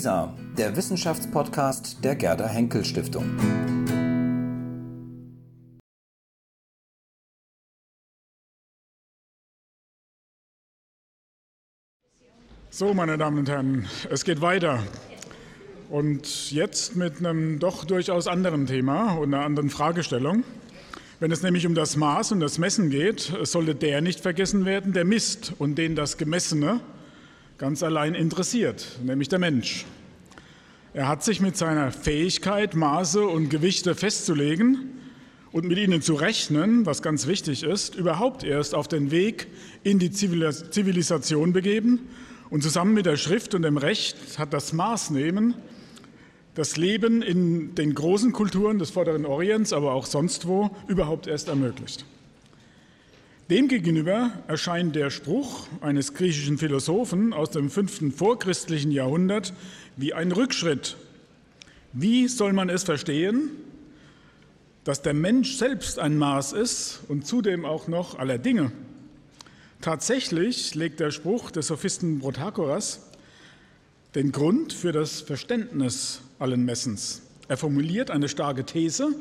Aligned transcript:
WISA, 0.00 0.34
der 0.56 0.74
Wissenschaftspodcast 0.76 2.02
der 2.02 2.16
Gerda 2.16 2.48
Henkel 2.48 2.86
Stiftung. 2.86 3.26
So, 12.70 12.94
meine 12.94 13.18
Damen 13.18 13.40
und 13.40 13.50
Herren, 13.50 13.88
es 14.08 14.24
geht 14.24 14.40
weiter. 14.40 14.82
Und 15.90 16.50
jetzt 16.50 16.96
mit 16.96 17.18
einem 17.18 17.58
doch 17.58 17.84
durchaus 17.84 18.26
anderen 18.26 18.66
Thema 18.66 19.12
und 19.18 19.34
einer 19.34 19.44
anderen 19.44 19.68
Fragestellung. 19.68 20.44
Wenn 21.18 21.30
es 21.30 21.42
nämlich 21.42 21.66
um 21.66 21.74
das 21.74 21.96
Maß 21.96 22.32
und 22.32 22.40
das 22.40 22.56
Messen 22.56 22.88
geht, 22.88 23.36
sollte 23.42 23.74
der 23.74 24.00
nicht 24.00 24.20
vergessen 24.20 24.64
werden, 24.64 24.94
der 24.94 25.04
misst 25.04 25.52
und 25.58 25.76
den 25.76 25.94
das 25.94 26.16
Gemessene 26.16 26.80
ganz 27.60 27.82
allein 27.82 28.14
interessiert, 28.14 28.98
nämlich 29.04 29.28
der 29.28 29.38
Mensch. 29.38 29.84
Er 30.92 31.06
hat 31.06 31.22
sich 31.22 31.40
mit 31.40 31.56
seiner 31.56 31.92
Fähigkeit, 31.92 32.74
Maße 32.74 33.24
und 33.24 33.48
Gewichte 33.48 33.94
festzulegen 33.94 34.90
und 35.52 35.64
mit 35.64 35.78
ihnen 35.78 36.02
zu 36.02 36.14
rechnen, 36.14 36.84
was 36.84 37.00
ganz 37.00 37.28
wichtig 37.28 37.62
ist, 37.62 37.94
überhaupt 37.94 38.42
erst 38.42 38.74
auf 38.74 38.88
den 38.88 39.12
Weg 39.12 39.46
in 39.84 40.00
die 40.00 40.10
Zivilisation 40.10 41.52
begeben. 41.52 42.08
Und 42.50 42.64
zusammen 42.64 42.92
mit 42.92 43.06
der 43.06 43.16
Schrift 43.16 43.54
und 43.54 43.62
dem 43.62 43.76
Recht 43.76 44.16
hat 44.40 44.52
das 44.52 44.72
Maßnehmen 44.72 45.54
das 46.54 46.76
Leben 46.76 47.22
in 47.22 47.76
den 47.76 47.94
großen 47.94 48.32
Kulturen 48.32 48.80
des 48.80 48.90
Vorderen 48.90 49.24
Orients, 49.26 49.72
aber 49.72 49.92
auch 49.92 50.06
sonst 50.06 50.48
wo, 50.48 50.70
überhaupt 50.88 51.28
erst 51.28 51.46
ermöglicht. 51.46 52.04
Demgegenüber 53.48 54.30
erscheint 54.46 54.94
der 54.94 55.10
Spruch 55.10 55.66
eines 55.80 56.14
griechischen 56.14 56.58
Philosophen 56.58 57.32
aus 57.32 57.50
dem 57.50 57.68
fünften 57.68 58.12
vorchristlichen 58.12 58.92
Jahrhundert 58.92 59.52
wie 60.00 60.14
ein 60.14 60.32
Rückschritt. 60.32 60.96
Wie 61.92 62.28
soll 62.28 62.52
man 62.52 62.68
es 62.70 62.84
verstehen, 62.84 63.50
dass 64.84 65.02
der 65.02 65.14
Mensch 65.14 65.56
selbst 65.56 65.98
ein 65.98 66.16
Maß 66.16 66.52
ist 66.52 67.00
und 67.08 67.26
zudem 67.26 67.64
auch 67.64 67.88
noch 67.88 68.18
aller 68.18 68.38
Dinge? 68.38 68.72
Tatsächlich 69.80 70.74
legt 70.74 71.00
der 71.00 71.10
Spruch 71.10 71.50
des 71.50 71.66
Sophisten 71.66 72.20
Protagoras 72.20 73.00
den 74.14 74.32
Grund 74.32 74.72
für 74.72 74.92
das 74.92 75.20
Verständnis 75.20 76.20
allen 76.38 76.64
Messens. 76.64 77.22
Er 77.48 77.56
formuliert 77.56 78.10
eine 78.10 78.28
starke 78.28 78.64
These 78.64 79.14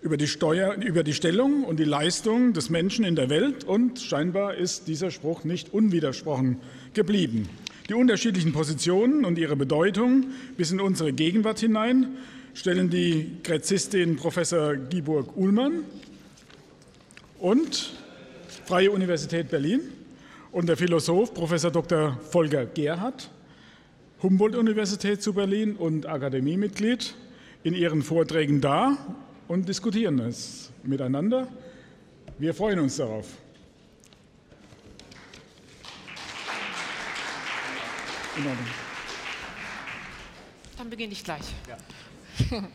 über 0.00 0.16
die, 0.16 0.28
Steuer, 0.28 0.74
über 0.74 1.02
die 1.02 1.14
Stellung 1.14 1.64
und 1.64 1.78
die 1.78 1.84
Leistung 1.84 2.52
des 2.52 2.70
Menschen 2.70 3.04
in 3.04 3.16
der 3.16 3.30
Welt 3.30 3.64
und 3.64 4.00
scheinbar 4.00 4.54
ist 4.54 4.88
dieser 4.88 5.10
Spruch 5.10 5.44
nicht 5.44 5.72
unwidersprochen 5.72 6.58
geblieben. 6.94 7.48
Die 7.88 7.94
unterschiedlichen 7.94 8.52
Positionen 8.52 9.24
und 9.24 9.38
ihre 9.38 9.56
Bedeutung 9.56 10.26
bis 10.58 10.72
in 10.72 10.80
unsere 10.80 11.14
Gegenwart 11.14 11.58
hinein 11.60 12.18
stellen 12.52 12.90
die 12.90 13.38
Gräzistin 13.42 14.16
Professor 14.16 14.76
Giburg 14.76 15.34
Uhlmann 15.38 15.84
und 17.38 17.94
Freie 18.66 18.90
Universität 18.90 19.48
Berlin 19.48 19.80
und 20.52 20.68
der 20.68 20.76
Philosoph 20.76 21.32
Professor 21.32 21.70
Dr. 21.70 22.18
Volker 22.30 22.66
Gerhardt 22.66 23.30
Humboldt-Universität 24.22 25.22
zu 25.22 25.32
Berlin 25.32 25.76
und 25.76 26.04
Akademiemitglied 26.04 27.14
in 27.62 27.72
ihren 27.72 28.02
Vorträgen 28.02 28.60
dar 28.60 28.98
und 29.46 29.66
diskutieren 29.66 30.18
es 30.18 30.70
miteinander. 30.82 31.48
Wir 32.36 32.52
freuen 32.52 32.80
uns 32.80 32.96
darauf. 32.96 33.28
Dann 40.76 40.90
beginne 40.90 41.12
ich 41.12 41.24
gleich. 41.24 41.42
Ja. 41.66 41.76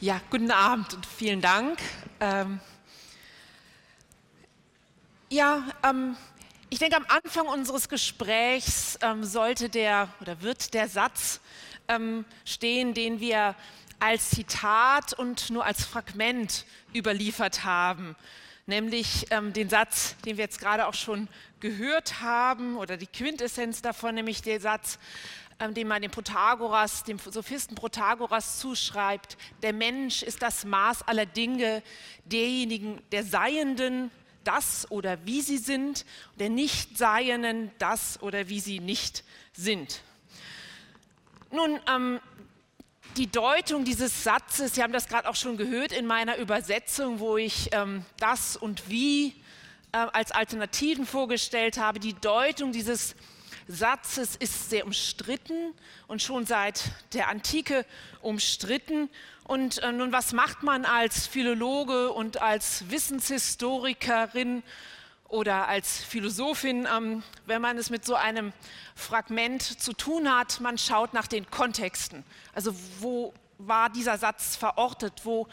ja, 0.00 0.20
guten 0.30 0.52
Abend 0.52 0.94
und 0.94 1.04
vielen 1.04 1.40
Dank. 1.40 1.80
Ähm, 2.20 2.60
ja, 5.28 5.64
ähm, 5.82 6.16
ich 6.70 6.78
denke, 6.78 6.96
am 6.96 7.06
Anfang 7.08 7.48
unseres 7.48 7.88
Gesprächs 7.88 8.96
ähm, 9.02 9.24
sollte 9.24 9.68
der 9.68 10.08
oder 10.20 10.40
wird 10.40 10.74
der 10.74 10.88
Satz 10.88 11.40
ähm, 11.88 12.24
stehen, 12.44 12.94
den 12.94 13.18
wir 13.18 13.56
als 13.98 14.30
Zitat 14.30 15.14
und 15.14 15.50
nur 15.50 15.64
als 15.64 15.84
Fragment 15.84 16.64
überliefert 16.94 17.64
haben, 17.64 18.14
nämlich 18.66 19.26
ähm, 19.30 19.52
den 19.52 19.68
Satz, 19.68 20.14
den 20.24 20.36
wir 20.36 20.44
jetzt 20.44 20.60
gerade 20.60 20.86
auch 20.86 20.94
schon 20.94 21.26
gehört 21.60 22.20
haben 22.20 22.76
oder 22.76 22.96
die 22.96 23.06
Quintessenz 23.06 23.82
davon, 23.82 24.14
nämlich 24.14 24.42
der 24.42 24.60
Satz, 24.60 24.98
ähm, 25.60 25.74
den 25.74 25.88
man 25.88 26.02
dem 26.02 26.10
Protagoras, 26.10 27.04
dem 27.04 27.18
Sophisten 27.18 27.74
Protagoras 27.74 28.58
zuschreibt: 28.58 29.36
Der 29.62 29.72
Mensch 29.72 30.22
ist 30.22 30.42
das 30.42 30.64
Maß 30.64 31.02
aller 31.08 31.26
Dinge, 31.26 31.82
derjenigen, 32.24 33.00
der 33.12 33.24
Seienden 33.24 34.10
das 34.44 34.90
oder 34.90 35.26
wie 35.26 35.42
sie 35.42 35.58
sind, 35.58 36.06
der 36.36 36.48
Nichtseienden 36.48 37.70
das 37.78 38.22
oder 38.22 38.48
wie 38.48 38.60
sie 38.60 38.80
nicht 38.80 39.24
sind. 39.52 40.02
Nun, 41.50 41.80
ähm, 41.88 42.20
die 43.16 43.30
Deutung 43.30 43.84
dieses 43.84 44.22
Satzes, 44.22 44.74
Sie 44.74 44.82
haben 44.82 44.92
das 44.92 45.08
gerade 45.08 45.28
auch 45.28 45.34
schon 45.34 45.56
gehört 45.56 45.92
in 45.92 46.06
meiner 46.06 46.36
Übersetzung, 46.36 47.20
wo 47.20 47.36
ich 47.36 47.70
ähm, 47.72 48.04
das 48.18 48.56
und 48.56 48.88
wie 48.88 49.34
äh, 49.92 49.98
als 50.12 50.32
Alternativen 50.32 51.06
vorgestellt 51.06 51.78
habe, 51.78 51.98
die 51.98 52.14
Deutung 52.14 52.72
dieses 52.72 53.14
Satzes 53.68 54.34
ist 54.36 54.70
sehr 54.70 54.86
umstritten 54.86 55.74
und 56.06 56.22
schon 56.22 56.46
seit 56.46 56.90
der 57.12 57.28
Antike 57.28 57.84
umstritten. 58.22 59.10
Und 59.44 59.82
äh, 59.82 59.92
nun, 59.92 60.10
was 60.10 60.32
macht 60.32 60.62
man 60.62 60.86
als 60.86 61.26
Philologe 61.26 62.10
und 62.10 62.40
als 62.40 62.90
Wissenshistorikerin 62.90 64.62
oder 65.28 65.68
als 65.68 66.02
Philosophin, 66.02 66.88
ähm, 66.90 67.22
wenn 67.44 67.60
man 67.60 67.76
es 67.76 67.90
mit 67.90 68.06
so 68.06 68.14
einem 68.14 68.54
Fragment 68.94 69.62
zu 69.62 69.92
tun 69.92 70.34
hat? 70.34 70.60
Man 70.60 70.78
schaut 70.78 71.12
nach 71.12 71.26
den 71.26 71.50
Kontexten. 71.50 72.24
Also 72.54 72.74
wo 73.00 73.34
war 73.58 73.90
dieser 73.90 74.16
Satz 74.16 74.56
verortet? 74.56 75.20
Wo, 75.24 75.46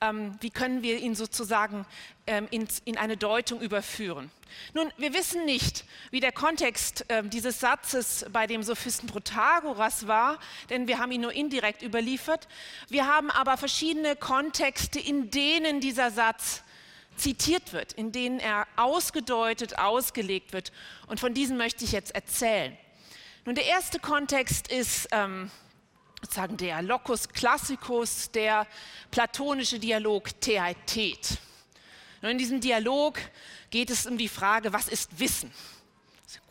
ähm, 0.00 0.36
wie 0.40 0.50
können 0.50 0.82
wir 0.82 0.98
ihn 0.98 1.14
sozusagen 1.14 1.84
ähm, 2.26 2.48
in, 2.50 2.66
in, 2.84 2.96
eine 2.96 3.16
Deutung 3.16 3.60
überführen? 3.60 4.30
Nun, 4.72 4.90
wir 4.96 5.12
wissen 5.12 5.44
nicht, 5.44 5.84
wie 6.10 6.20
der 6.20 6.32
Kontext 6.32 7.04
ähm, 7.08 7.30
dieses 7.30 7.60
Satzes 7.60 8.24
bei 8.32 8.46
dem 8.46 8.62
Sophisten 8.62 9.06
Protagoras 9.06 10.06
war, 10.06 10.38
denn 10.70 10.88
wir 10.88 10.98
haben 10.98 11.12
ihn 11.12 11.20
nur 11.20 11.32
indirekt 11.32 11.82
überliefert. 11.82 12.48
Wir 12.88 13.06
haben 13.06 13.30
aber 13.30 13.56
verschiedene 13.56 14.16
Kontexte, 14.16 14.98
in 14.98 15.30
denen 15.30 15.80
dieser 15.80 16.10
Satz 16.10 16.62
zitiert 17.16 17.72
wird, 17.72 17.92
in 17.92 18.12
denen 18.12 18.40
er 18.40 18.66
ausgedeutet, 18.76 19.78
ausgelegt 19.78 20.52
wird. 20.52 20.72
Und 21.06 21.20
von 21.20 21.34
diesen 21.34 21.58
möchte 21.58 21.84
ich 21.84 21.92
jetzt 21.92 22.14
erzählen. 22.14 22.76
Nun, 23.44 23.54
der 23.54 23.66
erste 23.66 23.98
Kontext 23.98 24.68
ist 24.68 25.08
ähm, 25.12 25.50
sozusagen 26.30 26.56
der 26.58 26.80
Locus 26.80 27.28
Classicus, 27.28 28.30
der 28.30 28.64
platonische 29.10 29.80
Dialog 29.80 30.40
Theaetet. 30.40 31.38
Und 32.22 32.28
in 32.28 32.38
diesem 32.38 32.60
Dialog 32.60 33.18
geht 33.70 33.90
es 33.90 34.06
um 34.06 34.16
die 34.16 34.28
Frage, 34.28 34.72
was 34.72 34.86
ist 34.86 35.18
Wissen? 35.18 35.50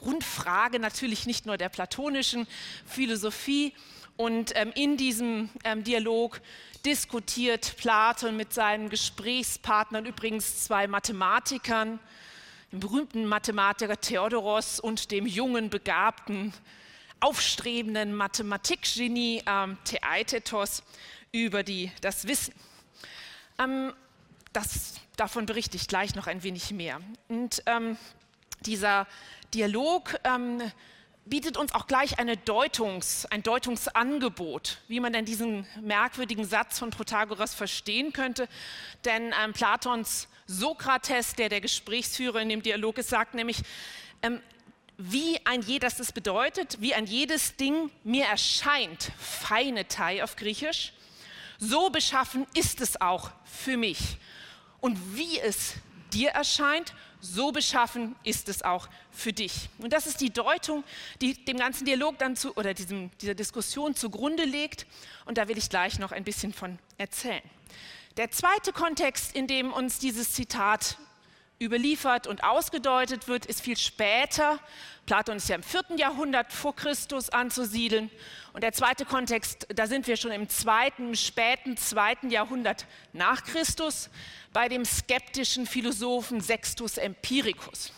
Grundfrage 0.01 0.79
natürlich 0.79 1.25
nicht 1.25 1.45
nur 1.45 1.55
der 1.55 1.69
platonischen 1.69 2.45
Philosophie. 2.85 3.73
Und 4.17 4.51
ähm, 4.55 4.73
in 4.75 4.97
diesem 4.97 5.49
ähm, 5.63 5.85
Dialog 5.85 6.41
diskutiert 6.83 7.77
Platon 7.77 8.35
mit 8.35 8.53
seinen 8.53 8.89
Gesprächspartnern, 8.89 10.05
übrigens 10.05 10.65
zwei 10.65 10.87
Mathematikern, 10.87 11.99
dem 12.73 12.81
berühmten 12.81 13.25
Mathematiker 13.25 13.95
Theodoros 13.95 14.81
und 14.81 15.11
dem 15.11 15.25
jungen, 15.25 15.69
begabten 15.69 16.53
aufstrebenden 17.19 18.13
Mathematikgenie 18.13 19.43
ähm, 19.45 19.77
Theaetetos 19.83 20.83
über 21.31 21.63
die, 21.63 21.91
das 22.01 22.27
Wissen. 22.27 22.53
Ähm, 23.59 23.93
das, 24.53 24.95
davon 25.15 25.45
berichte 25.45 25.77
ich 25.77 25.87
gleich 25.87 26.15
noch 26.15 26.27
ein 26.27 26.43
wenig 26.43 26.71
mehr. 26.71 27.01
Und 27.27 27.61
ähm, 27.65 27.97
dieser 28.61 29.07
Dialog 29.53 30.15
ähm, 30.23 30.61
bietet 31.25 31.57
uns 31.57 31.73
auch 31.73 31.85
gleich 31.85 32.17
eine 32.17 32.37
Deutungs, 32.37 33.25
ein 33.27 33.43
Deutungsangebot, 33.43 34.79
wie 34.87 34.99
man 34.99 35.13
denn 35.13 35.25
diesen 35.25 35.67
merkwürdigen 35.81 36.45
Satz 36.45 36.79
von 36.79 36.89
Protagoras 36.89 37.53
verstehen 37.53 38.13
könnte. 38.13 38.47
Denn 39.05 39.33
ähm, 39.43 39.53
Platons 39.53 40.27
Sokrates, 40.47 41.35
der 41.35 41.49
der 41.49 41.61
Gesprächsführer 41.61 42.41
in 42.41 42.49
dem 42.49 42.63
Dialog 42.63 42.97
ist, 42.97 43.09
sagt 43.09 43.35
nämlich, 43.35 43.61
ähm, 44.23 44.41
wie 45.01 45.39
ein 45.45 45.61
jedes, 45.61 45.95
das 45.95 46.11
bedeutet, 46.11 46.81
wie 46.81 46.93
ein 46.93 47.05
jedes 47.05 47.55
Ding 47.55 47.89
mir 48.03 48.25
erscheint, 48.25 49.13
feine 49.17 49.87
Tai 49.87 50.21
auf 50.23 50.35
Griechisch, 50.35 50.91
so 51.57 51.89
beschaffen 51.89 52.45
ist 52.53 52.81
es 52.81 52.99
auch 52.99 53.31
für 53.45 53.77
mich. 53.77 54.17
Und 54.81 55.15
wie 55.15 55.39
es 55.39 55.75
dir 56.11 56.31
erscheint, 56.31 56.93
so 57.21 57.53
beschaffen 57.53 58.15
ist 58.25 58.49
es 58.49 58.61
auch 58.61 58.89
für 59.09 59.31
dich. 59.31 59.69
Und 59.77 59.93
das 59.93 60.05
ist 60.05 60.19
die 60.19 60.31
Deutung, 60.31 60.83
die 61.21 61.33
dem 61.45 61.57
ganzen 61.57 61.85
Dialog 61.85 62.17
dann 62.17 62.35
zu, 62.35 62.55
oder 62.57 62.73
diesem, 62.73 63.09
dieser 63.19 63.35
Diskussion 63.35 63.95
zugrunde 63.95 64.43
legt. 64.43 64.85
Und 65.25 65.37
da 65.37 65.47
will 65.47 65.57
ich 65.57 65.69
gleich 65.69 65.97
noch 65.99 66.11
ein 66.11 66.25
bisschen 66.25 66.53
von 66.53 66.77
erzählen. 66.97 67.43
Der 68.17 68.31
zweite 68.31 68.73
Kontext, 68.73 69.33
in 69.33 69.47
dem 69.47 69.71
uns 69.71 69.99
dieses 69.99 70.33
Zitat 70.33 70.97
überliefert 71.61 72.27
und 72.27 72.43
ausgedeutet 72.43 73.27
wird, 73.27 73.45
ist 73.45 73.61
viel 73.61 73.77
später. 73.77 74.59
Platon 75.05 75.37
ist 75.37 75.49
ja 75.49 75.55
im 75.55 75.63
vierten 75.63 75.97
Jahrhundert 75.97 76.53
vor 76.53 76.75
Christus 76.75 77.29
anzusiedeln. 77.29 78.09
Und 78.53 78.63
der 78.63 78.71
zweite 78.71 79.05
Kontext, 79.05 79.67
da 79.69 79.87
sind 79.87 80.07
wir 80.07 80.15
schon 80.17 80.31
im 80.31 80.47
zweiten, 80.49 81.15
späten 81.15 81.77
zweiten 81.77 82.29
Jahrhundert 82.29 82.85
nach 83.11 83.43
Christus 83.43 84.09
bei 84.53 84.69
dem 84.69 84.85
skeptischen 84.85 85.65
Philosophen 85.65 86.41
Sextus 86.41 86.97
Empiricus. 86.97 87.91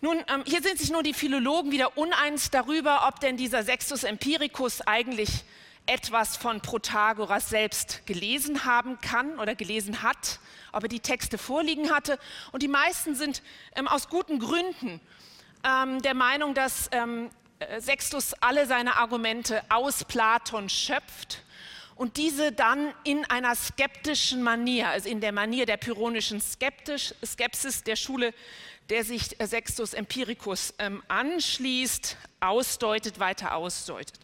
Nun, 0.00 0.18
ähm, 0.28 0.42
hier 0.46 0.62
sind 0.62 0.78
sich 0.78 0.90
nur 0.90 1.02
die 1.02 1.14
Philologen 1.14 1.70
wieder 1.70 1.96
uneins 1.96 2.50
darüber, 2.50 3.06
ob 3.06 3.20
denn 3.20 3.36
dieser 3.36 3.62
Sextus 3.62 4.02
Empiricus 4.02 4.80
eigentlich 4.80 5.44
etwas 5.86 6.36
von 6.36 6.60
Protagoras 6.60 7.48
selbst 7.48 8.06
gelesen 8.06 8.64
haben 8.64 9.00
kann 9.00 9.38
oder 9.38 9.54
gelesen 9.54 10.02
hat, 10.02 10.38
ob 10.72 10.84
er 10.84 10.88
die 10.88 11.00
Texte 11.00 11.38
vorliegen 11.38 11.90
hatte. 11.90 12.18
Und 12.52 12.62
die 12.62 12.68
meisten 12.68 13.14
sind 13.14 13.42
ähm, 13.74 13.88
aus 13.88 14.08
guten 14.08 14.38
Gründen 14.38 15.00
ähm, 15.64 16.00
der 16.02 16.14
Meinung, 16.14 16.54
dass 16.54 16.88
ähm, 16.92 17.30
äh, 17.58 17.80
Sextus 17.80 18.34
alle 18.34 18.66
seine 18.66 18.96
Argumente 18.96 19.62
aus 19.68 20.04
Platon 20.04 20.68
schöpft 20.68 21.42
und 21.94 22.16
diese 22.16 22.52
dann 22.52 22.92
in 23.04 23.24
einer 23.26 23.54
skeptischen 23.54 24.42
Manier, 24.42 24.88
also 24.88 25.08
in 25.08 25.20
der 25.20 25.32
Manier 25.32 25.66
der 25.66 25.76
pyrrhonischen 25.76 26.40
Skepsis 26.40 27.84
der 27.84 27.96
Schule 27.96 28.32
der 28.92 29.04
sich 29.04 29.36
Sextus 29.42 29.94
Empiricus 29.94 30.74
ähm, 30.78 31.02
anschließt, 31.08 32.16
ausdeutet, 32.40 33.18
weiter 33.20 33.54
ausdeutet. 33.54 34.18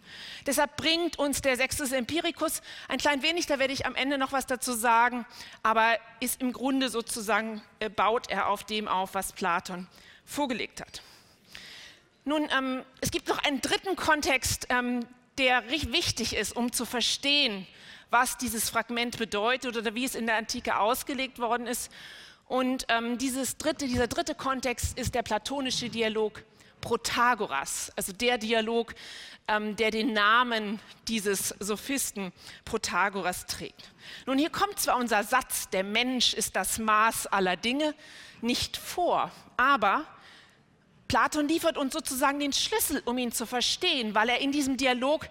Deshalb 0.46 0.76
bringt 0.76 1.18
uns 1.18 1.40
der 1.40 1.56
Sextus 1.56 1.92
Empiricus 1.92 2.60
ein 2.88 2.98
klein 2.98 3.22
wenig, 3.22 3.46
da 3.46 3.58
werde 3.58 3.72
ich 3.72 3.86
am 3.86 3.94
Ende 3.94 4.18
noch 4.18 4.32
was 4.32 4.46
dazu 4.46 4.72
sagen, 4.74 5.24
aber 5.62 5.96
ist 6.20 6.42
im 6.42 6.52
Grunde 6.52 6.88
sozusagen, 6.88 7.62
äh, 7.78 7.88
baut 7.88 8.30
er 8.30 8.48
auf 8.48 8.64
dem 8.64 8.88
auf, 8.88 9.14
was 9.14 9.32
Platon 9.32 9.86
vorgelegt 10.26 10.80
hat. 10.80 11.02
Nun, 12.24 12.48
ähm, 12.56 12.84
es 13.00 13.10
gibt 13.10 13.28
noch 13.28 13.38
einen 13.38 13.62
dritten 13.62 13.96
Kontext, 13.96 14.66
ähm, 14.68 15.06
der 15.38 15.68
wichtig 15.70 16.34
ist, 16.34 16.54
um 16.54 16.72
zu 16.72 16.84
verstehen, 16.84 17.66
was 18.10 18.36
dieses 18.36 18.70
Fragment 18.70 19.18
bedeutet 19.18 19.76
oder 19.76 19.94
wie 19.94 20.04
es 20.04 20.14
in 20.14 20.26
der 20.26 20.36
Antike 20.36 20.78
ausgelegt 20.78 21.38
worden 21.38 21.66
ist. 21.66 21.90
Und 22.46 22.86
ähm, 22.88 23.18
dieses 23.18 23.58
dritte, 23.58 23.86
dieser 23.86 24.06
dritte 24.06 24.34
Kontext 24.34 24.98
ist 24.98 25.14
der 25.14 25.22
platonische 25.22 25.90
Dialog 25.90 26.42
Protagoras, 26.80 27.92
also 27.96 28.12
der 28.12 28.38
Dialog, 28.38 28.94
ähm, 29.48 29.76
der 29.76 29.90
den 29.90 30.12
Namen 30.12 30.80
dieses 31.08 31.54
Sophisten 31.58 32.32
Protagoras 32.64 33.46
trägt. 33.46 33.90
Nun, 34.26 34.38
hier 34.38 34.50
kommt 34.50 34.78
zwar 34.78 34.96
unser 34.96 35.24
Satz, 35.24 35.68
der 35.70 35.84
Mensch 35.84 36.34
ist 36.34 36.56
das 36.56 36.78
Maß 36.78 37.26
aller 37.26 37.56
Dinge, 37.56 37.94
nicht 38.40 38.76
vor, 38.76 39.30
aber 39.56 40.06
Platon 41.08 41.48
liefert 41.48 41.78
uns 41.78 41.94
sozusagen 41.94 42.38
den 42.38 42.52
Schlüssel, 42.52 43.02
um 43.06 43.16
ihn 43.18 43.32
zu 43.32 43.46
verstehen, 43.46 44.14
weil 44.14 44.28
er 44.28 44.40
in 44.40 44.52
diesem 44.52 44.76
Dialog 44.76 45.28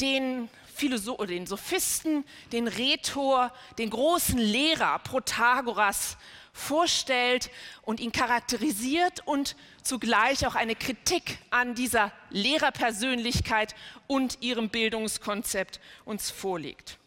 den 0.00 0.48
Philosoph 0.74 1.26
den 1.26 1.46
Sophisten, 1.46 2.24
den 2.50 2.66
Rhetor, 2.66 3.52
den 3.78 3.90
großen 3.90 4.38
Lehrer 4.38 4.98
Protagoras 4.98 6.16
vorstellt 6.52 7.50
und 7.82 8.00
ihn 8.00 8.12
charakterisiert 8.12 9.26
und 9.26 9.56
zugleich 9.82 10.46
auch 10.46 10.54
eine 10.54 10.74
Kritik 10.74 11.38
an 11.50 11.74
dieser 11.74 12.12
Lehrerpersönlichkeit 12.30 13.74
und 14.06 14.38
ihrem 14.42 14.68
Bildungskonzept 14.68 15.80
uns 16.04 16.30
vorlegt. 16.30 16.98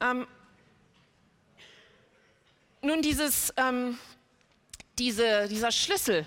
Ähm, 0.00 0.26
nun, 2.80 3.02
dieses, 3.02 3.52
ähm, 3.56 3.98
diese, 4.98 5.48
dieser 5.48 5.72
Schlüssel, 5.72 6.26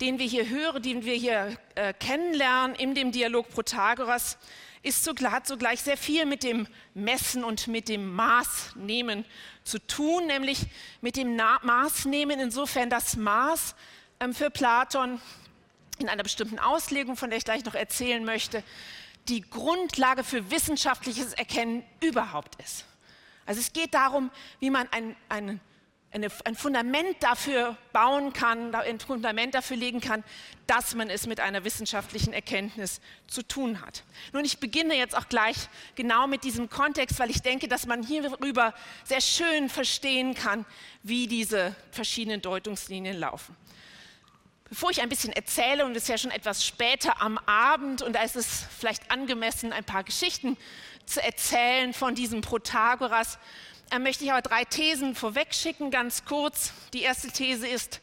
den 0.00 0.18
wir 0.18 0.26
hier 0.26 0.48
hören, 0.48 0.82
den 0.82 1.04
wir 1.04 1.14
hier 1.14 1.56
äh, 1.74 1.92
kennenlernen 1.92 2.76
in 2.76 2.94
dem 2.94 3.12
Dialog 3.12 3.48
Protagoras, 3.50 4.38
ist 4.82 5.02
zugleich, 5.02 5.32
hat 5.32 5.46
zugleich 5.46 5.80
sehr 5.80 5.96
viel 5.96 6.26
mit 6.26 6.42
dem 6.42 6.66
Messen 6.92 7.42
und 7.42 7.68
mit 7.68 7.88
dem 7.88 8.14
Maßnehmen 8.14 9.24
zu 9.64 9.78
tun, 9.78 10.26
nämlich 10.26 10.66
mit 11.00 11.16
dem 11.16 11.36
Na 11.36 11.58
Maßnehmen, 11.62 12.38
insofern 12.38 12.90
das 12.90 13.16
Maß 13.16 13.74
ähm, 14.20 14.34
für 14.34 14.50
Platon 14.50 15.20
in 15.98 16.08
einer 16.08 16.22
bestimmten 16.22 16.58
Auslegung, 16.58 17.16
von 17.16 17.30
der 17.30 17.38
ich 17.38 17.44
gleich 17.44 17.64
noch 17.64 17.74
erzählen 17.74 18.24
möchte, 18.24 18.62
die 19.28 19.40
Grundlage 19.40 20.22
für 20.22 20.50
wissenschaftliches 20.50 21.32
Erkennen 21.32 21.82
überhaupt 22.02 22.60
ist. 22.62 22.84
Also 23.46 23.60
es 23.60 23.72
geht 23.72 23.94
darum, 23.94 24.30
wie 24.60 24.70
man 24.70 24.88
ein, 24.90 25.16
ein 25.28 25.60
eine, 26.14 26.28
ein 26.44 26.54
Fundament 26.54 27.16
dafür 27.20 27.76
bauen 27.92 28.32
kann, 28.32 28.74
ein 28.74 29.00
Fundament 29.00 29.54
dafür 29.54 29.76
legen 29.76 30.00
kann, 30.00 30.22
dass 30.66 30.94
man 30.94 31.10
es 31.10 31.26
mit 31.26 31.40
einer 31.40 31.64
wissenschaftlichen 31.64 32.32
Erkenntnis 32.32 33.00
zu 33.26 33.42
tun 33.42 33.80
hat. 33.80 34.04
Nun, 34.32 34.44
ich 34.44 34.58
beginne 34.58 34.96
jetzt 34.96 35.16
auch 35.16 35.28
gleich 35.28 35.56
genau 35.96 36.26
mit 36.26 36.44
diesem 36.44 36.70
Kontext, 36.70 37.18
weil 37.18 37.30
ich 37.30 37.42
denke, 37.42 37.66
dass 37.66 37.86
man 37.86 38.02
hierüber 38.02 38.74
sehr 39.02 39.20
schön 39.20 39.68
verstehen 39.68 40.34
kann, 40.34 40.64
wie 41.02 41.26
diese 41.26 41.74
verschiedenen 41.90 42.40
Deutungslinien 42.40 43.18
laufen. 43.18 43.56
Bevor 44.68 44.90
ich 44.90 45.02
ein 45.02 45.08
bisschen 45.08 45.32
erzähle, 45.32 45.84
und 45.84 45.96
es 45.96 46.04
ist 46.04 46.08
ja 46.08 46.18
schon 46.18 46.30
etwas 46.30 46.64
später 46.64 47.20
am 47.20 47.38
Abend, 47.38 48.02
und 48.02 48.14
da 48.14 48.22
ist 48.22 48.36
es 48.36 48.64
vielleicht 48.78 49.10
angemessen, 49.10 49.72
ein 49.72 49.84
paar 49.84 50.04
Geschichten 50.04 50.56
zu 51.06 51.22
erzählen 51.22 51.92
von 51.92 52.14
diesem 52.14 52.40
Protagoras, 52.40 53.38
möchte 53.98 54.24
ich 54.24 54.32
aber 54.32 54.42
drei 54.42 54.64
Thesen 54.64 55.14
vorwegschicken, 55.14 55.90
ganz 55.90 56.24
kurz. 56.24 56.72
Die 56.92 57.02
erste 57.02 57.30
These 57.30 57.66
ist, 57.66 58.00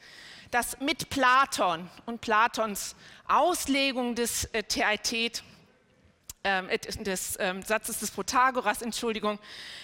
dass 0.51 0.79
mit 0.79 1.09
Platon 1.09 1.89
und 2.05 2.21
Platons 2.21 2.95
Auslegung 3.27 4.15
des 4.15 4.45
äh, 4.45 4.63
Theaitet, 4.63 5.43
äh, 6.43 6.77
des 6.77 7.35
äh, 7.37 7.61
Satzes 7.65 7.99
des 7.99 8.11
Protagoras, 8.11 8.81
Entschuldigung, 8.81 9.39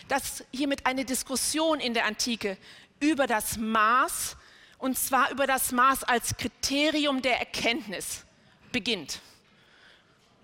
dass 0.07 0.43
hiermit 0.51 0.85
eine 0.85 1.05
Diskussion 1.05 1.79
in 1.79 1.93
der 1.93 2.05
Antike 2.05 2.57
über 2.99 3.27
das 3.27 3.57
Maß, 3.57 4.35
und 4.77 4.97
zwar 4.97 5.31
über 5.31 5.47
das 5.47 5.71
Maß 5.71 6.03
als 6.03 6.35
Kriterium 6.37 7.21
der 7.21 7.39
Erkenntnis, 7.39 8.25
beginnt. 8.71 9.21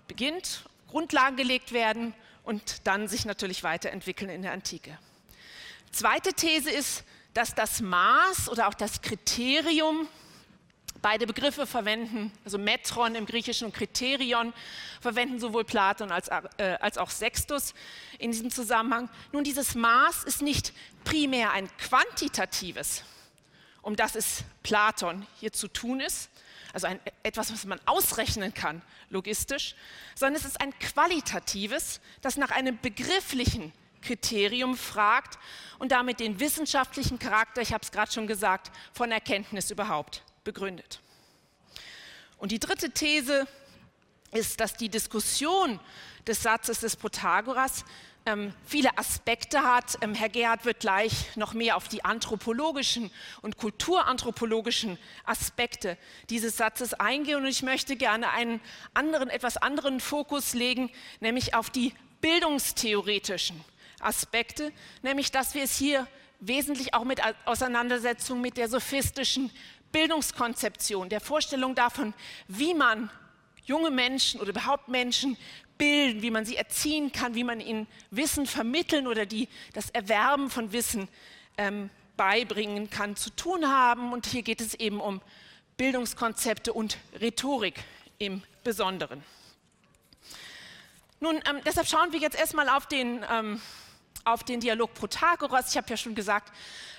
Beginnt, 0.08 0.64
Grundlagen 0.88 1.36
gelegt 1.36 1.72
werden 1.72 2.14
und 2.44 2.86
dann 2.86 3.08
sich 3.08 3.24
natürlich 3.24 3.62
weiterentwickeln 3.62 4.30
in 4.30 4.42
der 4.42 4.52
Antike. 4.52 4.98
Zweite 5.94 6.32
These 6.32 6.72
ist, 6.72 7.04
dass 7.34 7.54
das 7.54 7.80
Maß 7.80 8.48
oder 8.48 8.66
auch 8.66 8.74
das 8.74 9.00
Kriterium, 9.00 10.08
beide 11.00 11.24
Begriffe 11.24 11.68
verwenden, 11.68 12.32
also 12.44 12.58
Metron 12.58 13.14
im 13.14 13.26
Griechischen 13.26 13.66
und 13.66 13.74
Kriterion, 13.74 14.52
verwenden 15.00 15.38
sowohl 15.38 15.62
Platon 15.62 16.10
als, 16.10 16.26
äh, 16.56 16.78
als 16.80 16.98
auch 16.98 17.10
Sextus 17.10 17.74
in 18.18 18.32
diesem 18.32 18.50
Zusammenhang. 18.50 19.08
Nun, 19.30 19.44
dieses 19.44 19.76
Maß 19.76 20.24
ist 20.24 20.42
nicht 20.42 20.72
primär 21.04 21.52
ein 21.52 21.68
quantitatives, 21.76 23.04
um 23.80 23.94
das 23.94 24.16
es 24.16 24.42
Platon 24.64 25.24
hier 25.38 25.52
zu 25.52 25.68
tun 25.68 26.00
ist, 26.00 26.28
also 26.72 26.88
ein, 26.88 26.98
etwas, 27.22 27.52
was 27.52 27.66
man 27.66 27.78
ausrechnen 27.86 28.52
kann, 28.52 28.82
logistisch, 29.10 29.76
sondern 30.16 30.40
es 30.40 30.44
ist 30.44 30.60
ein 30.60 30.76
qualitatives, 30.80 32.00
das 32.20 32.36
nach 32.36 32.50
einem 32.50 32.80
begrifflichen 32.80 33.72
Kriterium 34.04 34.76
fragt 34.76 35.38
und 35.78 35.90
damit 35.92 36.20
den 36.20 36.38
wissenschaftlichen 36.38 37.18
Charakter, 37.18 37.60
ich 37.62 37.72
habe 37.72 37.82
es 37.82 37.90
gerade 37.90 38.12
schon 38.12 38.26
gesagt, 38.26 38.70
von 38.92 39.10
Erkenntnis 39.10 39.70
überhaupt 39.70 40.22
begründet. 40.44 41.00
Und 42.38 42.52
die 42.52 42.60
dritte 42.60 42.90
These 42.90 43.46
ist, 44.32 44.60
dass 44.60 44.74
die 44.74 44.88
Diskussion 44.88 45.80
des 46.26 46.42
Satzes 46.42 46.80
des 46.80 46.96
Protagoras 46.96 47.84
ähm, 48.26 48.54
viele 48.64 48.96
Aspekte 48.96 49.62
hat. 49.62 49.98
Ähm, 50.00 50.14
Herr 50.14 50.28
Gerhard 50.28 50.64
wird 50.64 50.80
gleich 50.80 51.36
noch 51.36 51.52
mehr 51.52 51.76
auf 51.76 51.88
die 51.88 52.04
anthropologischen 52.04 53.10
und 53.42 53.58
kulturanthropologischen 53.58 54.98
Aspekte 55.24 55.98
dieses 56.30 56.56
Satzes 56.56 56.94
eingehen. 56.94 57.36
Und 57.36 57.46
ich 57.46 57.62
möchte 57.62 57.96
gerne 57.96 58.30
einen 58.30 58.60
anderen, 58.94 59.28
etwas 59.28 59.56
anderen 59.56 60.00
Fokus 60.00 60.54
legen, 60.54 60.90
nämlich 61.20 61.54
auf 61.54 61.70
die 61.70 61.92
bildungstheoretischen 62.20 63.62
Aspekte, 64.04 64.72
nämlich 65.02 65.30
dass 65.30 65.54
wir 65.54 65.62
es 65.62 65.76
hier 65.76 66.06
wesentlich 66.40 66.94
auch 66.94 67.04
mit 67.04 67.20
Auseinandersetzung 67.44 68.40
mit 68.40 68.56
der 68.56 68.68
sophistischen 68.68 69.50
Bildungskonzeption, 69.92 71.08
der 71.08 71.20
Vorstellung 71.20 71.74
davon, 71.74 72.14
wie 72.48 72.74
man 72.74 73.10
junge 73.64 73.90
Menschen 73.90 74.40
oder 74.40 74.50
überhaupt 74.50 74.88
Menschen 74.88 75.36
bilden, 75.78 76.22
wie 76.22 76.30
man 76.30 76.44
sie 76.44 76.56
erziehen 76.56 77.12
kann, 77.12 77.34
wie 77.34 77.44
man 77.44 77.60
ihnen 77.60 77.86
Wissen 78.10 78.46
vermitteln 78.46 79.06
oder 79.06 79.26
die, 79.26 79.48
das 79.72 79.90
Erwerben 79.90 80.50
von 80.50 80.72
Wissen 80.72 81.08
ähm, 81.56 81.90
beibringen 82.16 82.90
kann, 82.90 83.16
zu 83.16 83.30
tun 83.30 83.68
haben. 83.68 84.12
Und 84.12 84.26
hier 84.26 84.42
geht 84.42 84.60
es 84.60 84.74
eben 84.74 85.00
um 85.00 85.20
Bildungskonzepte 85.76 86.72
und 86.72 86.98
Rhetorik 87.20 87.82
im 88.18 88.42
Besonderen. 88.62 89.22
Nun, 91.20 91.36
ähm, 91.48 91.60
deshalb 91.64 91.88
schauen 91.88 92.12
wir 92.12 92.20
jetzt 92.20 92.38
erstmal 92.38 92.68
auf 92.68 92.86
den, 92.86 93.24
ähm, 93.30 93.60
auf 94.24 94.44
den 94.44 94.60
Dialog 94.60 94.94
Protagoras. 94.94 95.70
Ich 95.70 95.76
habe 95.76 95.88
ja 95.90 95.96
schon 95.96 96.14
gesagt, 96.14 96.52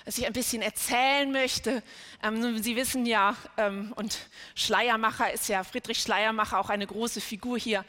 dass 0.04 0.18
ich 0.18 0.26
ein 0.26 0.32
bisschen 0.32 0.62
erzählen 0.62 1.30
möchte. 1.32 1.82
Ähm, 2.22 2.62
Sie 2.62 2.76
wissen 2.76 3.06
ja, 3.06 3.36
ähm, 3.56 3.92
und 3.96 4.18
Schleiermacher 4.54 5.32
ist 5.32 5.48
ja, 5.48 5.64
Friedrich 5.64 6.00
Schleiermacher, 6.00 6.60
auch 6.60 6.70
eine 6.70 6.86
große 6.86 7.20
Figur 7.20 7.58
hier 7.58 7.84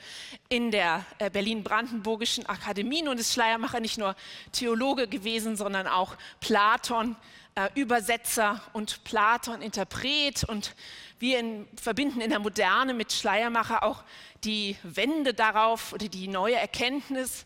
in 0.49 0.71
der 0.71 1.05
äh, 1.19 1.29
Berlin-Brandenburgischen 1.29 2.47
Akademie. 2.47 3.03
Nun 3.03 3.19
ist 3.19 3.33
Schleiermacher 3.33 3.79
nicht 3.79 3.99
nur 3.99 4.15
Theologe 4.51 5.07
gewesen, 5.07 5.55
sondern 5.55 5.85
auch 5.85 6.15
Platon, 6.39 7.15
äh, 7.53 7.69
Übersetzer 7.75 8.61
und 8.73 9.03
Platon, 9.03 9.61
Interpret. 9.61 10.43
Und 10.43 10.73
wir 11.19 11.39
in, 11.39 11.67
verbinden 11.79 12.21
in 12.21 12.31
der 12.31 12.39
Moderne 12.39 12.95
mit 12.95 13.11
Schleiermacher 13.11 13.83
auch 13.83 14.03
die 14.43 14.75
Wende 14.81 15.35
darauf 15.35 15.93
oder 15.93 16.07
die 16.07 16.27
neue 16.27 16.55
Erkenntnis, 16.55 17.45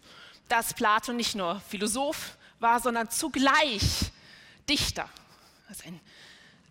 dass 0.51 0.73
Platon 0.73 1.15
nicht 1.15 1.33
nur 1.33 1.61
Philosoph 1.61 2.37
war, 2.59 2.81
sondern 2.81 3.09
zugleich 3.09 4.11
Dichter, 4.67 5.09
also 5.69 5.83
ein, 5.87 5.99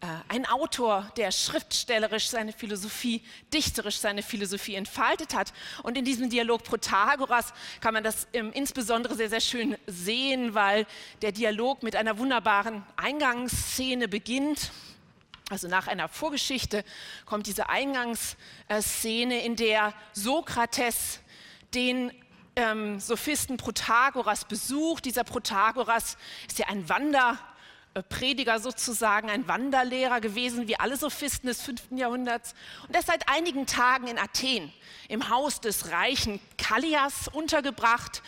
äh, 0.02 0.06
ein 0.28 0.44
Autor, 0.44 1.10
der 1.16 1.32
schriftstellerisch 1.32 2.28
seine 2.28 2.52
Philosophie, 2.52 3.22
dichterisch 3.54 3.96
seine 3.96 4.22
Philosophie 4.22 4.74
entfaltet 4.74 5.34
hat. 5.34 5.54
Und 5.82 5.96
in 5.96 6.04
diesem 6.04 6.28
Dialog 6.28 6.62
Protagoras 6.62 7.54
kann 7.80 7.94
man 7.94 8.04
das 8.04 8.28
ähm, 8.34 8.52
insbesondere 8.52 9.14
sehr, 9.14 9.30
sehr 9.30 9.40
schön 9.40 9.78
sehen, 9.86 10.52
weil 10.54 10.86
der 11.22 11.32
Dialog 11.32 11.82
mit 11.82 11.96
einer 11.96 12.18
wunderbaren 12.18 12.84
Eingangsszene 12.96 14.08
beginnt. 14.08 14.72
Also 15.48 15.68
nach 15.68 15.88
einer 15.88 16.08
Vorgeschichte 16.08 16.84
kommt 17.24 17.46
diese 17.46 17.70
Eingangsszene, 17.70 19.42
in 19.42 19.56
der 19.56 19.94
Sokrates 20.12 21.20
den 21.72 22.12
ähm, 22.56 23.00
Sophisten 23.00 23.56
Protagoras 23.56 24.44
besucht. 24.44 25.04
Dieser 25.04 25.24
Protagoras 25.24 26.16
ist 26.48 26.58
ja 26.58 26.66
ein 26.68 26.88
Wander, 26.88 27.38
äh, 27.94 28.02
Prediger 28.02 28.60
sozusagen, 28.60 29.30
ein 29.30 29.48
Wanderlehrer 29.48 30.20
gewesen, 30.20 30.68
wie 30.68 30.78
alle 30.78 30.96
Sophisten 30.96 31.48
des 31.48 31.62
5. 31.62 31.92
Jahrhunderts. 31.96 32.54
Und 32.86 32.94
er 32.94 33.00
ist 33.00 33.06
seit 33.06 33.28
einigen 33.28 33.66
Tagen 33.66 34.06
in 34.06 34.18
Athen 34.18 34.72
im 35.08 35.28
Haus 35.28 35.60
des 35.60 35.90
reichen 35.90 36.40
Kallias 36.56 37.28
untergebracht 37.28 38.22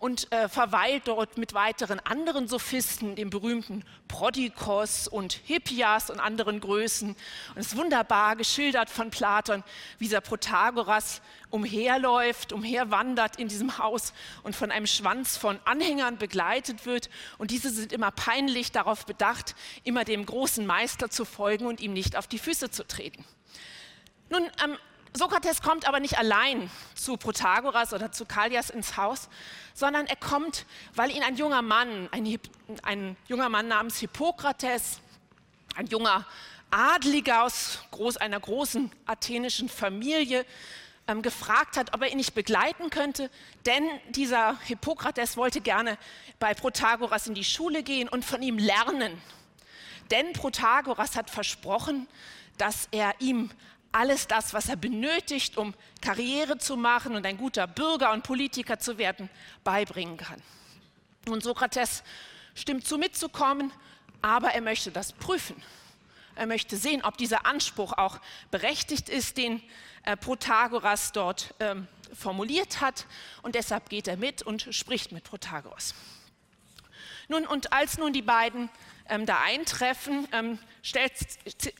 und 0.00 0.30
äh, 0.32 0.48
verweilt 0.48 1.02
dort 1.06 1.38
mit 1.38 1.54
weiteren 1.54 1.98
anderen 2.00 2.46
Sophisten, 2.46 3.16
dem 3.16 3.30
berühmten 3.30 3.84
Prodikos 4.06 5.08
und 5.08 5.32
Hippias 5.32 6.10
und 6.10 6.20
anderen 6.20 6.60
Größen. 6.60 7.10
Und 7.10 7.18
es 7.56 7.68
ist 7.68 7.76
wunderbar 7.76 8.36
geschildert 8.36 8.90
von 8.90 9.10
Platon, 9.10 9.64
wie 9.98 10.04
dieser 10.04 10.20
Protagoras 10.20 11.20
umherläuft, 11.50 12.52
umherwandert 12.52 13.36
in 13.36 13.48
diesem 13.48 13.78
Haus 13.78 14.12
und 14.44 14.54
von 14.54 14.70
einem 14.70 14.86
Schwanz 14.86 15.36
von 15.36 15.58
Anhängern 15.64 16.16
begleitet 16.16 16.86
wird. 16.86 17.10
Und 17.38 17.50
diese 17.50 17.70
sind 17.70 17.92
immer 17.92 18.12
peinlich 18.12 18.70
darauf 18.70 19.04
bedacht, 19.04 19.56
immer 19.82 20.04
dem 20.04 20.24
großen 20.24 20.64
Meister 20.64 21.10
zu 21.10 21.24
folgen 21.24 21.66
und 21.66 21.80
ihm 21.80 21.92
nicht 21.92 22.16
auf 22.16 22.26
die 22.26 22.38
Füße 22.38 22.70
zu 22.70 22.86
treten. 22.86 23.24
Nun, 24.30 24.44
ähm, 24.62 24.76
Sokrates 25.14 25.62
kommt 25.62 25.88
aber 25.88 26.00
nicht 26.00 26.18
allein 26.18 26.70
zu 26.94 27.16
Protagoras 27.16 27.92
oder 27.92 28.12
zu 28.12 28.26
Kallias 28.26 28.70
ins 28.70 28.96
Haus, 28.96 29.28
sondern 29.74 30.06
er 30.06 30.16
kommt, 30.16 30.66
weil 30.94 31.10
ihn 31.10 31.22
ein 31.22 31.36
junger 31.36 31.62
Mann, 31.62 32.08
ein, 32.12 32.38
ein 32.82 33.16
junger 33.26 33.48
Mann 33.48 33.68
namens 33.68 33.98
Hippokrates, 33.98 35.00
ein 35.76 35.86
junger 35.86 36.26
Adliger 36.70 37.44
aus 37.44 37.80
groß, 37.90 38.18
einer 38.18 38.38
großen 38.38 38.90
athenischen 39.06 39.68
Familie, 39.68 40.44
ähm, 41.06 41.22
gefragt 41.22 41.78
hat, 41.78 41.94
ob 41.94 42.02
er 42.02 42.10
ihn 42.10 42.18
nicht 42.18 42.34
begleiten 42.34 42.90
könnte, 42.90 43.30
denn 43.64 43.82
dieser 44.10 44.58
Hippokrates 44.60 45.38
wollte 45.38 45.62
gerne 45.62 45.96
bei 46.38 46.52
Protagoras 46.52 47.26
in 47.26 47.34
die 47.34 47.44
Schule 47.44 47.82
gehen 47.82 48.08
und 48.08 48.24
von 48.24 48.42
ihm 48.42 48.58
lernen. 48.58 49.20
Denn 50.10 50.34
Protagoras 50.34 51.16
hat 51.16 51.30
versprochen, 51.30 52.06
dass 52.58 52.88
er 52.90 53.14
ihm 53.20 53.50
alles 53.98 54.28
das, 54.28 54.54
was 54.54 54.68
er 54.68 54.76
benötigt, 54.76 55.56
um 55.56 55.74
Karriere 56.00 56.58
zu 56.58 56.76
machen 56.76 57.16
und 57.16 57.26
ein 57.26 57.36
guter 57.36 57.66
Bürger 57.66 58.12
und 58.12 58.22
Politiker 58.22 58.78
zu 58.78 58.96
werden, 58.96 59.28
beibringen 59.64 60.16
kann. 60.16 60.40
Und 61.28 61.42
Sokrates 61.42 62.04
stimmt 62.54 62.86
zu 62.86 62.96
mitzukommen, 62.96 63.72
aber 64.22 64.52
er 64.52 64.60
möchte 64.60 64.92
das 64.92 65.12
prüfen. 65.12 65.60
Er 66.36 66.46
möchte 66.46 66.76
sehen, 66.76 67.02
ob 67.02 67.18
dieser 67.18 67.44
Anspruch 67.44 67.92
auch 67.92 68.20
berechtigt 68.52 69.08
ist, 69.08 69.36
den 69.36 69.60
äh, 70.04 70.16
Protagoras 70.16 71.10
dort 71.10 71.52
ähm, 71.58 71.88
formuliert 72.14 72.80
hat. 72.80 73.04
Und 73.42 73.56
deshalb 73.56 73.88
geht 73.88 74.06
er 74.06 74.16
mit 74.16 74.42
und 74.42 74.68
spricht 74.70 75.10
mit 75.10 75.24
Protagoras. 75.24 75.96
Nun, 77.26 77.48
und 77.48 77.72
als 77.72 77.98
nun 77.98 78.12
die 78.12 78.22
beiden 78.22 78.70
ähm, 79.08 79.26
da 79.26 79.40
eintreffen, 79.40 80.28
ähm, 80.30 80.60
stellt, 80.82 81.12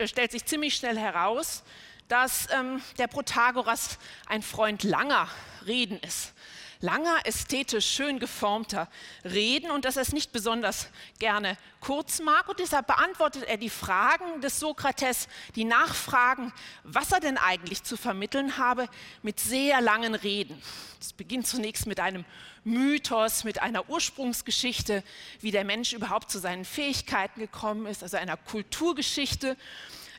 stellt, 0.04 0.32
sich 0.32 0.44
ziemlich 0.46 0.74
schnell 0.74 0.98
heraus, 0.98 1.62
dass 2.08 2.48
ähm, 2.50 2.82
der 2.98 3.06
Protagoras 3.06 3.98
ein 4.26 4.42
Freund 4.42 4.82
langer 4.82 5.28
Reden 5.66 5.98
ist. 6.00 6.32
Langer, 6.80 7.16
ästhetisch 7.24 7.86
schön 7.86 8.20
geformter 8.20 8.88
Reden 9.24 9.72
und 9.72 9.84
dass 9.84 9.96
er 9.96 10.02
es 10.02 10.12
nicht 10.12 10.30
besonders 10.30 10.88
gerne 11.18 11.58
kurz 11.80 12.20
mag. 12.20 12.48
Und 12.48 12.60
deshalb 12.60 12.86
beantwortet 12.86 13.42
er 13.44 13.56
die 13.56 13.68
Fragen 13.68 14.40
des 14.42 14.60
Sokrates, 14.60 15.26
die 15.56 15.64
Nachfragen, 15.64 16.52
was 16.84 17.10
er 17.10 17.18
denn 17.18 17.36
eigentlich 17.36 17.82
zu 17.82 17.96
vermitteln 17.96 18.58
habe, 18.58 18.88
mit 19.22 19.40
sehr 19.40 19.80
langen 19.80 20.14
Reden. 20.14 20.62
Es 21.00 21.12
beginnt 21.12 21.48
zunächst 21.48 21.86
mit 21.86 21.98
einem 21.98 22.24
Mythos, 22.62 23.42
mit 23.42 23.60
einer 23.60 23.88
Ursprungsgeschichte, 23.88 25.02
wie 25.40 25.50
der 25.50 25.64
Mensch 25.64 25.92
überhaupt 25.92 26.30
zu 26.30 26.38
seinen 26.38 26.64
Fähigkeiten 26.64 27.40
gekommen 27.40 27.86
ist, 27.86 28.04
also 28.04 28.16
einer 28.16 28.36
Kulturgeschichte. 28.36 29.56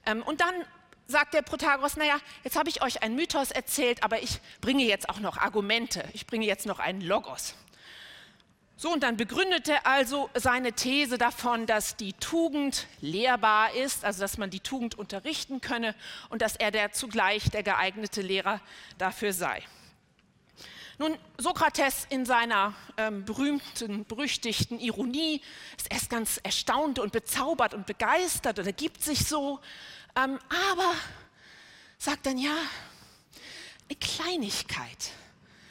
Ähm, 0.06 0.24
und 0.24 0.42
dann 0.42 0.54
sagt 1.10 1.34
der 1.34 1.42
Protagoras, 1.42 1.98
naja, 1.98 2.18
jetzt 2.44 2.56
habe 2.56 2.70
ich 2.70 2.84
euch 2.84 3.02
einen 3.02 3.16
Mythos 3.16 3.52
erzählt, 3.52 4.04
aber 4.04 4.22
ich 4.22 4.40
bringe 4.62 4.84
jetzt 4.84 5.10
auch 5.10 5.20
noch 5.20 5.38
Argumente, 5.38 6.08
ich 6.14 6.28
bringe 6.28 6.46
jetzt 6.46 6.66
noch 6.66 6.80
einen 6.80 7.02
Logos. 7.02 7.56
So, 8.78 8.94
und 8.94 9.04
dann 9.04 9.18
begründet 9.18 9.68
er 9.68 9.86
also 9.86 10.30
seine 10.36 10.72
These 10.72 11.18
davon, 11.18 11.66
dass 11.66 11.98
die 11.98 12.14
Tugend 12.14 12.88
lehrbar 13.02 13.74
ist, 13.74 14.06
also 14.06 14.22
dass 14.22 14.38
man 14.38 14.52
die 14.52 14.62
Tugend 14.62 14.98
unterrichten 14.98 15.60
könne 15.60 15.96
und 16.30 16.42
dass 16.42 16.56
er 16.56 16.72
der 16.72 16.94
zugleich 16.94 17.50
der 17.50 17.64
geeignete 17.64 18.22
Lehrer 18.22 18.62
dafür 18.98 19.34
sei. 19.34 19.64
Nun, 21.00 21.18
Sokrates 21.38 22.08
in 22.10 22.26
seiner 22.26 22.74
ähm, 22.98 23.26
berühmten, 23.26 24.06
berüchtigten 24.06 24.80
Ironie 24.80 25.42
ist 25.78 25.92
erst 25.92 26.10
ganz 26.10 26.40
erstaunt 26.44 27.00
und 27.00 27.12
bezaubert 27.12 27.74
und 27.74 27.86
begeistert 27.86 28.60
oder 28.60 28.72
gibt 28.74 29.02
sich 29.02 29.26
so 29.26 29.60
ähm, 30.16 30.40
aber 30.74 30.94
sagt 31.98 32.26
dann, 32.26 32.38
ja, 32.38 32.56
eine 33.90 33.98
Kleinigkeit 34.00 35.12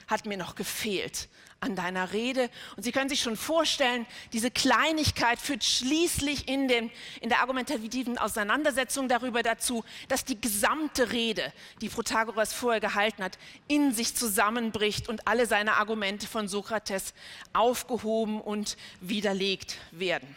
hat 0.07 0.26
mir 0.26 0.37
noch 0.37 0.54
gefehlt 0.54 1.28
an 1.61 1.75
deiner 1.75 2.12
Rede. 2.12 2.50
Und 2.76 2.83
Sie 2.83 2.92
können 2.92 3.09
sich 3.09 3.21
schon 3.21 3.37
vorstellen, 3.37 4.07
diese 4.33 4.50
Kleinigkeit 4.50 5.40
führt 5.40 5.64
schließlich 5.64 6.49
in, 6.49 6.68
den, 6.68 6.90
in 7.21 7.28
der 7.28 7.40
argumentativen 7.40 8.16
Auseinandersetzung 8.16 9.09
darüber 9.09 9.42
dazu, 9.42 9.85
dass 10.09 10.25
die 10.25 10.40
gesamte 10.40 11.11
Rede, 11.12 11.52
die 11.80 11.88
Protagoras 11.88 12.52
vorher 12.52 12.80
gehalten 12.80 13.25
hat, 13.25 13.38
in 13.66 13.92
sich 13.92 14.14
zusammenbricht 14.14 15.09
und 15.09 15.26
alle 15.26 15.47
seine 15.47 15.75
Argumente 15.75 16.26
von 16.26 16.49
Sokrates 16.49 17.12
aufgehoben 17.52 18.40
und 18.40 18.76
widerlegt 19.00 19.78
werden. 19.90 20.37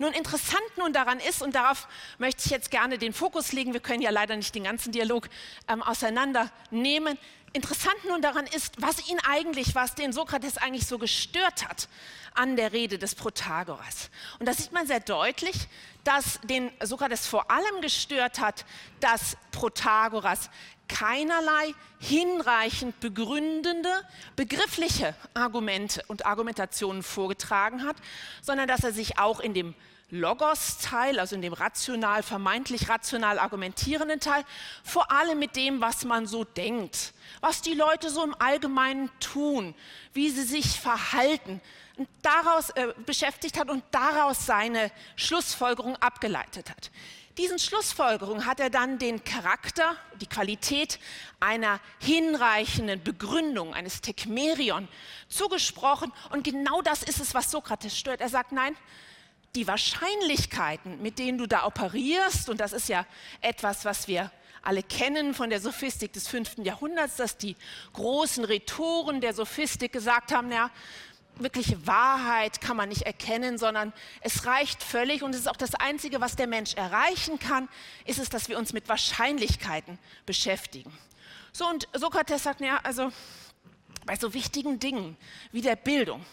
Nun 0.00 0.14
interessant 0.14 0.78
nun 0.78 0.94
daran 0.94 1.20
ist, 1.20 1.42
und 1.42 1.54
darauf 1.54 1.86
möchte 2.16 2.40
ich 2.46 2.50
jetzt 2.50 2.70
gerne 2.70 2.96
den 2.96 3.12
Fokus 3.12 3.52
legen, 3.52 3.74
wir 3.74 3.80
können 3.80 4.00
ja 4.00 4.08
leider 4.08 4.34
nicht 4.34 4.54
den 4.54 4.64
ganzen 4.64 4.92
Dialog 4.92 5.28
ähm, 5.68 5.82
auseinandernehmen, 5.82 7.18
interessant 7.52 8.02
nun 8.08 8.22
daran 8.22 8.46
ist, 8.46 8.80
was 8.80 9.06
ihn 9.10 9.18
eigentlich, 9.28 9.74
was 9.74 9.94
den 9.94 10.14
Sokrates 10.14 10.56
eigentlich 10.56 10.86
so 10.86 10.96
gestört 10.96 11.68
hat 11.68 11.90
an 12.32 12.56
der 12.56 12.72
Rede 12.72 12.96
des 12.96 13.14
Protagoras. 13.14 14.08
Und 14.38 14.46
da 14.46 14.54
sieht 14.54 14.72
man 14.72 14.86
sehr 14.86 15.00
deutlich, 15.00 15.68
dass 16.02 16.40
den 16.44 16.70
Sokrates 16.82 17.26
vor 17.26 17.50
allem 17.50 17.82
gestört 17.82 18.40
hat, 18.40 18.64
dass 19.00 19.36
Protagoras 19.52 20.48
keinerlei 20.90 21.74
hinreichend 21.98 22.98
begründende, 23.00 23.90
begriffliche 24.36 25.14
Argumente 25.34 26.02
und 26.08 26.26
Argumentationen 26.26 27.02
vorgetragen 27.02 27.84
hat, 27.84 27.96
sondern 28.42 28.68
dass 28.68 28.84
er 28.84 28.92
sich 28.92 29.18
auch 29.18 29.40
in 29.40 29.54
dem 29.54 29.74
Logos-Teil, 30.10 31.20
also 31.20 31.36
in 31.36 31.42
dem 31.42 31.52
rational, 31.52 32.24
vermeintlich 32.24 32.88
rational 32.88 33.38
argumentierenden 33.38 34.18
Teil, 34.18 34.44
vor 34.82 35.12
allem 35.12 35.38
mit 35.38 35.54
dem, 35.54 35.80
was 35.80 36.04
man 36.04 36.26
so 36.26 36.42
denkt, 36.42 37.12
was 37.40 37.62
die 37.62 37.74
Leute 37.74 38.10
so 38.10 38.24
im 38.24 38.34
Allgemeinen 38.38 39.08
tun, 39.20 39.74
wie 40.12 40.30
sie 40.30 40.42
sich 40.42 40.80
verhalten, 40.80 41.60
daraus 42.22 42.70
äh, 42.70 42.92
beschäftigt 43.06 43.58
hat 43.58 43.70
und 43.70 43.84
daraus 43.92 44.46
seine 44.46 44.90
Schlussfolgerung 45.16 45.96
abgeleitet 45.96 46.70
hat. 46.70 46.90
Diesen 47.38 47.58
Schlussfolgerungen 47.58 48.44
hat 48.44 48.58
er 48.58 48.70
dann 48.70 48.98
den 48.98 49.22
Charakter, 49.22 49.96
die 50.20 50.26
Qualität 50.26 50.98
einer 51.38 51.80
hinreichenden 52.00 53.02
Begründung, 53.02 53.72
eines 53.72 54.00
Tekmerion 54.00 54.88
zugesprochen. 55.28 56.12
Und 56.30 56.42
genau 56.42 56.82
das 56.82 57.02
ist 57.02 57.20
es, 57.20 57.32
was 57.32 57.50
Sokrates 57.50 57.96
stört. 57.96 58.20
Er 58.20 58.28
sagt, 58.28 58.50
nein, 58.52 58.76
die 59.54 59.66
Wahrscheinlichkeiten, 59.66 61.00
mit 61.02 61.18
denen 61.18 61.38
du 61.38 61.46
da 61.46 61.66
operierst, 61.66 62.48
und 62.48 62.60
das 62.60 62.72
ist 62.72 62.88
ja 62.88 63.06
etwas, 63.40 63.84
was 63.84 64.08
wir 64.08 64.30
alle 64.62 64.82
kennen 64.82 65.32
von 65.32 65.50
der 65.50 65.60
Sophistik 65.60 66.12
des 66.12 66.28
fünften 66.28 66.64
Jahrhunderts, 66.64 67.16
dass 67.16 67.38
die 67.38 67.56
großen 67.92 68.44
Rhetoren 68.44 69.20
der 69.20 69.34
Sophistik 69.34 69.92
gesagt 69.92 70.32
haben, 70.32 70.52
ja, 70.52 70.70
wirkliche 71.42 71.86
Wahrheit 71.86 72.60
kann 72.60 72.76
man 72.76 72.88
nicht 72.88 73.02
erkennen, 73.02 73.58
sondern 73.58 73.92
es 74.20 74.46
reicht 74.46 74.82
völlig 74.82 75.22
und 75.22 75.34
es 75.34 75.42
ist 75.42 75.48
auch 75.48 75.56
das 75.56 75.74
Einzige, 75.74 76.20
was 76.20 76.36
der 76.36 76.46
Mensch 76.46 76.74
erreichen 76.74 77.38
kann, 77.38 77.68
ist 78.04 78.18
es, 78.18 78.28
dass 78.28 78.48
wir 78.48 78.58
uns 78.58 78.72
mit 78.72 78.88
Wahrscheinlichkeiten 78.88 79.98
beschäftigen. 80.26 80.92
So, 81.52 81.68
und 81.68 81.88
Sokrates 81.94 82.44
sagt, 82.44 82.60
ja, 82.60 82.78
also 82.82 83.12
bei 84.06 84.16
so 84.16 84.34
wichtigen 84.34 84.78
Dingen 84.78 85.16
wie 85.52 85.62
der 85.62 85.76
Bildung, 85.76 86.24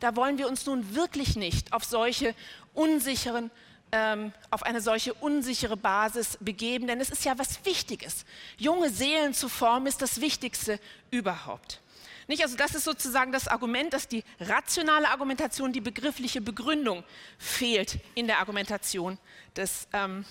da 0.00 0.16
wollen 0.16 0.38
wir 0.38 0.48
uns 0.48 0.66
nun 0.66 0.94
wirklich 0.94 1.36
nicht 1.36 1.72
auf 1.72 1.84
solche 1.84 2.34
unsicheren, 2.72 3.50
ähm, 3.92 4.32
auf 4.50 4.62
eine 4.62 4.80
solche 4.80 5.14
unsichere 5.14 5.76
Basis 5.76 6.36
begeben, 6.40 6.86
denn 6.86 7.00
es 7.00 7.10
ist 7.10 7.24
ja 7.24 7.38
was 7.38 7.64
Wichtiges. 7.64 8.24
Junge 8.56 8.90
Seelen 8.90 9.34
zu 9.34 9.48
formen 9.48 9.86
ist 9.86 10.02
das 10.02 10.20
Wichtigste 10.20 10.78
überhaupt. 11.10 11.80
Nicht? 12.26 12.42
Also 12.42 12.56
das 12.56 12.74
ist 12.74 12.84
sozusagen 12.84 13.32
das 13.32 13.48
Argument, 13.48 13.92
dass 13.92 14.08
die 14.08 14.24
rationale 14.40 15.08
Argumentation, 15.08 15.72
die 15.72 15.80
begriffliche 15.80 16.40
Begründung 16.40 17.04
fehlt 17.38 17.98
in 18.14 18.26
der 18.26 18.38
Argumentation 18.38 19.18
des, 19.56 19.88
ähm, 19.92 20.24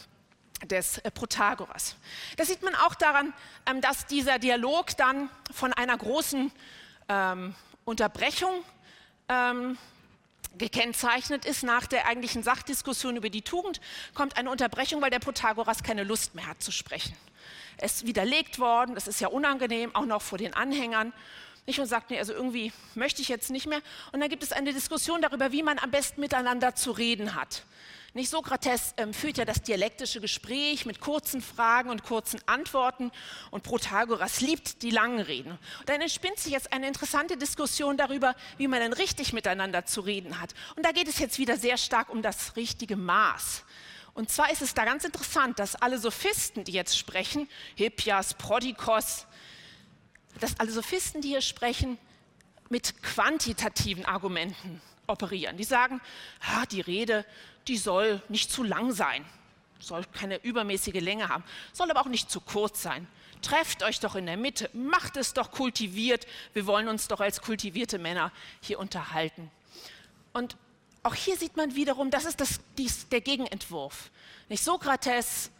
des 0.65 0.97
äh, 0.99 1.11
Protagoras. 1.11 1.95
Das 2.37 2.47
sieht 2.47 2.63
man 2.63 2.75
auch 2.75 2.95
daran, 2.95 3.33
ähm, 3.65 3.81
dass 3.81 4.07
dieser 4.07 4.39
Dialog 4.39 4.97
dann 4.97 5.29
von 5.51 5.73
einer 5.73 5.97
großen 5.97 6.51
ähm, 7.09 7.55
Unterbrechung 7.85 8.63
ähm, 9.29 9.77
gekennzeichnet 10.57 11.45
ist. 11.45 11.63
Nach 11.63 11.87
der 11.87 12.07
eigentlichen 12.07 12.43
Sachdiskussion 12.43 13.17
über 13.17 13.29
die 13.29 13.41
Tugend 13.41 13.81
kommt 14.13 14.37
eine 14.37 14.49
Unterbrechung, 14.49 15.01
weil 15.01 15.09
der 15.09 15.19
Protagoras 15.19 15.83
keine 15.83 16.03
Lust 16.03 16.35
mehr 16.35 16.47
hat 16.47 16.61
zu 16.61 16.71
sprechen. 16.71 17.15
Es 17.77 17.95
ist 17.95 18.05
widerlegt 18.05 18.59
worden, 18.59 18.95
es 18.95 19.07
ist 19.07 19.19
ja 19.19 19.27
unangenehm, 19.27 19.95
auch 19.95 20.05
noch 20.05 20.21
vor 20.21 20.37
den 20.37 20.53
Anhängern. 20.53 21.11
Nicht 21.65 21.79
und 21.79 21.85
sagt, 21.85 22.09
nee, 22.09 22.19
also 22.19 22.33
irgendwie 22.33 22.73
möchte 22.93 23.21
ich 23.21 23.29
jetzt 23.29 23.49
nicht 23.49 23.67
mehr. 23.67 23.81
Und 24.11 24.19
dann 24.19 24.29
gibt 24.29 24.43
es 24.43 24.51
eine 24.51 24.73
Diskussion 24.73 25.21
darüber, 25.21 25.51
wie 25.51 25.63
man 25.63 25.79
am 25.79 25.91
besten 25.91 26.19
miteinander 26.19 26.75
zu 26.75 26.91
reden 26.91 27.35
hat. 27.35 27.63
Nicht 28.15 28.29
Sokrates 28.29 28.93
ähm, 28.97 29.11
führt 29.11 29.39
ja 29.39 29.45
das 29.45 29.63
dialektische 29.63 30.21
Gespräch 30.21 30.85
mit 30.85 30.99
kurzen 30.99 31.41
Fragen 31.41 31.89
und 31.89 32.03
kurzen 32.03 32.39
Antworten 32.45 33.11
und 33.49 33.63
Protagoras 33.63 34.39
liebt 34.39 34.83
die 34.83 34.91
langen 34.91 35.19
Reden. 35.19 35.57
Und 35.79 35.89
dann 35.89 35.99
entspinnt 35.99 36.37
sich 36.37 36.51
jetzt 36.51 36.71
eine 36.73 36.87
interessante 36.87 37.37
Diskussion 37.37 37.97
darüber, 37.97 38.35
wie 38.57 38.67
man 38.67 38.81
denn 38.81 38.93
richtig 38.93 39.33
miteinander 39.33 39.85
zu 39.85 40.01
reden 40.01 40.39
hat. 40.39 40.53
Und 40.75 40.85
da 40.85 40.91
geht 40.91 41.07
es 41.07 41.17
jetzt 41.17 41.39
wieder 41.39 41.57
sehr 41.57 41.77
stark 41.77 42.11
um 42.11 42.21
das 42.21 42.55
richtige 42.55 42.97
Maß. 42.97 43.63
Und 44.13 44.29
zwar 44.29 44.51
ist 44.51 44.61
es 44.61 44.75
da 44.75 44.85
ganz 44.85 45.05
interessant, 45.05 45.57
dass 45.57 45.75
alle 45.75 45.97
Sophisten, 45.97 46.63
die 46.63 46.73
jetzt 46.73 46.95
sprechen, 46.95 47.49
Hippias, 47.73 48.35
Prodikos, 48.35 49.25
dass 50.39 50.59
alle 50.59 50.71
Sophisten, 50.71 51.21
die 51.21 51.29
hier 51.29 51.41
sprechen, 51.41 51.97
mit 52.69 53.01
quantitativen 53.03 54.05
Argumenten 54.05 54.81
operieren. 55.07 55.57
Die 55.57 55.63
sagen, 55.63 56.01
ah, 56.41 56.65
die 56.65 56.81
Rede, 56.81 57.25
die 57.67 57.77
soll 57.77 58.21
nicht 58.29 58.51
zu 58.51 58.63
lang 58.63 58.91
sein, 58.91 59.25
soll 59.79 60.03
keine 60.05 60.37
übermäßige 60.43 61.01
Länge 61.01 61.29
haben, 61.29 61.43
soll 61.71 61.89
aber 61.91 62.01
auch 62.01 62.07
nicht 62.07 62.29
zu 62.29 62.39
kurz 62.41 62.81
sein. 62.81 63.07
Trefft 63.41 63.83
euch 63.83 63.99
doch 63.99 64.15
in 64.15 64.25
der 64.25 64.37
Mitte, 64.37 64.69
macht 64.73 65.17
es 65.17 65.33
doch 65.33 65.51
kultiviert. 65.51 66.25
Wir 66.53 66.65
wollen 66.65 66.87
uns 66.87 67.09
doch 67.09 67.19
als 67.19 67.41
kultivierte 67.41 67.99
Männer 67.99 68.31
hier 68.61 68.79
unterhalten. 68.79 69.51
Und 70.31 70.55
auch 71.03 71.13
hier 71.13 71.35
sieht 71.35 71.57
man 71.57 71.75
wiederum, 71.75 72.09
das 72.09 72.23
ist 72.23 72.39
das, 72.39 72.61
dies, 72.77 73.09
der 73.09 73.19
Gegenentwurf. 73.19 74.09
Nicht 74.47 74.63
Sokrates 74.63 75.51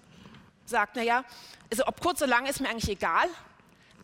sagt, 0.66 0.96
naja, 0.96 1.26
also 1.70 1.86
ob 1.86 2.00
kurz 2.00 2.22
oder 2.22 2.30
lang 2.30 2.46
ist 2.46 2.62
mir 2.62 2.70
eigentlich 2.70 2.90
egal, 2.90 3.28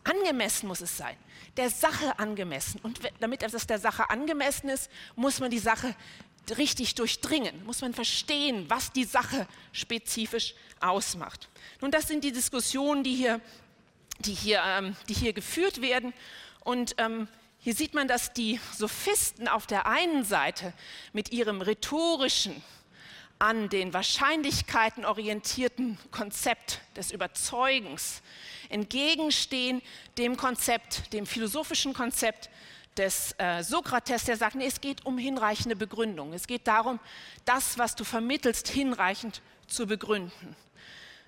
Angemessen 0.04 0.68
muss 0.68 0.80
es 0.80 0.96
sein, 0.96 1.16
der 1.56 1.70
Sache 1.70 2.18
angemessen. 2.18 2.80
Und 2.82 3.00
damit 3.20 3.42
das 3.42 3.66
der 3.66 3.78
Sache 3.78 4.08
angemessen 4.10 4.68
ist, 4.68 4.90
muss 5.16 5.40
man 5.40 5.50
die 5.50 5.58
Sache 5.58 5.94
richtig 6.56 6.94
durchdringen, 6.94 7.64
muss 7.64 7.80
man 7.80 7.94
verstehen, 7.94 8.68
was 8.68 8.92
die 8.92 9.04
Sache 9.04 9.46
spezifisch 9.72 10.54
ausmacht. 10.80 11.48
Nun, 11.80 11.90
das 11.90 12.08
sind 12.08 12.24
die 12.24 12.32
Diskussionen, 12.32 13.04
die 13.04 13.14
hier, 13.14 13.40
die 14.20 14.34
hier, 14.34 14.62
ähm, 14.64 14.96
die 15.08 15.14
hier 15.14 15.32
geführt 15.32 15.80
werden. 15.80 16.12
Und 16.64 16.94
ähm, 16.98 17.28
hier 17.58 17.74
sieht 17.74 17.94
man, 17.94 18.08
dass 18.08 18.32
die 18.32 18.58
Sophisten 18.76 19.46
auf 19.46 19.66
der 19.66 19.86
einen 19.86 20.24
Seite 20.24 20.72
mit 21.12 21.30
ihrem 21.30 21.60
rhetorischen, 21.60 22.62
an 23.40 23.70
den 23.70 23.94
Wahrscheinlichkeiten 23.94 25.04
orientierten 25.04 25.98
Konzept 26.10 26.82
des 26.94 27.10
Überzeugens 27.10 28.22
entgegenstehen 28.68 29.80
dem 30.18 30.36
Konzept, 30.36 31.12
dem 31.14 31.26
philosophischen 31.26 31.94
Konzept 31.94 32.50
des 32.98 33.34
äh, 33.38 33.62
Sokrates, 33.62 34.24
der 34.24 34.36
sagt, 34.36 34.56
nee, 34.56 34.66
es 34.66 34.82
geht 34.82 35.06
um 35.06 35.16
hinreichende 35.16 35.74
Begründung. 35.74 36.34
Es 36.34 36.46
geht 36.46 36.66
darum, 36.66 37.00
das, 37.46 37.78
was 37.78 37.96
du 37.96 38.04
vermittelst, 38.04 38.68
hinreichend 38.68 39.40
zu 39.66 39.86
begründen. 39.86 40.54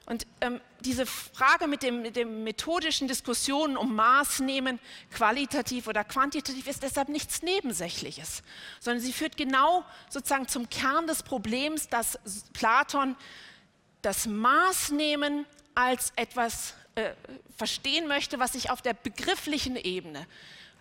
Und 0.06 0.26
ähm, 0.40 0.60
diese 0.80 1.06
Frage 1.06 1.68
mit 1.68 1.82
dem, 1.82 2.02
mit 2.02 2.16
dem 2.16 2.42
methodischen 2.42 3.06
Diskussionen 3.06 3.76
um 3.76 3.94
Maß 3.94 4.40
nehmen, 4.40 4.80
qualitativ 5.12 5.86
oder 5.86 6.02
quantitativ, 6.02 6.66
ist 6.66 6.82
deshalb 6.82 7.08
nichts 7.08 7.42
Nebensächliches, 7.42 8.42
sondern 8.80 9.00
sie 9.00 9.12
führt 9.12 9.36
genau 9.36 9.84
sozusagen 10.10 10.48
zum 10.48 10.68
Kern 10.68 11.06
des 11.06 11.22
Problems, 11.22 11.88
dass 11.88 12.18
Platon 12.52 13.16
das 14.02 14.26
Maßnehmen 14.26 15.46
als 15.74 16.12
etwas 16.16 16.74
äh, 16.96 17.12
verstehen 17.56 18.08
möchte, 18.08 18.40
was 18.40 18.52
sich 18.52 18.70
auf 18.70 18.82
der 18.82 18.94
begrifflichen 18.94 19.76
Ebene, 19.76 20.26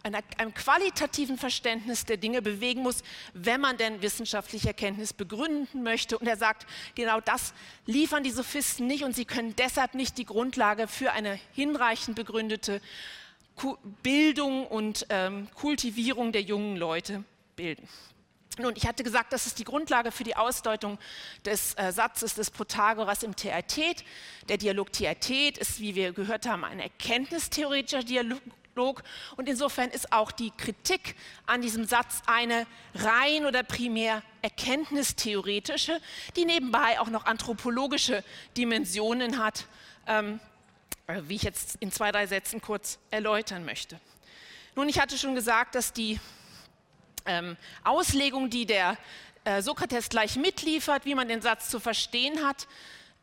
einem 0.04 0.54
qualitativen 0.54 1.38
Verständnis 1.38 2.06
der 2.06 2.18
Dinge 2.18 2.42
bewegen 2.42 2.82
muss, 2.82 3.04
wenn 3.34 3.62
man 3.62 3.78
denn 3.78 4.02
wissenschaftliche 4.02 4.70
Erkenntnis 4.70 5.14
begründen 5.14 5.84
möchte. 5.84 6.18
Und 6.18 6.28
er 6.28 6.38
sagt, 6.38 6.66
genau 6.96 7.20
das 7.20 7.54
liefern 7.86 8.24
die 8.24 8.32
Sophisten 8.32 8.88
nicht 8.88 9.04
und 9.04 9.16
sie 9.16 9.26
können 9.26 9.56
deshalb 9.56 9.94
nicht 9.94 10.18
die 10.18 10.26
Grundlage 10.26 10.88
für 10.88 11.12
eine 11.12 11.40
hinreichend 11.54 12.16
begründete 12.16 12.82
Bildung 14.02 14.66
und 14.68 15.06
ähm, 15.10 15.48
Kultivierung 15.54 16.32
der 16.32 16.42
jungen 16.42 16.78
Leute 16.78 17.24
bilden. 17.56 17.88
Nun, 18.58 18.74
ich 18.76 18.86
hatte 18.86 19.04
gesagt, 19.04 19.32
das 19.32 19.48
ist 19.48 19.60
die 19.60 19.64
Grundlage 19.64 20.12
für 20.12 20.26
die 20.26 20.36
Ausdeutung 20.36 21.00
des 21.46 21.74
äh, 21.76 21.92
Satzes 21.92 22.36
des 22.36 22.52
Protagoras 22.52 23.24
im 23.24 23.36
Theatet. 23.36 24.04
Der 24.50 24.58
Dialog 24.58 24.92
Theatet 24.92 25.58
ist, 25.58 25.80
wie 25.80 25.96
wir 25.96 26.12
gehört 26.12 26.48
haben, 26.48 26.66
ein 26.66 26.80
erkenntnistheoretischer 26.80 28.04
Dialog. 28.04 28.42
Und 28.76 29.50
insofern 29.50 29.90
ist 29.90 30.12
auch 30.14 30.32
die 30.32 30.52
Kritik 30.52 31.16
an 31.46 31.62
diesem 31.62 31.86
Satz 31.86 32.22
eine 32.26 32.66
rein 32.96 33.46
oder 33.46 33.64
primär 33.64 34.24
erkenntnistheoretische, 34.42 36.00
die 36.36 36.46
nebenbei 36.46 37.00
auch 37.00 37.10
noch 37.10 37.26
anthropologische 37.26 38.24
Dimensionen 38.58 39.38
hat, 39.44 39.66
ähm, 40.08 40.40
äh, 41.08 41.22
wie 41.26 41.36
ich 41.36 41.44
jetzt 41.44 41.76
in 41.80 41.92
zwei, 41.92 42.12
drei 42.12 42.28
Sätzen 42.28 42.62
kurz 42.62 42.98
erläutern 43.10 43.66
möchte. 43.66 44.00
Nun, 44.76 44.88
ich 44.88 45.00
hatte 45.00 45.18
schon 45.18 45.36
gesagt, 45.36 45.76
dass 45.76 45.92
die 45.92 46.20
ähm, 47.26 47.58
Auslegung, 47.84 48.50
die 48.50 48.66
der 48.66 48.98
äh, 49.44 49.62
Sokrates 49.62 50.10
gleich 50.10 50.38
mitliefert, 50.38 51.06
wie 51.06 51.16
man 51.16 51.28
den 51.28 51.42
Satz 51.42 51.70
zu 51.70 51.80
verstehen 51.80 52.46
hat, 52.46 52.68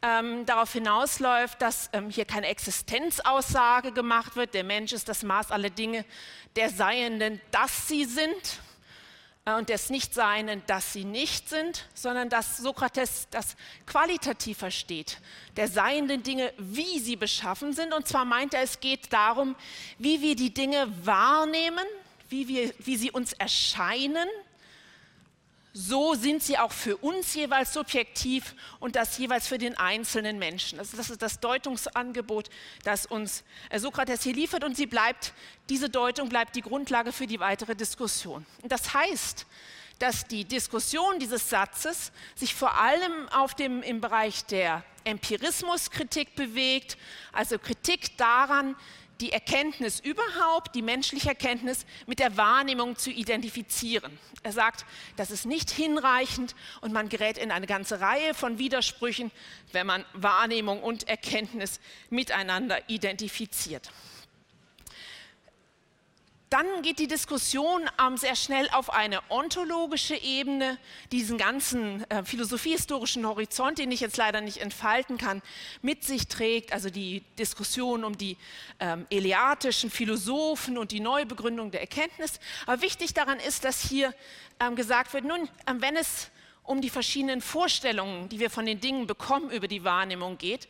ähm, 0.02 0.46
darauf 0.46 0.72
hinausläuft, 0.72 1.60
dass 1.60 1.90
ähm, 1.92 2.10
hier 2.10 2.24
keine 2.24 2.46
Existenzaussage 2.46 3.92
gemacht 3.92 4.36
wird, 4.36 4.54
der 4.54 4.64
Mensch 4.64 4.92
ist 4.92 5.08
das 5.08 5.22
Maß 5.22 5.50
aller 5.50 5.70
Dinge 5.70 6.04
der 6.56 6.70
Seienden, 6.70 7.40
dass 7.50 7.88
sie 7.88 8.04
sind 8.04 8.60
äh, 9.44 9.54
und 9.54 9.68
des 9.68 9.90
Nichtseienden, 9.90 10.62
dass 10.66 10.92
sie 10.92 11.04
nicht 11.04 11.48
sind, 11.48 11.86
sondern 11.94 12.28
dass 12.28 12.58
Sokrates 12.58 13.26
das 13.30 13.56
qualitativ 13.86 14.58
versteht, 14.58 15.18
der 15.56 15.66
seienden 15.66 16.22
Dinge, 16.22 16.52
wie 16.58 17.00
sie 17.00 17.16
beschaffen 17.16 17.72
sind. 17.72 17.92
Und 17.92 18.06
zwar 18.06 18.24
meint 18.24 18.54
er, 18.54 18.62
es 18.62 18.78
geht 18.78 19.12
darum, 19.12 19.56
wie 19.98 20.20
wir 20.20 20.36
die 20.36 20.54
Dinge 20.54 20.92
wahrnehmen, 21.04 21.84
wie, 22.28 22.46
wir, 22.46 22.72
wie 22.78 22.96
sie 22.96 23.10
uns 23.10 23.32
erscheinen, 23.32 24.28
so 25.72 26.14
sind 26.14 26.42
sie 26.42 26.58
auch 26.58 26.72
für 26.72 26.96
uns 26.96 27.34
jeweils 27.34 27.72
subjektiv 27.72 28.54
und 28.80 28.96
das 28.96 29.18
jeweils 29.18 29.46
für 29.46 29.58
den 29.58 29.76
einzelnen 29.76 30.38
Menschen. 30.38 30.78
Also 30.78 30.96
das 30.96 31.10
ist 31.10 31.22
das 31.22 31.40
Deutungsangebot, 31.40 32.48
das 32.84 33.06
uns 33.06 33.44
äh, 33.70 33.78
Sokrates 33.78 34.22
hier 34.22 34.34
liefert 34.34 34.64
und 34.64 34.76
sie 34.76 34.86
bleibt, 34.86 35.32
diese 35.68 35.90
Deutung 35.90 36.28
bleibt 36.28 36.56
die 36.56 36.62
Grundlage 36.62 37.12
für 37.12 37.26
die 37.26 37.40
weitere 37.40 37.74
Diskussion. 37.74 38.46
Und 38.62 38.72
das 38.72 38.94
heißt, 38.94 39.46
dass 39.98 40.26
die 40.26 40.44
Diskussion 40.44 41.18
dieses 41.18 41.50
Satzes 41.50 42.12
sich 42.34 42.54
vor 42.54 42.78
allem 42.78 43.28
auf 43.30 43.54
dem, 43.54 43.82
im 43.82 44.00
Bereich 44.00 44.44
der 44.46 44.84
Empirismuskritik 45.04 46.34
bewegt, 46.36 46.96
also 47.32 47.58
Kritik 47.58 48.16
daran, 48.16 48.76
die 49.20 49.32
Erkenntnis 49.32 50.00
überhaupt, 50.00 50.74
die 50.74 50.82
menschliche 50.82 51.28
Erkenntnis 51.28 51.86
mit 52.06 52.18
der 52.20 52.36
Wahrnehmung 52.36 52.96
zu 52.96 53.10
identifizieren. 53.10 54.18
Er 54.42 54.52
sagt, 54.52 54.84
das 55.16 55.30
ist 55.30 55.44
nicht 55.44 55.70
hinreichend 55.70 56.54
und 56.80 56.92
man 56.92 57.08
gerät 57.08 57.38
in 57.38 57.50
eine 57.50 57.66
ganze 57.66 58.00
Reihe 58.00 58.34
von 58.34 58.58
Widersprüchen, 58.58 59.30
wenn 59.72 59.86
man 59.86 60.04
Wahrnehmung 60.12 60.82
und 60.82 61.08
Erkenntnis 61.08 61.80
miteinander 62.10 62.88
identifiziert. 62.88 63.90
Dann 66.50 66.66
geht 66.80 66.98
die 66.98 67.08
Diskussion 67.08 67.82
ähm, 68.00 68.16
sehr 68.16 68.34
schnell 68.34 68.70
auf 68.72 68.90
eine 68.90 69.20
ontologische 69.28 70.16
Ebene, 70.16 70.78
diesen 71.12 71.36
ganzen 71.36 72.10
äh, 72.10 72.24
philosophiehistorischen 72.24 73.26
Horizont, 73.26 73.78
den 73.78 73.92
ich 73.92 74.00
jetzt 74.00 74.16
leider 74.16 74.40
nicht 74.40 74.58
entfalten 74.58 75.18
kann, 75.18 75.42
mit 75.82 76.04
sich 76.04 76.26
trägt. 76.26 76.72
Also 76.72 76.88
die 76.88 77.22
Diskussion 77.38 78.02
um 78.02 78.16
die 78.16 78.38
ähm, 78.80 79.06
eleatischen 79.10 79.90
Philosophen 79.90 80.78
und 80.78 80.90
die 80.90 81.00
Neubegründung 81.00 81.70
der 81.70 81.82
Erkenntnis. 81.82 82.40
Aber 82.66 82.80
wichtig 82.80 83.12
daran 83.12 83.40
ist, 83.40 83.64
dass 83.64 83.82
hier 83.82 84.14
ähm, 84.58 84.74
gesagt 84.74 85.12
wird, 85.12 85.24
nun, 85.24 85.50
ähm, 85.66 85.82
wenn 85.82 85.96
es 85.96 86.30
um 86.62 86.80
die 86.80 86.90
verschiedenen 86.90 87.42
Vorstellungen, 87.42 88.28
die 88.30 88.40
wir 88.40 88.50
von 88.50 88.64
den 88.64 88.80
Dingen 88.80 89.06
bekommen, 89.06 89.50
über 89.50 89.68
die 89.68 89.84
Wahrnehmung 89.84 90.38
geht, 90.38 90.66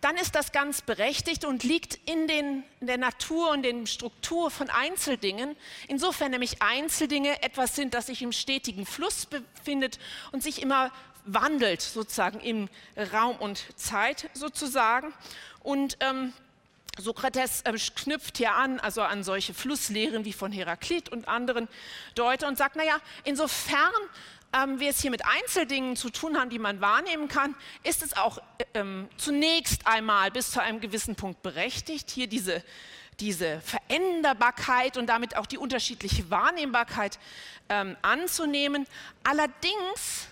dann 0.00 0.16
ist 0.16 0.34
das 0.34 0.52
ganz 0.52 0.82
berechtigt 0.82 1.44
und 1.44 1.64
liegt 1.64 1.98
in, 2.08 2.28
den, 2.28 2.64
in 2.80 2.86
der 2.86 2.98
Natur 2.98 3.50
und 3.50 3.62
der 3.62 3.86
Struktur 3.86 4.50
von 4.50 4.70
Einzeldingen. 4.70 5.56
Insofern 5.88 6.30
nämlich 6.30 6.62
Einzeldinge 6.62 7.42
etwas 7.42 7.74
sind, 7.74 7.94
das 7.94 8.06
sich 8.06 8.22
im 8.22 8.32
stetigen 8.32 8.86
Fluss 8.86 9.26
befindet 9.26 9.98
und 10.32 10.42
sich 10.42 10.62
immer 10.62 10.92
wandelt, 11.24 11.82
sozusagen 11.82 12.40
im 12.40 12.68
Raum 13.12 13.36
und 13.36 13.64
Zeit 13.76 14.30
sozusagen. 14.32 15.12
Und 15.60 15.96
ähm, 16.00 16.32
Sokrates 16.98 17.62
äh, 17.62 17.72
knüpft 17.72 18.38
hier 18.38 18.54
an, 18.54 18.80
also 18.80 19.02
an 19.02 19.22
solche 19.22 19.54
Flusslehren 19.54 20.24
wie 20.24 20.32
von 20.32 20.52
Heraklit 20.52 21.08
und 21.08 21.28
anderen 21.28 21.68
Deutern 22.14 22.50
und 22.50 22.58
sagt, 22.58 22.76
naja, 22.76 22.98
insofern 23.24 23.92
ähm, 24.56 24.80
wir 24.80 24.90
es 24.90 25.00
hier 25.00 25.10
mit 25.10 25.22
Einzeldingen 25.24 25.96
zu 25.96 26.10
tun 26.10 26.38
haben, 26.38 26.50
die 26.50 26.58
man 26.58 26.80
wahrnehmen 26.80 27.28
kann, 27.28 27.54
ist 27.82 28.02
es 28.02 28.16
auch 28.16 28.38
ähm, 28.74 29.08
zunächst 29.16 29.86
einmal 29.86 30.30
bis 30.30 30.50
zu 30.50 30.62
einem 30.62 30.80
gewissen 30.80 31.16
Punkt 31.16 31.42
berechtigt, 31.42 32.10
hier 32.10 32.26
diese, 32.26 32.62
diese 33.20 33.60
Veränderbarkeit 33.60 34.96
und 34.96 35.06
damit 35.06 35.36
auch 35.36 35.46
die 35.46 35.58
unterschiedliche 35.58 36.30
Wahrnehmbarkeit 36.30 37.18
ähm, 37.68 37.96
anzunehmen. 38.02 38.86
Allerdings 39.24 40.28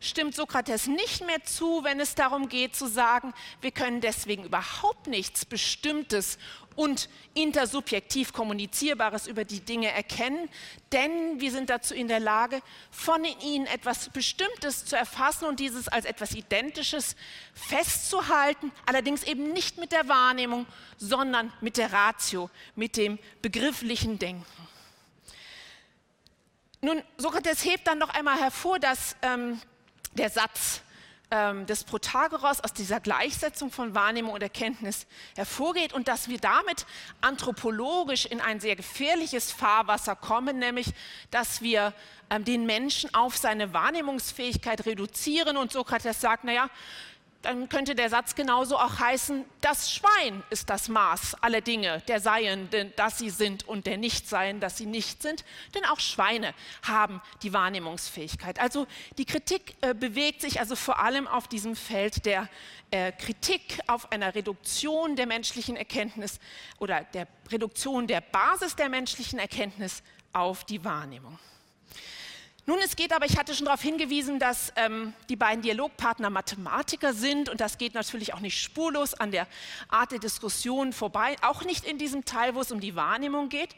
stimmt 0.00 0.34
Sokrates 0.34 0.88
nicht 0.88 1.24
mehr 1.24 1.44
zu, 1.44 1.84
wenn 1.84 2.00
es 2.00 2.14
darum 2.14 2.48
geht 2.48 2.74
zu 2.74 2.88
sagen, 2.88 3.32
wir 3.60 3.70
können 3.70 4.00
deswegen 4.00 4.44
überhaupt 4.44 5.06
nichts 5.06 5.44
Bestimmtes 5.44 6.38
und 6.76 7.08
intersubjektiv 7.34 8.32
Kommunizierbares 8.32 9.26
über 9.26 9.44
die 9.44 9.60
Dinge 9.60 9.90
erkennen, 9.90 10.48
denn 10.92 11.40
wir 11.40 11.50
sind 11.50 11.70
dazu 11.70 11.94
in 11.94 12.08
der 12.08 12.20
Lage, 12.20 12.60
von 12.90 13.24
ihnen 13.24 13.66
etwas 13.66 14.08
Bestimmtes 14.10 14.84
zu 14.84 14.96
erfassen 14.96 15.46
und 15.46 15.60
dieses 15.60 15.88
als 15.88 16.04
etwas 16.04 16.34
Identisches 16.34 17.16
festzuhalten, 17.54 18.72
allerdings 18.86 19.22
eben 19.24 19.52
nicht 19.52 19.78
mit 19.78 19.92
der 19.92 20.08
Wahrnehmung, 20.08 20.66
sondern 20.96 21.52
mit 21.60 21.76
der 21.76 21.92
Ratio, 21.92 22.50
mit 22.76 22.96
dem 22.96 23.18
begrifflichen 23.40 24.18
Denken. 24.18 24.44
Nun, 26.80 27.02
Sokrates 27.16 27.64
hebt 27.64 27.86
dann 27.86 27.98
noch 27.98 28.10
einmal 28.10 28.38
hervor, 28.40 28.80
dass 28.80 29.16
ähm, 29.22 29.60
der 30.14 30.30
Satz 30.30 30.82
ähm, 31.32 31.64
des 31.64 31.82
Protagoras 31.84 32.62
aus 32.62 32.74
dieser 32.74 33.00
Gleichsetzung 33.00 33.72
von 33.72 33.94
Wahrnehmung 33.94 34.34
und 34.34 34.42
Erkenntnis 34.42 35.06
hervorgeht 35.34 35.94
und 35.94 36.06
dass 36.06 36.28
wir 36.28 36.38
damit 36.38 36.84
anthropologisch 37.22 38.26
in 38.26 38.42
ein 38.42 38.60
sehr 38.60 38.76
gefährliches 38.76 39.50
Fahrwasser 39.50 40.14
kommen, 40.14 40.58
nämlich 40.58 40.92
dass 41.30 41.62
wir 41.62 41.94
ähm, 42.28 42.44
den 42.44 42.66
Menschen 42.66 43.14
auf 43.14 43.38
seine 43.38 43.72
Wahrnehmungsfähigkeit 43.72 44.84
reduzieren. 44.84 45.56
Und 45.56 45.72
Sokrates 45.72 46.20
sagt, 46.20 46.44
naja, 46.44 46.68
dann 47.42 47.68
könnte 47.68 47.94
der 47.94 48.08
Satz 48.08 48.34
genauso 48.34 48.76
auch 48.78 48.98
heißen, 48.98 49.44
das 49.60 49.92
Schwein 49.92 50.42
ist 50.50 50.70
das 50.70 50.88
Maß 50.88 51.36
aller 51.42 51.60
Dinge, 51.60 52.00
der 52.08 52.20
Seien, 52.20 52.68
dass 52.96 53.18
sie 53.18 53.30
sind 53.30 53.66
und 53.68 53.86
der 53.86 53.98
Nichtsein, 53.98 54.60
dass 54.60 54.78
sie 54.78 54.86
nicht 54.86 55.22
sind. 55.22 55.44
Denn 55.74 55.84
auch 55.84 56.00
Schweine 56.00 56.54
haben 56.86 57.20
die 57.42 57.52
Wahrnehmungsfähigkeit. 57.52 58.60
Also 58.60 58.86
die 59.18 59.24
Kritik 59.24 59.76
äh, 59.80 59.94
bewegt 59.94 60.40
sich 60.40 60.60
also 60.60 60.76
vor 60.76 61.00
allem 61.00 61.26
auf 61.26 61.48
diesem 61.48 61.76
Feld 61.76 62.24
der 62.24 62.48
äh, 62.90 63.12
Kritik 63.12 63.80
auf 63.86 64.12
einer 64.12 64.34
Reduktion 64.34 65.16
der 65.16 65.26
menschlichen 65.26 65.76
Erkenntnis 65.76 66.38
oder 66.78 67.04
der 67.04 67.26
Reduktion 67.50 68.06
der 68.06 68.20
Basis 68.20 68.76
der 68.76 68.88
menschlichen 68.88 69.38
Erkenntnis 69.38 70.02
auf 70.32 70.64
die 70.64 70.84
Wahrnehmung. 70.84 71.38
Nun, 72.64 72.78
es 72.84 72.94
geht 72.94 73.12
aber, 73.12 73.26
ich 73.26 73.36
hatte 73.36 73.56
schon 73.56 73.64
darauf 73.64 73.82
hingewiesen, 73.82 74.38
dass 74.38 74.72
ähm, 74.76 75.14
die 75.28 75.34
beiden 75.34 75.62
Dialogpartner 75.62 76.30
Mathematiker 76.30 77.12
sind 77.12 77.48
und 77.48 77.60
das 77.60 77.76
geht 77.76 77.94
natürlich 77.94 78.34
auch 78.34 78.40
nicht 78.40 78.60
spurlos 78.60 79.14
an 79.14 79.32
der 79.32 79.48
Art 79.88 80.12
der 80.12 80.20
Diskussion 80.20 80.92
vorbei, 80.92 81.34
auch 81.42 81.64
nicht 81.64 81.84
in 81.84 81.98
diesem 81.98 82.24
Teil, 82.24 82.54
wo 82.54 82.60
es 82.60 82.70
um 82.70 82.78
die 82.78 82.94
Wahrnehmung 82.94 83.48
geht. 83.48 83.74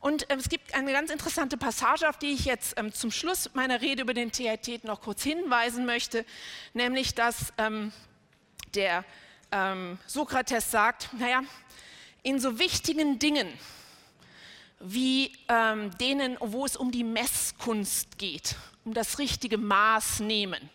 Und 0.00 0.24
ähm, 0.30 0.38
es 0.38 0.48
gibt 0.48 0.74
eine 0.74 0.92
ganz 0.92 1.10
interessante 1.10 1.58
Passage, 1.58 2.08
auf 2.08 2.16
die 2.16 2.32
ich 2.32 2.46
jetzt 2.46 2.78
ähm, 2.78 2.90
zum 2.90 3.10
Schluss 3.10 3.50
meiner 3.52 3.82
Rede 3.82 4.00
über 4.00 4.14
den 4.14 4.32
TIT 4.32 4.84
noch 4.84 5.02
kurz 5.02 5.22
hinweisen 5.22 5.84
möchte, 5.84 6.24
nämlich 6.72 7.14
dass 7.14 7.52
ähm, 7.58 7.92
der 8.74 9.04
ähm, 9.52 9.98
Sokrates 10.06 10.70
sagt, 10.70 11.10
naja, 11.18 11.42
in 12.22 12.40
so 12.40 12.58
wichtigen 12.58 13.18
Dingen, 13.18 13.52
wie 14.80 15.32
ähm, 15.48 15.96
denen, 15.98 16.36
wo 16.40 16.64
es 16.64 16.76
um 16.76 16.90
die 16.90 17.04
Messkunst 17.04 18.18
geht, 18.18 18.56
um 18.84 18.94
das 18.94 19.18
richtige 19.18 19.58
Maß 19.58 20.20
nehmen. 20.20 20.70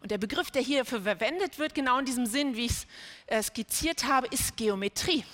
Und 0.00 0.10
der 0.10 0.18
Begriff, 0.18 0.50
der 0.50 0.62
hierfür 0.62 1.02
verwendet 1.02 1.58
wird, 1.58 1.74
genau 1.74 1.98
in 1.98 2.04
diesem 2.04 2.26
Sinn, 2.26 2.56
wie 2.56 2.66
ich 2.66 2.72
es 2.72 2.86
äh, 3.26 3.42
skizziert 3.42 4.04
habe, 4.04 4.28
ist 4.28 4.56
Geometrie. 4.56 5.24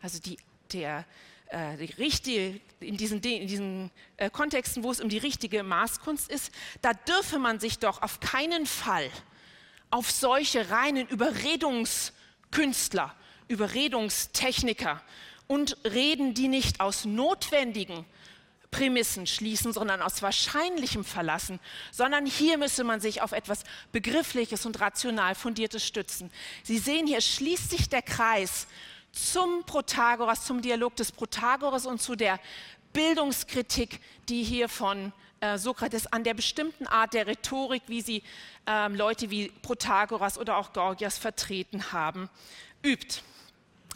Also 0.00 0.20
die, 0.20 0.38
der, 0.72 1.04
äh, 1.48 1.76
die 1.76 1.92
richtige, 1.94 2.60
in 2.80 2.96
diesen, 2.96 3.20
in 3.20 3.48
diesen 3.48 3.90
äh, 4.16 4.30
Kontexten, 4.30 4.84
wo 4.84 4.90
es 4.90 5.00
um 5.00 5.08
die 5.08 5.18
richtige 5.18 5.62
Maßkunst 5.62 6.30
ist, 6.30 6.52
da 6.80 6.94
dürfe 6.94 7.38
man 7.38 7.58
sich 7.58 7.78
doch 7.78 8.02
auf 8.02 8.20
keinen 8.20 8.66
Fall 8.66 9.10
auf 9.90 10.10
solche 10.10 10.70
reinen 10.70 11.06
Überredungskünstler, 11.08 13.14
Überredungstechniker 13.48 15.02
und 15.46 15.76
Reden, 15.84 16.34
die 16.34 16.48
nicht 16.48 16.80
aus 16.80 17.04
notwendigen 17.04 18.04
Prämissen 18.70 19.26
schließen, 19.26 19.72
sondern 19.72 20.02
aus 20.02 20.22
wahrscheinlichem 20.22 21.04
verlassen, 21.04 21.60
sondern 21.92 22.26
hier 22.26 22.58
müsse 22.58 22.84
man 22.84 23.00
sich 23.00 23.22
auf 23.22 23.32
etwas 23.32 23.64
Begriffliches 23.92 24.66
und 24.66 24.80
rational 24.80 25.34
Fundiertes 25.34 25.86
stützen. 25.86 26.30
Sie 26.62 26.78
sehen, 26.78 27.06
hier 27.06 27.20
schließt 27.20 27.70
sich 27.70 27.88
der 27.88 28.02
Kreis 28.02 28.66
zum 29.12 29.64
Protagoras, 29.64 30.44
zum 30.44 30.60
Dialog 30.60 30.94
des 30.96 31.10
Protagoras 31.10 31.86
und 31.86 32.02
zu 32.02 32.16
der 32.16 32.38
Bildungskritik, 32.92 34.00
die 34.28 34.42
hier 34.42 34.68
von 34.68 35.12
äh, 35.40 35.58
Sokrates 35.58 36.06
an 36.12 36.24
der 36.24 36.34
bestimmten 36.34 36.86
Art 36.86 37.14
der 37.14 37.26
Rhetorik, 37.26 37.82
wie 37.86 38.02
sie 38.02 38.22
äh, 38.66 38.88
Leute 38.88 39.30
wie 39.30 39.48
Protagoras 39.62 40.38
oder 40.38 40.56
auch 40.56 40.72
Gorgias 40.72 41.18
vertreten 41.18 41.92
haben, 41.92 42.28
übt. 42.82 43.22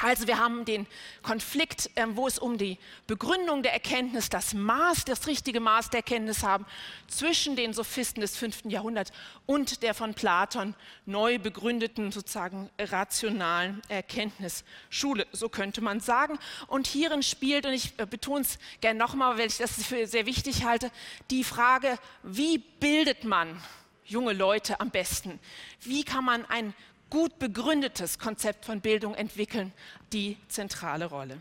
Also 0.03 0.27
wir 0.27 0.39
haben 0.39 0.65
den 0.65 0.87
Konflikt, 1.23 1.91
ähm, 1.97 2.17
wo 2.17 2.27
es 2.27 2.39
um 2.39 2.57
die 2.57 2.79
Begründung 3.07 3.63
der 3.63 3.75
Erkenntnis, 3.75 4.31
das 4.31 4.55
Maß, 4.55 5.05
das 5.05 5.27
richtige 5.27 5.61
Maß 5.61 5.91
der 5.91 5.99
Erkenntnis 5.99 6.43
haben, 6.43 6.65
zwischen 7.07 7.55
den 7.55 7.75
Sophisten 7.75 8.21
des 8.21 8.37
fünften 8.37 8.71
Jahrhunderts 8.71 9.13
und 9.47 9.83
der 9.83 9.93
von 9.95 10.15
Platon 10.15 10.75
neu 11.05 11.39
begründeten, 11.39 12.13
sozusagen 12.13 12.71
rationalen 12.79 13.83
Erkenntnisschule, 13.89 15.27
so 15.33 15.49
könnte 15.49 15.83
man 15.83 16.01
sagen. 16.01 16.39
Und 16.67 16.87
hierin 16.87 17.23
spielt, 17.23 17.67
und 17.67 17.73
ich 17.73 17.93
äh, 17.99 18.07
betone 18.07 18.41
es 18.41 18.59
gerne 18.81 18.99
nochmal, 18.99 19.37
weil 19.37 19.49
ich 19.49 19.59
das 19.59 19.85
für 19.85 20.07
sehr 20.07 20.25
wichtig 20.25 20.65
halte, 20.65 20.91
die 21.31 21.45
Frage, 21.45 21.99
wie 22.23 22.59
bildet 22.59 23.25
man 23.25 23.63
junge 24.11 24.33
Leute 24.33 24.81
am 24.81 24.91
besten? 24.91 25.39
Wie 25.81 26.05
kann 26.05 26.25
man 26.25 26.45
ein 26.47 26.75
gut 27.11 27.39
begründetes 27.39 28.19
Konzept 28.19 28.65
von 28.65 28.81
Bildung 28.81 29.15
entwickeln 29.15 29.73
die 30.13 30.37
zentrale 30.49 31.07
Rolle. 31.07 31.41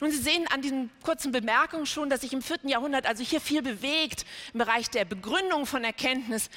Nun, 0.00 0.10
Sie 0.10 0.18
sehen 0.18 0.46
an 0.48 0.62
diesen 0.62 0.90
kurzen 1.02 1.32
Bemerkungen 1.32 1.86
schon, 1.86 2.10
dass 2.10 2.22
sich 2.22 2.32
im 2.32 2.42
vierten 2.42 2.68
Jahrhundert 2.68 3.06
also 3.06 3.22
hier 3.22 3.40
viel 3.40 3.62
bewegt 3.62 4.24
im 4.52 4.58
Bereich 4.58 4.90
der 4.90 5.04
Begründung 5.04 5.66
von 5.66 5.84
Erkenntnis 5.84 6.50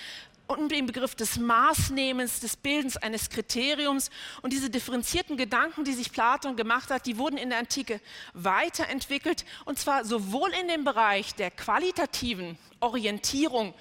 und 0.47 0.71
dem 0.71 0.85
Begriff 0.85 1.15
des 1.15 1.37
Maßnehmens, 1.37 2.41
des 2.41 2.57
Bildens 2.57 2.97
eines 2.97 3.29
Kriteriums. 3.29 4.09
Und 4.41 4.53
diese 4.53 4.69
differenzierten 4.69 5.37
Gedanken, 5.37 5.83
die 5.85 5.93
sich 5.93 6.11
Platon 6.11 6.55
gemacht 6.55 6.89
hat, 6.89 7.05
die 7.05 7.17
wurden 7.17 7.37
in 7.37 7.49
der 7.49 7.59
Antike 7.59 8.01
weiterentwickelt. 8.33 9.45
Und 9.65 9.79
zwar 9.79 10.03
sowohl 10.03 10.51
in 10.61 10.67
dem 10.67 10.83
Bereich 10.83 11.35
der 11.35 11.51
qualitativen 11.51 12.57
Orientierung, 12.79 13.73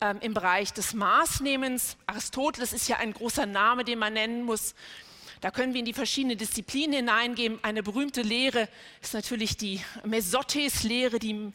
ähm, 0.00 0.18
im 0.20 0.34
Bereich 0.34 0.72
des 0.72 0.94
Maßnehmens. 0.94 1.96
Aristoteles 2.06 2.72
ist 2.72 2.88
ja 2.88 2.96
ein 2.96 3.12
großer 3.12 3.46
Name, 3.46 3.84
den 3.84 3.98
man 3.98 4.12
nennen 4.14 4.44
muss. 4.44 4.74
Da 5.40 5.50
können 5.50 5.74
wir 5.74 5.80
in 5.80 5.84
die 5.84 5.92
verschiedenen 5.92 6.38
Disziplinen 6.38 6.94
hineingehen. 6.94 7.58
Eine 7.62 7.82
berühmte 7.82 8.22
Lehre 8.22 8.68
ist 9.02 9.12
natürlich 9.12 9.56
die 9.56 9.80
Mesotes-Lehre, 10.02 11.18
die 11.18 11.52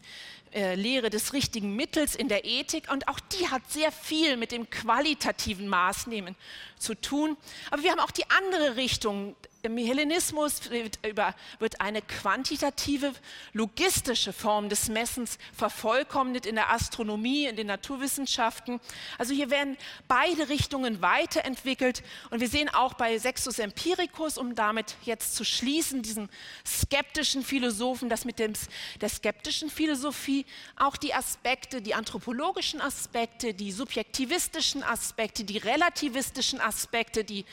äh, 0.52 0.74
Lehre 0.74 1.10
des 1.10 1.32
richtigen 1.32 1.74
Mittels 1.74 2.14
in 2.14 2.28
der 2.28 2.44
Ethik. 2.44 2.90
Und 2.92 3.08
auch 3.08 3.20
die 3.20 3.48
hat 3.48 3.62
sehr 3.68 3.90
viel 3.90 4.36
mit 4.36 4.52
dem 4.52 4.70
qualitativen 4.70 5.66
Maßnehmen 5.68 6.36
zu 6.78 6.94
tun. 6.94 7.36
Aber 7.70 7.82
wir 7.82 7.90
haben 7.90 8.00
auch 8.00 8.10
die 8.10 8.30
andere 8.30 8.76
Richtung 8.76 9.34
im 9.62 9.76
Hellenismus 9.76 10.70
wird, 10.70 11.80
eine 11.80 12.02
quantitative, 12.02 13.12
logistische 13.52 14.32
Form 14.32 14.68
des 14.68 14.88
Messens 14.88 15.38
vervollkommnet 15.52 16.46
in 16.46 16.54
der 16.54 16.72
Astronomie, 16.72 17.46
in 17.46 17.56
den 17.56 17.66
Naturwissenschaften. 17.66 18.80
Also 19.18 19.34
hier 19.34 19.50
werden 19.50 19.76
beide 20.08 20.48
Richtungen 20.48 21.02
weiterentwickelt 21.02 22.02
und 22.30 22.40
wir 22.40 22.48
sehen 22.48 22.68
auch 22.68 22.94
bei 22.94 23.18
Sextus 23.18 23.58
Empiricus, 23.58 24.38
um 24.38 24.54
damit 24.54 24.96
jetzt 25.04 25.36
zu 25.36 25.44
schließen, 25.44 26.02
diesem 26.02 26.28
skeptischen 26.66 27.42
Philosophen, 27.42 28.08
dass 28.08 28.24
mit 28.24 28.38
dem, 28.38 28.54
der 29.00 29.08
skeptischen 29.08 29.70
Philosophie 29.70 30.46
auch 30.76 30.96
die 30.96 31.14
Aspekte, 31.14 31.82
die 31.82 31.94
anthropologischen 31.94 32.80
Aspekte, 32.80 33.54
die 33.54 33.72
subjektivistischen 33.72 34.82
Aspekte, 34.82 35.44
die 35.44 35.58
relativistischen 35.58 36.60
Aspekte, 36.60 37.24
die 37.24 37.44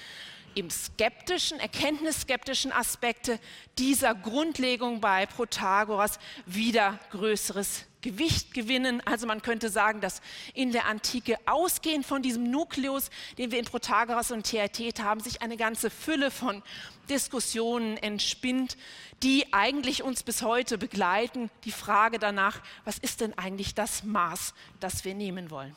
im 0.58 0.72
skeptischen, 0.72 1.60
erkenntnisskeptischen 1.60 2.72
Aspekte 2.72 3.40
dieser 3.78 4.16
Grundlegung 4.16 5.00
bei 5.00 5.28
Protagoras 5.28 6.18
wieder 6.48 7.00
größeres 7.12 7.86
Gewicht 8.02 8.54
gewinnen. 8.56 9.02
Also 9.06 9.28
man 9.28 9.44
könnte 9.44 9.70
sagen, 9.70 10.02
dass 10.02 10.22
in 10.56 10.72
der 10.72 10.86
Antike 10.86 11.38
ausgehend 11.46 12.06
von 12.06 12.24
diesem 12.24 12.50
Nukleus, 12.50 13.12
den 13.38 13.52
wir 13.52 13.60
in 13.60 13.66
Protagoras 13.66 14.32
und 14.32 14.44
Theaet 14.44 15.00
haben, 15.00 15.20
sich 15.20 15.44
eine 15.44 15.58
ganze 15.58 15.92
Fülle 15.92 16.32
von 16.32 16.64
Diskussionen 17.08 17.98
entspinnt, 17.98 18.78
die 19.22 19.54
eigentlich 19.54 20.02
uns 20.02 20.24
bis 20.24 20.42
heute 20.42 20.80
begleiten. 20.80 21.52
Die 21.66 21.72
Frage 21.72 22.18
danach, 22.18 22.62
was 22.84 22.98
ist 22.98 23.22
denn 23.22 23.38
eigentlich 23.38 23.76
das 23.76 24.04
Maß, 24.04 24.56
das 24.80 25.06
wir 25.06 25.14
nehmen 25.14 25.52
wollen? 25.52 25.76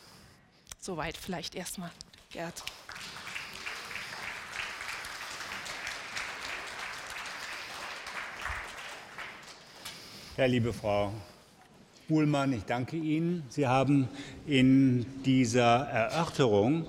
Soweit 0.81 1.19
vielleicht 1.19 1.55
erstmal, 1.55 1.90
Gerd. 2.31 2.62
Ja, 10.40 10.46
liebe 10.46 10.72
Frau 10.72 11.12
Uhlmann, 12.09 12.55
ich 12.55 12.64
danke 12.64 12.96
Ihnen. 12.96 13.42
Sie 13.50 13.66
haben 13.66 14.09
in 14.46 15.05
dieser 15.26 15.87
Erörterung 15.87 16.87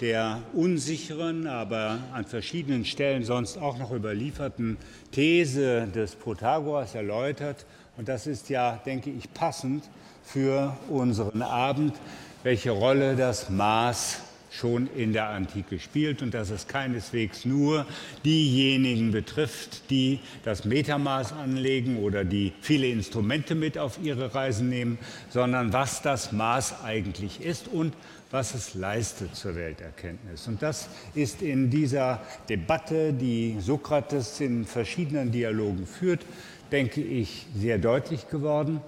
der 0.00 0.40
unsicheren, 0.54 1.46
aber 1.46 1.98
an 2.14 2.24
verschiedenen 2.24 2.86
Stellen 2.86 3.22
sonst 3.22 3.58
auch 3.58 3.76
noch 3.76 3.92
überlieferten 3.92 4.78
These 5.12 5.86
des 5.94 6.14
Protagoras 6.14 6.94
erläutert. 6.94 7.66
Und 7.98 8.08
das 8.08 8.26
ist 8.26 8.48
ja, 8.48 8.80
denke 8.86 9.10
ich, 9.10 9.30
passend 9.34 9.84
für 10.22 10.74
unseren 10.88 11.42
Abend, 11.42 11.94
welche 12.42 12.70
Rolle 12.70 13.16
das 13.16 13.50
Maß 13.50 14.22
schon 14.58 14.88
in 14.94 15.12
der 15.12 15.28
Antike 15.28 15.78
spielt 15.78 16.22
und 16.22 16.34
dass 16.34 16.50
es 16.50 16.68
keineswegs 16.68 17.44
nur 17.44 17.86
diejenigen 18.24 19.10
betrifft, 19.10 19.90
die 19.90 20.20
das 20.44 20.64
Metermaß 20.64 21.32
anlegen 21.32 21.98
oder 21.98 22.24
die 22.24 22.52
viele 22.60 22.86
Instrumente 22.86 23.54
mit 23.54 23.78
auf 23.78 23.98
ihre 24.02 24.34
Reisen 24.34 24.68
nehmen, 24.68 24.98
sondern 25.28 25.72
was 25.72 26.02
das 26.02 26.32
Maß 26.32 26.82
eigentlich 26.84 27.40
ist 27.40 27.68
und 27.68 27.94
was 28.30 28.54
es 28.54 28.74
leistet 28.74 29.34
zur 29.36 29.54
Welterkenntnis. 29.54 30.48
Und 30.48 30.62
das 30.62 30.88
ist 31.14 31.42
in 31.42 31.70
dieser 31.70 32.20
Debatte, 32.48 33.12
die 33.12 33.56
Sokrates 33.60 34.40
in 34.40 34.64
verschiedenen 34.64 35.30
Dialogen 35.30 35.86
führt, 35.86 36.26
denke 36.72 37.00
ich, 37.00 37.46
sehr 37.56 37.78
deutlich 37.78 38.28
geworden. 38.28 38.80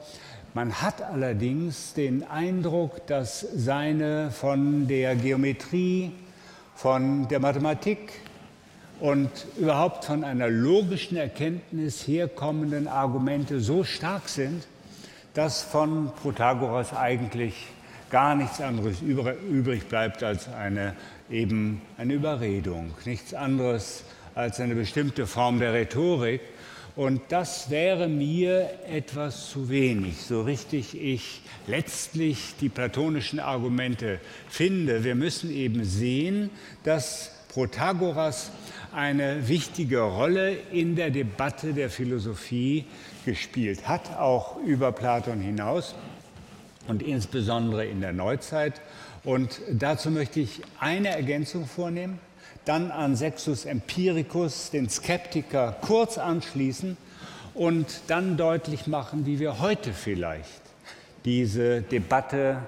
Man 0.56 0.80
hat 0.80 1.02
allerdings 1.02 1.92
den 1.92 2.26
Eindruck, 2.26 3.06
dass 3.08 3.40
seine 3.40 4.30
von 4.30 4.88
der 4.88 5.14
Geometrie, 5.14 6.12
von 6.74 7.28
der 7.28 7.40
Mathematik 7.40 7.98
und 8.98 9.28
überhaupt 9.58 10.06
von 10.06 10.24
einer 10.24 10.48
logischen 10.48 11.18
Erkenntnis 11.18 12.08
herkommenden 12.08 12.88
Argumente 12.88 13.60
so 13.60 13.84
stark 13.84 14.30
sind, 14.30 14.66
dass 15.34 15.62
von 15.62 16.10
Protagoras 16.22 16.96
eigentlich 16.96 17.66
gar 18.08 18.34
nichts 18.34 18.58
anderes 18.58 19.02
übrig 19.02 19.86
bleibt 19.90 20.22
als 20.22 20.48
eine, 20.48 20.94
eben 21.28 21.82
eine 21.98 22.14
Überredung, 22.14 22.94
nichts 23.04 23.34
anderes 23.34 24.04
als 24.34 24.58
eine 24.58 24.74
bestimmte 24.74 25.26
Form 25.26 25.58
der 25.58 25.74
Rhetorik, 25.74 26.40
und 26.96 27.20
das 27.28 27.68
wäre 27.68 28.08
mir 28.08 28.70
etwas 28.88 29.50
zu 29.50 29.68
wenig, 29.68 30.22
so 30.22 30.42
richtig 30.42 30.98
ich 30.98 31.42
letztlich 31.66 32.54
die 32.58 32.70
platonischen 32.70 33.38
Argumente 33.38 34.18
finde. 34.48 35.04
Wir 35.04 35.14
müssen 35.14 35.50
eben 35.50 35.84
sehen, 35.84 36.48
dass 36.84 37.32
Protagoras 37.48 38.50
eine 38.92 39.46
wichtige 39.46 40.00
Rolle 40.00 40.56
in 40.72 40.96
der 40.96 41.10
Debatte 41.10 41.74
der 41.74 41.90
Philosophie 41.90 42.86
gespielt 43.26 43.86
hat, 43.86 44.16
auch 44.18 44.56
über 44.64 44.90
Platon 44.90 45.40
hinaus 45.40 45.94
und 46.88 47.02
insbesondere 47.02 47.84
in 47.84 48.00
der 48.00 48.14
Neuzeit. 48.14 48.80
Und 49.22 49.60
dazu 49.70 50.10
möchte 50.10 50.40
ich 50.40 50.62
eine 50.80 51.08
Ergänzung 51.08 51.66
vornehmen 51.66 52.20
dann 52.66 52.90
an 52.90 53.16
Sextus 53.16 53.64
Empiricus, 53.64 54.70
den 54.70 54.90
Skeptiker, 54.90 55.76
kurz 55.80 56.18
anschließen 56.18 56.96
und 57.54 57.86
dann 58.08 58.36
deutlich 58.36 58.86
machen, 58.86 59.24
wie 59.24 59.38
wir 59.38 59.60
heute 59.60 59.92
vielleicht 59.92 60.60
diese 61.24 61.80
Debatte 61.80 62.58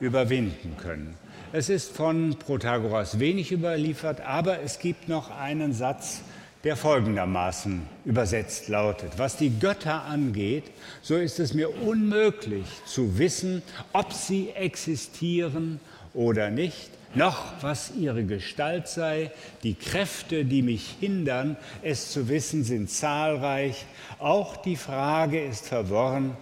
überwinden 0.00 0.76
können. 0.76 1.16
Es 1.52 1.68
ist 1.68 1.96
von 1.96 2.36
Protagoras 2.36 3.20
wenig 3.20 3.52
überliefert, 3.52 4.20
aber 4.20 4.60
es 4.60 4.80
gibt 4.80 5.08
noch 5.08 5.30
einen 5.30 5.72
Satz, 5.72 6.22
der 6.64 6.76
folgendermaßen 6.76 7.82
übersetzt 8.04 8.68
lautet. 8.68 9.12
Was 9.18 9.36
die 9.36 9.58
Götter 9.60 10.02
angeht, 10.02 10.64
so 11.00 11.14
ist 11.14 11.38
es 11.38 11.54
mir 11.54 11.70
unmöglich 11.82 12.66
zu 12.86 13.18
wissen, 13.18 13.62
ob 13.92 14.12
sie 14.12 14.50
existieren 14.50 15.78
oder 16.12 16.50
nicht 16.50 16.90
noch 17.16 17.52
was 17.60 17.92
ihre 17.98 18.24
Gestalt 18.24 18.88
sei. 18.88 19.30
Die 19.62 19.74
Kräfte, 19.74 20.44
die 20.44 20.62
mich 20.62 20.96
hindern, 21.00 21.56
es 21.82 22.10
zu 22.10 22.28
wissen, 22.28 22.64
sind 22.64 22.90
zahlreich. 22.90 23.86
Auch 24.18 24.56
die 24.56 24.76
Frage 24.76 25.44
ist 25.44 25.68
verworren, 25.68 26.36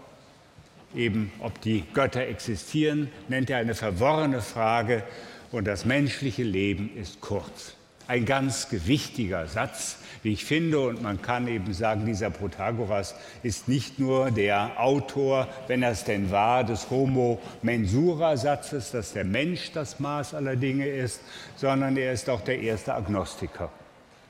eben 0.95 1.33
ob 1.41 1.61
die 1.61 1.85
Götter 1.95 2.27
existieren, 2.27 3.11
nennt 3.29 3.51
er 3.51 3.59
eine 3.59 3.75
verworrene 3.75 4.41
Frage 4.41 5.03
und 5.51 5.67
das 5.67 5.85
menschliche 5.85 6.43
Leben 6.43 6.91
ist 6.97 7.21
kurz. 7.21 7.75
Ein 8.09 8.25
ganz 8.25 8.69
gewichtiger 8.69 9.47
Satz, 9.47 9.99
wie 10.23 10.33
ich 10.33 10.45
finde. 10.45 10.81
Und 10.81 11.03
man 11.03 11.21
kann 11.21 11.49
eben 11.49 11.73
sagen, 11.75 12.07
dieser 12.07 12.31
Protagoras 12.31 13.15
ist 13.43 13.69
nicht 13.69 13.99
nur 13.99 14.31
der 14.31 14.81
Autor, 14.81 15.49
wenn 15.67 15.83
er 15.83 15.91
es 15.91 16.05
denn 16.05 16.31
war, 16.31 16.65
des 16.65 16.91
Homo 16.91 17.41
Mensura-Satzes, 17.63 18.93
dass 18.93 19.13
der 19.13 19.25
Mensch 19.25 19.73
das 19.73 20.01
Maß 20.01 20.35
aller 20.35 20.57
Dinge 20.57 20.87
ist, 20.87 21.21
sondern 21.57 21.97
er 21.97 22.13
ist 22.13 22.31
auch 22.31 22.41
der 22.41 22.61
erste 22.61 22.95
Agnostiker 22.95 23.71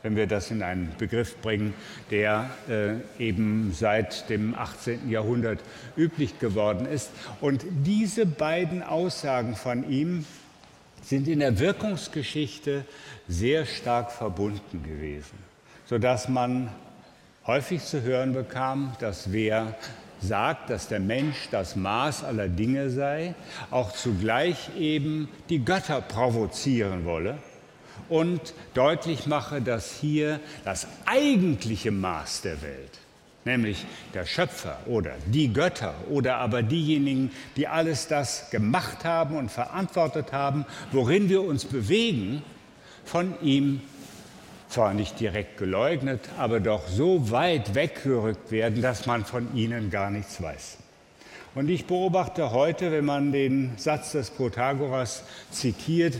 wenn 0.04 0.16
wir 0.16 0.26
das 0.26 0.50
in 0.50 0.64
einen 0.64 0.92
Begriff 0.98 1.36
bringen, 1.42 1.74
der 2.10 2.50
äh, 2.68 3.24
eben 3.24 3.72
seit 3.72 4.28
dem 4.28 4.52
18. 4.54 5.08
Jahrhundert 5.08 5.60
üblich 5.96 6.40
geworden 6.40 6.86
ist. 6.86 7.10
Und 7.40 7.64
diese 7.86 8.26
beiden 8.26 8.82
Aussagen 8.82 9.54
von 9.54 9.88
ihm 9.88 10.24
sind 11.02 11.28
in 11.28 11.38
der 11.38 11.60
Wirkungsgeschichte 11.60 12.84
sehr 13.28 13.64
stark 13.64 14.10
verbunden 14.10 14.82
gewesen 14.82 15.51
sodass 15.92 16.26
man 16.26 16.70
häufig 17.46 17.84
zu 17.84 18.00
hören 18.00 18.32
bekam, 18.32 18.94
dass 18.98 19.30
wer 19.30 19.74
sagt, 20.22 20.70
dass 20.70 20.88
der 20.88 21.00
Mensch 21.00 21.50
das 21.50 21.76
Maß 21.76 22.24
aller 22.24 22.48
Dinge 22.48 22.88
sei, 22.88 23.34
auch 23.70 23.92
zugleich 23.92 24.70
eben 24.78 25.28
die 25.50 25.62
Götter 25.62 26.00
provozieren 26.00 27.04
wolle 27.04 27.36
und 28.08 28.54
deutlich 28.72 29.26
mache, 29.26 29.60
dass 29.60 29.92
hier 29.92 30.40
das 30.64 30.86
eigentliche 31.04 31.90
Maß 31.90 32.40
der 32.40 32.62
Welt 32.62 32.98
nämlich 33.44 33.84
der 34.14 34.24
Schöpfer 34.24 34.78
oder 34.86 35.10
die 35.26 35.52
Götter 35.52 35.92
oder 36.08 36.36
aber 36.36 36.62
diejenigen, 36.62 37.32
die 37.56 37.68
alles 37.68 38.08
das 38.08 38.48
gemacht 38.48 39.04
haben 39.04 39.36
und 39.36 39.50
verantwortet 39.50 40.32
haben, 40.32 40.64
worin 40.90 41.28
wir 41.28 41.42
uns 41.42 41.66
bewegen, 41.66 42.42
von 43.04 43.34
ihm 43.42 43.82
zwar 44.72 44.94
nicht 44.94 45.20
direkt 45.20 45.58
geleugnet, 45.58 46.20
aber 46.38 46.58
doch 46.60 46.88
so 46.88 47.30
weit 47.30 47.74
weggerückt 47.74 48.50
werden, 48.50 48.80
dass 48.80 49.06
man 49.06 49.24
von 49.24 49.54
ihnen 49.54 49.90
gar 49.90 50.10
nichts 50.10 50.42
weiß. 50.42 50.78
Und 51.54 51.68
ich 51.68 51.86
beobachte 51.86 52.52
heute, 52.52 52.90
wenn 52.90 53.04
man 53.04 53.32
den 53.32 53.72
Satz 53.76 54.12
des 54.12 54.30
Protagoras 54.30 55.24
zitiert, 55.50 56.16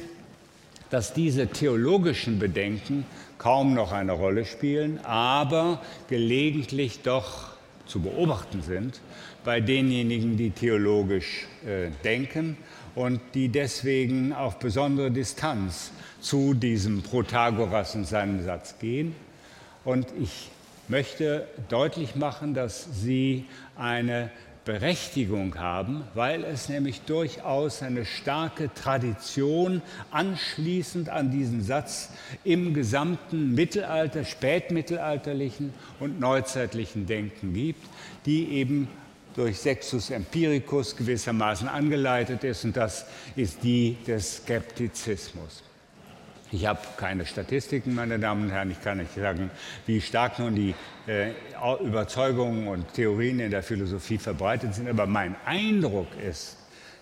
dass 0.91 1.15
diese 1.15 1.47
theologischen 1.47 2.38
Bedenken 2.38 3.07
kaum 3.38 3.73
noch 3.73 3.93
eine 3.93 4.12
Rolle 4.12 4.45
spielen, 4.45 5.01
aber 5.05 5.81
gelegentlich 6.09 7.01
doch 7.01 7.53
zu 7.87 8.01
beobachten 8.01 8.62
sind 8.62 9.01
bei 9.45 9.61
denjenigen, 9.61 10.37
die 10.37 10.51
theologisch 10.51 11.47
äh, 11.67 11.91
denken 12.05 12.59
und 12.95 13.21
die 13.35 13.49
deswegen 13.49 14.35
auf 14.35 14.59
besondere 14.59 15.11
Distanz 15.11 15.93
zu 16.22 16.54
diesem 16.54 17.02
Protagoras 17.02 17.94
und 17.94 18.06
seinem 18.06 18.42
Satz 18.44 18.78
gehen. 18.78 19.14
Und 19.85 20.06
ich 20.18 20.50
möchte 20.88 21.46
deutlich 21.68 22.14
machen, 22.14 22.54
dass 22.54 22.87
sie 22.92 23.46
eine 23.76 24.30
Berechtigung 24.64 25.58
haben, 25.58 26.04
weil 26.14 26.44
es 26.44 26.68
nämlich 26.68 27.00
durchaus 27.00 27.82
eine 27.82 28.04
starke 28.04 28.72
Tradition 28.72 29.82
anschließend 30.12 31.08
an 31.08 31.32
diesen 31.32 31.64
Satz 31.64 32.11
im 32.44 32.72
gesamten 32.72 33.56
Mittelalter, 33.56 34.24
spätmittelalterlichen 34.24 35.74
und 35.98 36.20
neuzeitlichen 36.20 37.06
Denken 37.06 37.54
gibt, 37.54 37.85
die 38.24 38.50
eben 38.50 38.87
durch 39.35 39.58
Sexus 39.58 40.11
Empiricus 40.11 40.94
gewissermaßen 40.94 41.66
angeleitet 41.66 42.44
ist 42.44 42.64
und 42.64 42.76
das 42.76 43.06
ist 43.35 43.64
die 43.64 43.96
des 44.06 44.37
Skeptizismus. 44.37 45.64
Ich 46.55 46.67
habe 46.67 46.81
keine 46.99 47.25
Statistiken, 47.25 47.95
meine 47.95 48.19
Damen 48.19 48.45
und 48.45 48.51
Herren. 48.51 48.71
Ich 48.71 48.83
kann 48.83 48.99
nicht 48.99 49.15
sagen, 49.15 49.51
wie 49.87 50.03
stark 50.03 50.38
nun 50.38 50.55
die 50.55 50.75
äh, 51.07 51.31
Überzeugungen 51.83 52.69
und 52.69 52.93
Theorien 52.93 53.41
in 53.41 53.51
der 53.51 53.62
Philosophie 53.62 54.19
verbreitet 54.19 54.75
sind. 54.75 54.87
Aber 54.87 55.07
mein 55.07 55.35
Eindruck 55.47 56.09
ist, 56.21 56.59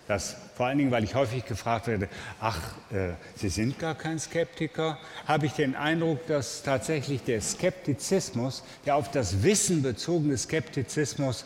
dass 0.07 0.37
vor 0.55 0.67
allen 0.67 0.77
Dingen, 0.77 0.91
weil 0.91 1.03
ich 1.03 1.15
häufig 1.15 1.45
gefragt 1.45 1.87
werde, 1.87 2.07
ach, 2.39 2.59
äh, 2.93 3.11
Sie 3.35 3.49
sind 3.49 3.77
gar 3.77 3.95
kein 3.95 4.19
Skeptiker, 4.19 4.97
habe 5.27 5.47
ich 5.47 5.51
den 5.51 5.75
Eindruck, 5.75 6.25
dass 6.27 6.63
tatsächlich 6.63 7.23
der 7.23 7.41
Skeptizismus, 7.41 8.63
der 8.85 8.95
auf 8.95 9.11
das 9.11 9.43
Wissen 9.43 9.81
bezogene 9.81 10.37
Skeptizismus, 10.37 11.43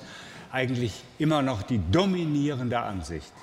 eigentlich 0.51 1.03
immer 1.17 1.41
noch 1.41 1.63
die 1.63 1.81
dominierende 1.91 2.79
Ansicht 2.79 3.33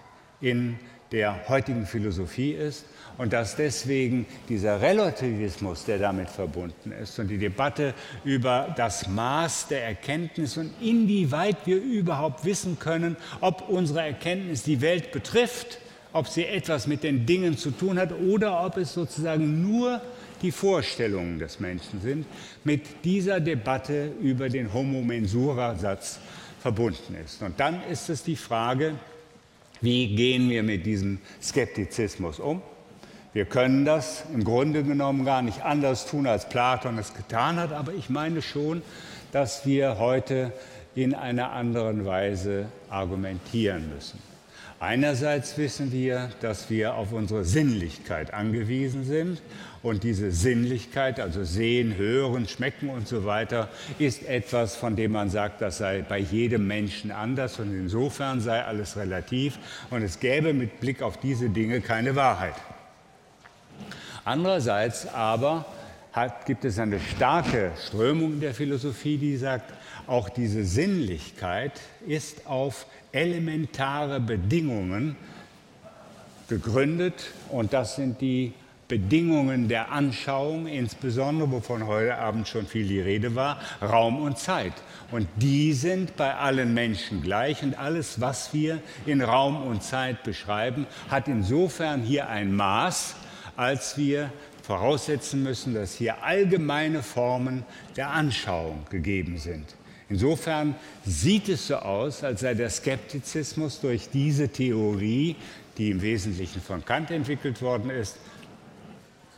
in 0.41 0.79
der 1.13 1.49
heutigen 1.49 1.87
Philosophie 1.87 2.53
ist 2.53 2.87
und 3.19 3.33
dass 3.33 3.57
deswegen 3.57 4.27
dieser 4.49 4.81
Relativismus, 4.81 5.85
der 5.85 5.99
damit 5.99 6.31
verbunden 6.31 6.93
ist 6.93 7.19
und 7.19 7.29
die 7.29 7.39
Debatte 7.39 7.95
über 8.25 8.75
das 8.77 9.07
Maß 9.09 9.69
der 9.69 9.85
Erkenntnis 9.85 10.57
und 10.57 10.73
inwieweit 10.81 11.59
wir 11.67 11.77
überhaupt 11.77 12.45
wissen 12.45 12.79
können, 12.79 13.17
ob 13.41 13.69
unsere 13.69 14.01
Erkenntnis 14.01 14.63
die 14.63 14.81
Welt 14.81 15.13
betrifft, 15.13 15.79
ob 16.13 16.29
sie 16.29 16.47
etwas 16.47 16.87
mit 16.87 17.03
den 17.03 17.27
Dingen 17.27 17.57
zu 17.57 17.71
tun 17.71 17.99
hat 17.99 18.13
oder 18.13 18.65
ob 18.65 18.77
es 18.77 18.95
sozusagen 18.95 19.63
nur 19.63 20.01
die 20.41 20.51
Vorstellungen 20.51 21.39
des 21.39 21.61
Menschen 21.61 22.01
sind, 22.01 22.27
mit 22.65 23.05
dieser 23.05 23.39
Debatte 23.39 24.13
über 24.21 24.49
den 24.49 24.73
Homo 24.73 25.03
Mensura-Satz 25.03 26.19
verbunden 26.61 27.17
ist. 27.25 27.43
Und 27.43 27.61
dann 27.61 27.83
ist 27.91 28.11
es 28.11 28.23
die 28.23 28.37
Frage, 28.37 28.95
wie 29.83 30.15
gehen 30.15 30.49
wir 30.49 30.63
mit 30.63 30.87
diesem 30.87 31.19
Skeptizismus 31.43 32.41
um? 32.41 32.63
Wir 33.35 33.45
können 33.45 33.85
das 33.85 34.25
im 34.33 34.45
Grunde 34.45 34.83
genommen 34.83 35.25
gar 35.25 35.43
nicht 35.43 35.63
anders 35.63 36.07
tun, 36.07 36.27
als 36.27 36.49
Platon 36.49 36.99
es 36.99 37.15
getan 37.15 37.57
hat, 37.57 37.73
aber 37.73 37.93
ich 37.93 38.11
meine 38.11 38.43
schon, 38.43 38.83
dass 39.33 39.67
wir 39.67 39.99
heute 39.99 40.53
in 40.95 41.15
einer 41.15 41.53
anderen 41.53 42.05
Weise 42.05 42.67
argumentieren 42.91 43.91
müssen. 43.95 44.32
Einerseits 44.83 45.57
wissen 45.59 45.93
wir, 45.93 46.31
dass 46.41 46.69
wir 46.69 46.97
auf 46.97 47.13
unsere 47.13 47.45
Sinnlichkeit 47.45 48.35
angewiesen 48.35 49.05
sind. 49.05 49.41
Und 49.81 50.03
diese 50.03 50.33
Sinnlichkeit, 50.33 51.21
also 51.21 51.45
sehen, 51.45 51.97
hören, 51.97 52.49
schmecken 52.49 52.89
und 52.89 53.07
so 53.07 53.25
weiter, 53.25 53.69
ist 54.01 54.25
etwas, 54.25 54.75
von 54.75 54.97
dem 54.97 55.13
man 55.13 55.31
sagt, 55.31 55.61
das 55.61 55.79
sei 55.79 56.03
bei 56.03 56.19
jedem 56.19 56.67
Menschen 56.67 57.13
anders. 57.13 57.61
Und 57.61 57.73
insofern 57.73 58.41
sei 58.41 58.65
alles 58.65 58.97
relativ. 58.97 59.57
Und 59.91 60.03
es 60.03 60.19
gäbe 60.19 60.53
mit 60.53 60.81
Blick 60.81 61.01
auf 61.01 61.17
diese 61.17 61.49
Dinge 61.49 61.81
keine 61.81 62.17
Wahrheit. 62.17 62.57
Andererseits 64.25 65.07
aber 65.07 65.65
hat, 66.13 66.45
gibt 66.45 66.65
es 66.65 66.81
eine 66.81 66.99
starke 66.99 67.71
Strömung 67.87 68.41
der 68.41 68.53
Philosophie, 68.53 69.17
die 69.17 69.37
sagt, 69.37 69.73
auch 70.07 70.29
diese 70.29 70.65
Sinnlichkeit 70.65 71.81
ist 72.07 72.47
auf 72.47 72.87
elementare 73.13 74.21
Bedingungen 74.21 75.17
gegründet 76.49 77.33
und 77.51 77.73
das 77.73 77.97
sind 77.97 78.21
die 78.21 78.53
Bedingungen 78.89 79.69
der 79.69 79.91
Anschauung, 79.91 80.67
insbesondere 80.67 81.51
wovon 81.51 81.87
heute 81.87 82.19
Abend 82.19 82.47
schon 82.47 82.67
viel 82.67 82.87
die 82.87 83.01
Rede 83.01 83.35
war, 83.35 83.59
Raum 83.81 84.21
und 84.21 84.39
Zeit. 84.39 84.75
Und 85.11 85.29
die 85.37 85.73
sind 85.73 86.15
bei 86.17 86.35
allen 86.35 86.75
Menschen 86.75 87.23
gleich 87.23 87.63
und 87.63 87.79
alles, 87.79 88.21
was 88.21 88.53
wir 88.53 88.83
in 89.07 89.23
Raum 89.23 89.63
und 89.63 89.83
Zeit 89.83 90.23
beschreiben, 90.25 90.87
hat 91.09 91.27
insofern 91.27 92.03
hier 92.03 92.29
ein 92.29 92.55
Maß, 92.55 93.15
als 93.57 93.97
wir 93.97 94.31
voraussetzen 94.63 95.43
müssen, 95.43 95.73
dass 95.73 95.95
hier 95.95 96.23
allgemeine 96.23 97.03
Formen 97.03 97.65
der 97.97 98.11
Anschauung 98.11 98.85
gegeben 98.91 99.39
sind. 99.39 99.75
Insofern 100.13 100.75
sieht 101.07 101.49
es 101.49 101.69
so 101.69 101.77
aus, 101.77 102.23
als 102.23 102.43
sei 102.43 102.53
der 102.53 102.69
Skeptizismus 102.69 103.81
durch 103.81 104.11
diese 104.13 104.47
Theorie, 104.47 105.37
die 105.79 105.91
im 105.91 106.03
Wesentlichen 106.03 106.61
von 106.61 106.85
Kant 106.85 107.11
entwickelt 107.11 107.63
worden 107.63 107.89
ist, 107.89 108.19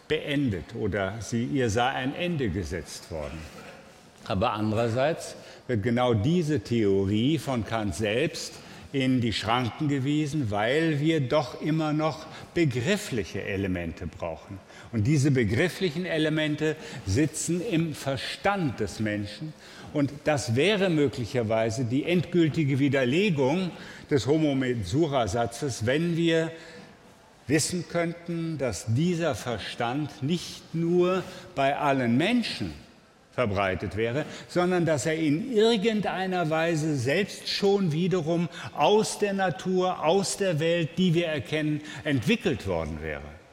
beendet 0.09 0.75
oder 0.75 1.15
sie, 1.21 1.45
ihr 1.45 1.71
sei 1.71 1.87
ein 1.91 2.17
Ende 2.17 2.49
gesetzt 2.49 3.09
worden. 3.13 3.39
Aber 4.25 4.53
andererseits 4.53 5.37
wird 5.69 5.85
genau 5.85 6.13
diese 6.13 6.59
Theorie 6.59 7.39
von 7.39 7.65
Kant 7.65 7.95
selbst 7.95 8.55
in 8.91 9.21
die 9.21 9.33
Schranken 9.33 9.87
gewiesen, 9.87 10.51
weil 10.51 10.99
wir 10.99 11.21
doch 11.21 11.61
immer 11.63 11.93
noch 11.93 12.27
begriffliche 12.53 13.43
Elemente 13.43 14.09
brauchen. 14.09 14.59
Und 14.91 15.07
diese 15.07 15.33
begrifflichen 15.33 16.07
Elemente 16.07 16.77
sitzen 17.07 17.61
im 17.61 17.95
Verstand 17.95 18.79
des 18.79 19.01
Menschen. 19.01 19.53
Und 19.95 20.13
das 20.25 20.57
wäre 20.57 20.91
möglicherweise 20.91 21.85
die 21.85 22.05
endgültige 22.05 22.81
Widerlegung 22.81 23.71
des 24.11 24.27
Homo 24.27 24.55
Mensura-Satzes, 24.57 25.87
wenn 25.87 26.17
wir 26.17 26.51
wissen 27.47 27.87
könnten, 27.89 28.59
dass 28.59 28.87
dieser 28.89 29.37
Verstand 29.37 30.23
nicht 30.23 30.75
nur 30.75 31.23
bei 31.55 31.77
allen 31.77 32.17
Menschen 32.17 32.75
verbreitet 33.35 33.97
wäre, 33.97 34.25
sondern 34.49 34.85
dass 34.85 35.07
er 35.07 35.15
in 35.15 35.53
irgendeiner 35.53 36.51
Weise 36.51 36.97
selbst 36.97 37.49
schon 37.49 37.93
wiederum 37.93 38.49
aus 38.77 39.21
der 39.21 39.33
Natur, 39.33 40.05
aus 40.05 40.37
der 40.37 40.59
Welt, 40.59 40.91
die 40.99 41.15
wir 41.15 41.27
erkennen, 41.27 41.81
entwickelt 42.03 42.67
worden 42.67 42.99
wäre. 43.01 43.44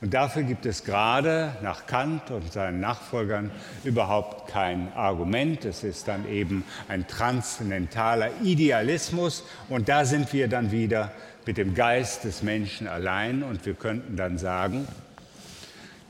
Und 0.00 0.14
dafür 0.14 0.44
gibt 0.44 0.64
es 0.64 0.84
gerade 0.84 1.54
nach 1.62 1.86
Kant 1.86 2.30
und 2.30 2.50
seinen 2.52 2.80
Nachfolgern 2.80 3.50
überhaupt 3.84 4.50
kein 4.50 4.90
Argument. 4.94 5.64
Es 5.66 5.84
ist 5.84 6.08
dann 6.08 6.26
eben 6.26 6.64
ein 6.88 7.06
transzendentaler 7.06 8.30
Idealismus. 8.42 9.44
Und 9.68 9.90
da 9.90 10.06
sind 10.06 10.32
wir 10.32 10.48
dann 10.48 10.72
wieder 10.72 11.12
mit 11.44 11.58
dem 11.58 11.74
Geist 11.74 12.24
des 12.24 12.42
Menschen 12.42 12.88
allein. 12.88 13.42
Und 13.42 13.66
wir 13.66 13.74
könnten 13.74 14.16
dann 14.16 14.38
sagen, 14.38 14.88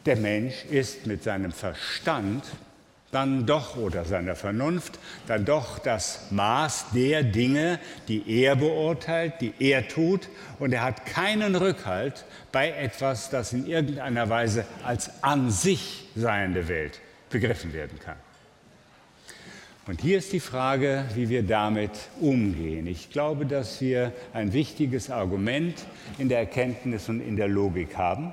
der 0.06 0.16
Mensch 0.16 0.64
ist 0.66 1.06
mit 1.06 1.24
seinem 1.24 1.50
Verstand 1.50 2.44
dann 3.12 3.46
doch 3.46 3.76
oder 3.76 4.04
seiner 4.04 4.36
Vernunft 4.36 4.98
dann 5.26 5.44
doch 5.44 5.78
das 5.78 6.30
Maß 6.30 6.86
der 6.94 7.22
Dinge, 7.22 7.78
die 8.08 8.42
er 8.42 8.56
beurteilt, 8.56 9.34
die 9.40 9.52
er 9.58 9.88
tut 9.88 10.28
und 10.58 10.72
er 10.72 10.82
hat 10.82 11.06
keinen 11.06 11.56
Rückhalt 11.56 12.24
bei 12.52 12.70
etwas, 12.70 13.30
das 13.30 13.52
in 13.52 13.66
irgendeiner 13.66 14.28
Weise 14.28 14.64
als 14.84 15.22
an 15.22 15.50
sich 15.50 16.08
seiende 16.14 16.68
Welt 16.68 17.00
begriffen 17.30 17.72
werden 17.72 17.98
kann. 17.98 18.16
Und 19.86 20.02
hier 20.02 20.18
ist 20.18 20.32
die 20.32 20.40
Frage, 20.40 21.04
wie 21.14 21.28
wir 21.30 21.42
damit 21.42 21.90
umgehen. 22.20 22.86
Ich 22.86 23.10
glaube, 23.10 23.44
dass 23.44 23.80
wir 23.80 24.12
ein 24.32 24.52
wichtiges 24.52 25.10
Argument 25.10 25.74
in 26.18 26.28
der 26.28 26.38
Erkenntnis 26.38 27.08
und 27.08 27.20
in 27.20 27.34
der 27.34 27.48
Logik 27.48 27.96
haben. 27.96 28.32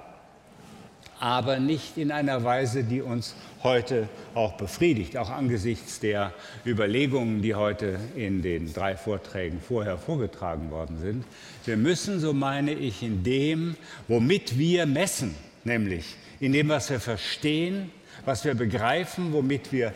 Aber 1.19 1.59
nicht 1.59 1.97
in 1.97 2.11
einer 2.11 2.43
Weise, 2.43 2.83
die 2.83 3.01
uns 3.01 3.35
heute 3.63 4.07
auch 4.35 4.53
befriedigt, 4.53 5.17
auch 5.17 5.29
angesichts 5.29 5.99
der 5.99 6.33
Überlegungen, 6.65 7.41
die 7.41 7.55
heute 7.55 7.99
in 8.15 8.41
den 8.41 8.71
drei 8.73 8.95
Vorträgen 8.95 9.59
vorher 9.59 9.97
vorgetragen 9.97 10.71
worden 10.71 10.99
sind. 10.99 11.25
Wir 11.65 11.77
müssen, 11.77 12.19
so 12.19 12.33
meine 12.33 12.73
ich, 12.73 13.01
in 13.03 13.23
dem, 13.23 13.75
womit 14.07 14.57
wir 14.57 14.85
messen, 14.85 15.35
nämlich 15.63 16.15
in 16.39 16.53
dem, 16.53 16.69
was 16.69 16.89
wir 16.89 16.99
verstehen, 16.99 17.91
was 18.25 18.45
wir 18.45 18.53
begreifen, 18.53 19.33
womit 19.33 19.71
wir 19.71 19.93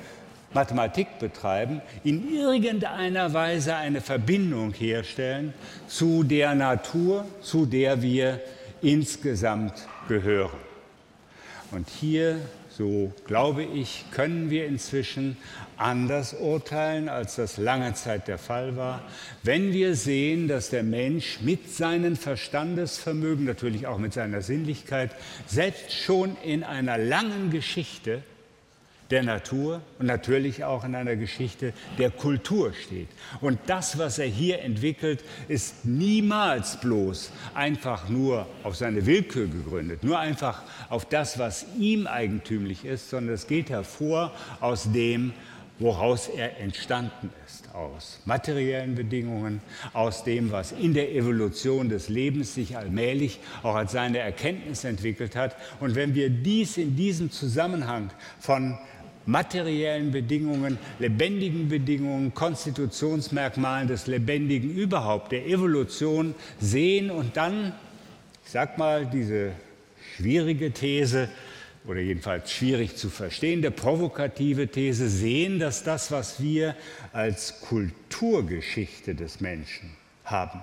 Mathematik 0.53 1.19
betreiben, 1.19 1.81
in 2.03 2.33
irgendeiner 2.33 3.33
Weise 3.33 3.75
eine 3.75 4.01
Verbindung 4.01 4.73
herstellen 4.73 5.53
zu 5.87 6.23
der 6.23 6.55
Natur, 6.55 7.25
zu 7.41 7.65
der 7.65 8.01
wir 8.01 8.41
insgesamt 8.81 9.73
gehören. 10.07 10.70
Und 11.71 11.89
hier, 11.89 12.39
so 12.69 13.13
glaube 13.25 13.63
ich, 13.63 14.03
können 14.11 14.49
wir 14.49 14.65
inzwischen 14.65 15.37
anders 15.77 16.33
urteilen, 16.33 17.07
als 17.07 17.37
das 17.37 17.57
lange 17.57 17.93
Zeit 17.93 18.27
der 18.27 18.37
Fall 18.37 18.75
war, 18.75 19.01
wenn 19.43 19.71
wir 19.71 19.95
sehen, 19.95 20.49
dass 20.49 20.69
der 20.69 20.83
Mensch 20.83 21.39
mit 21.41 21.71
seinem 21.71 22.17
Verstandesvermögen, 22.17 23.45
natürlich 23.45 23.87
auch 23.87 23.97
mit 23.97 24.13
seiner 24.13 24.41
Sinnlichkeit, 24.41 25.11
selbst 25.47 25.93
schon 25.93 26.35
in 26.43 26.63
einer 26.63 26.97
langen 26.97 27.51
Geschichte 27.51 28.21
der 29.11 29.23
Natur 29.23 29.81
und 29.99 30.05
natürlich 30.05 30.63
auch 30.63 30.83
in 30.83 30.95
einer 30.95 31.15
Geschichte 31.15 31.73
der 31.97 32.09
Kultur 32.09 32.73
steht. 32.73 33.09
Und 33.41 33.59
das, 33.67 33.97
was 33.97 34.19
er 34.19 34.27
hier 34.27 34.61
entwickelt, 34.61 35.23
ist 35.47 35.85
niemals 35.85 36.79
bloß 36.79 37.31
einfach 37.53 38.09
nur 38.09 38.47
auf 38.63 38.75
seine 38.75 39.05
Willkür 39.05 39.47
gegründet, 39.47 40.03
nur 40.03 40.17
einfach 40.17 40.63
auf 40.89 41.05
das, 41.05 41.37
was 41.37 41.65
ihm 41.77 42.07
eigentümlich 42.07 42.85
ist, 42.85 43.09
sondern 43.09 43.35
es 43.35 43.47
geht 43.47 43.69
hervor 43.69 44.31
aus 44.61 44.91
dem, 44.91 45.33
woraus 45.81 46.27
er 46.27 46.59
entstanden 46.59 47.31
ist, 47.45 47.73
aus 47.73 48.19
materiellen 48.25 48.95
Bedingungen, 48.95 49.61
aus 49.93 50.23
dem, 50.23 50.51
was 50.51 50.71
in 50.71 50.93
der 50.93 51.13
Evolution 51.13 51.89
des 51.89 52.07
Lebens 52.07 52.53
sich 52.53 52.77
allmählich 52.77 53.39
auch 53.63 53.75
als 53.75 53.91
seine 53.91 54.19
Erkenntnis 54.19 54.83
entwickelt 54.83 55.35
hat. 55.35 55.55
Und 55.79 55.95
wenn 55.95 56.13
wir 56.13 56.29
dies 56.29 56.77
in 56.77 56.95
diesem 56.95 57.31
Zusammenhang 57.31 58.11
von 58.39 58.77
materiellen 59.25 60.11
Bedingungen, 60.11 60.77
lebendigen 60.99 61.69
Bedingungen, 61.69 62.33
Konstitutionsmerkmalen 62.33 63.87
des 63.87 64.07
Lebendigen 64.07 64.71
überhaupt, 64.71 65.31
der 65.31 65.47
Evolution 65.47 66.35
sehen 66.59 67.11
und 67.11 67.37
dann, 67.37 67.73
ich 68.43 68.51
sag 68.51 68.77
mal, 68.77 69.05
diese 69.05 69.51
schwierige 70.15 70.71
These 70.71 71.29
oder 71.87 71.99
jedenfalls 71.99 72.51
schwierig 72.51 72.95
zu 72.95 73.09
verstehende 73.09 73.71
provokative 73.71 74.67
These 74.67 75.09
sehen, 75.09 75.59
dass 75.59 75.83
das, 75.83 76.11
was 76.11 76.41
wir 76.41 76.75
als 77.11 77.61
Kulturgeschichte 77.61 79.15
des 79.15 79.41
Menschen 79.41 79.91
haben, 80.23 80.61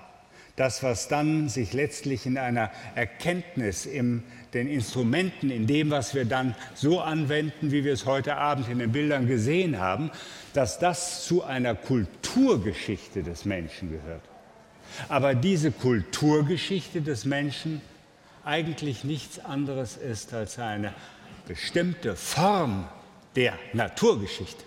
das, 0.56 0.82
was 0.82 1.08
dann 1.08 1.48
sich 1.48 1.72
letztlich 1.72 2.26
in 2.26 2.38
einer 2.38 2.70
Erkenntnis, 2.94 3.86
in 3.86 4.22
den 4.54 4.68
Instrumenten, 4.68 5.50
in 5.50 5.66
dem, 5.66 5.90
was 5.90 6.14
wir 6.14 6.24
dann 6.24 6.54
so 6.74 7.00
anwenden, 7.00 7.70
wie 7.70 7.84
wir 7.84 7.92
es 7.92 8.06
heute 8.06 8.36
Abend 8.36 8.68
in 8.68 8.78
den 8.78 8.92
Bildern 8.92 9.26
gesehen 9.26 9.78
haben, 9.78 10.10
dass 10.54 10.78
das 10.78 11.24
zu 11.26 11.44
einer 11.44 11.74
Kulturgeschichte 11.74 13.22
des 13.22 13.44
Menschen 13.44 13.90
gehört. 13.90 14.22
Aber 15.08 15.34
diese 15.34 15.70
Kulturgeschichte 15.70 17.02
des 17.02 17.24
Menschen 17.24 17.82
eigentlich 18.44 19.04
nichts 19.04 19.38
anderes 19.38 19.96
ist 19.96 20.32
als 20.32 20.58
eine 20.58 20.94
bestimmte 21.46 22.16
Form 22.16 22.88
der 23.36 23.54
Naturgeschichte. 23.74 24.64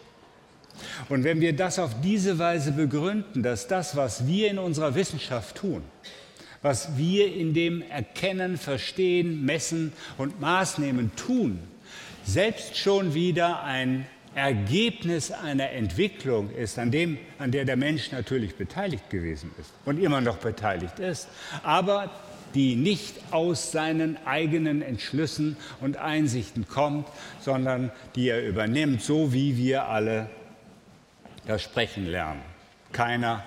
Und 1.09 1.23
wenn 1.23 1.41
wir 1.41 1.55
das 1.55 1.79
auf 1.79 1.99
diese 2.01 2.39
Weise 2.39 2.71
begründen, 2.71 3.43
dass 3.43 3.67
das, 3.67 3.95
was 3.95 4.27
wir 4.27 4.49
in 4.49 4.57
unserer 4.57 4.95
Wissenschaft 4.95 5.57
tun, 5.57 5.83
was 6.61 6.97
wir 6.97 7.33
in 7.33 7.53
dem 7.53 7.81
Erkennen, 7.81 8.57
Verstehen, 8.57 9.45
Messen 9.45 9.93
und 10.17 10.39
Maßnehmen 10.39 11.15
tun, 11.15 11.59
selbst 12.23 12.77
schon 12.77 13.13
wieder 13.13 13.63
ein 13.63 14.05
Ergebnis 14.35 15.31
einer 15.31 15.71
Entwicklung 15.71 16.51
ist, 16.51 16.79
an, 16.79 16.91
dem, 16.91 17.17
an 17.39 17.51
der 17.51 17.65
der 17.65 17.75
Mensch 17.75 18.11
natürlich 18.11 18.55
beteiligt 18.55 19.09
gewesen 19.09 19.51
ist 19.59 19.71
und 19.85 20.01
immer 20.01 20.21
noch 20.21 20.37
beteiligt 20.37 20.99
ist, 20.99 21.27
aber 21.63 22.09
die 22.53 22.75
nicht 22.75 23.15
aus 23.31 23.71
seinen 23.71 24.17
eigenen 24.25 24.81
Entschlüssen 24.81 25.57
und 25.79 25.97
Einsichten 25.97 26.67
kommt, 26.67 27.07
sondern 27.39 27.91
die 28.15 28.29
er 28.29 28.45
übernimmt, 28.45 29.01
so 29.01 29.33
wie 29.33 29.57
wir 29.57 29.87
alle 29.87 30.29
das 31.47 31.61
Sprechen 31.61 32.05
lernen. 32.05 32.41
Keiner 32.91 33.43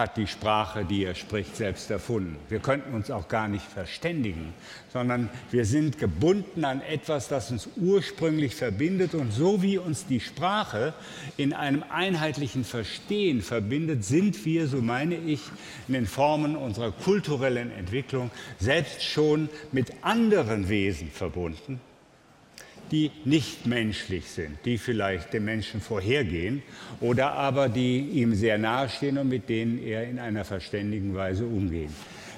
hat 0.00 0.16
die 0.16 0.26
Sprache, 0.26 0.84
die 0.84 1.04
er 1.04 1.14
spricht, 1.14 1.54
selbst 1.56 1.90
erfunden. 1.90 2.36
Wir 2.48 2.58
könnten 2.58 2.94
uns 2.94 3.10
auch 3.10 3.28
gar 3.28 3.48
nicht 3.48 3.64
verständigen, 3.64 4.54
sondern 4.92 5.28
wir 5.50 5.64
sind 5.64 5.98
gebunden 5.98 6.64
an 6.64 6.80
etwas, 6.80 7.28
das 7.28 7.50
uns 7.50 7.68
ursprünglich 7.76 8.56
verbindet. 8.56 9.14
Und 9.14 9.32
so 9.32 9.62
wie 9.62 9.78
uns 9.78 10.06
die 10.06 10.20
Sprache 10.20 10.94
in 11.36 11.52
einem 11.52 11.84
einheitlichen 11.90 12.64
Verstehen 12.64 13.42
verbindet, 13.42 14.04
sind 14.04 14.44
wir, 14.44 14.66
so 14.66 14.78
meine 14.78 15.16
ich, 15.16 15.40
in 15.86 15.94
den 15.94 16.06
Formen 16.06 16.56
unserer 16.56 16.92
kulturellen 16.92 17.70
Entwicklung 17.70 18.30
selbst 18.58 19.02
schon 19.02 19.48
mit 19.70 19.92
anderen 20.02 20.68
Wesen 20.68 21.10
verbunden 21.10 21.80
die 22.90 23.10
nicht 23.24 23.66
menschlich 23.66 24.26
sind, 24.26 24.58
die 24.64 24.78
vielleicht 24.78 25.32
dem 25.32 25.44
Menschen 25.44 25.80
vorhergehen 25.80 26.62
oder 27.00 27.32
aber 27.32 27.68
die 27.68 28.00
ihm 28.00 28.34
sehr 28.34 28.58
nahestehen 28.58 29.18
und 29.18 29.28
mit 29.28 29.48
denen 29.48 29.82
er 29.82 30.08
in 30.08 30.18
einer 30.18 30.44
verständigen 30.44 31.14
Weise 31.14 31.44
umgeht. 31.44 31.90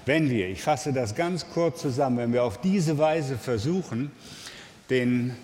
Wenn 0.05 0.29
wir, 0.31 0.49
ich 0.49 0.61
fasse 0.61 0.93
das 0.93 1.15
ganz 1.15 1.49
kurz 1.49 1.81
zusammen, 1.81 2.19
wenn 2.19 2.33
wir 2.33 2.43
auf 2.43 2.61
diese 2.61 2.99
Weise 2.99 3.39
versuchen, 3.39 4.11
den, 4.91 5.35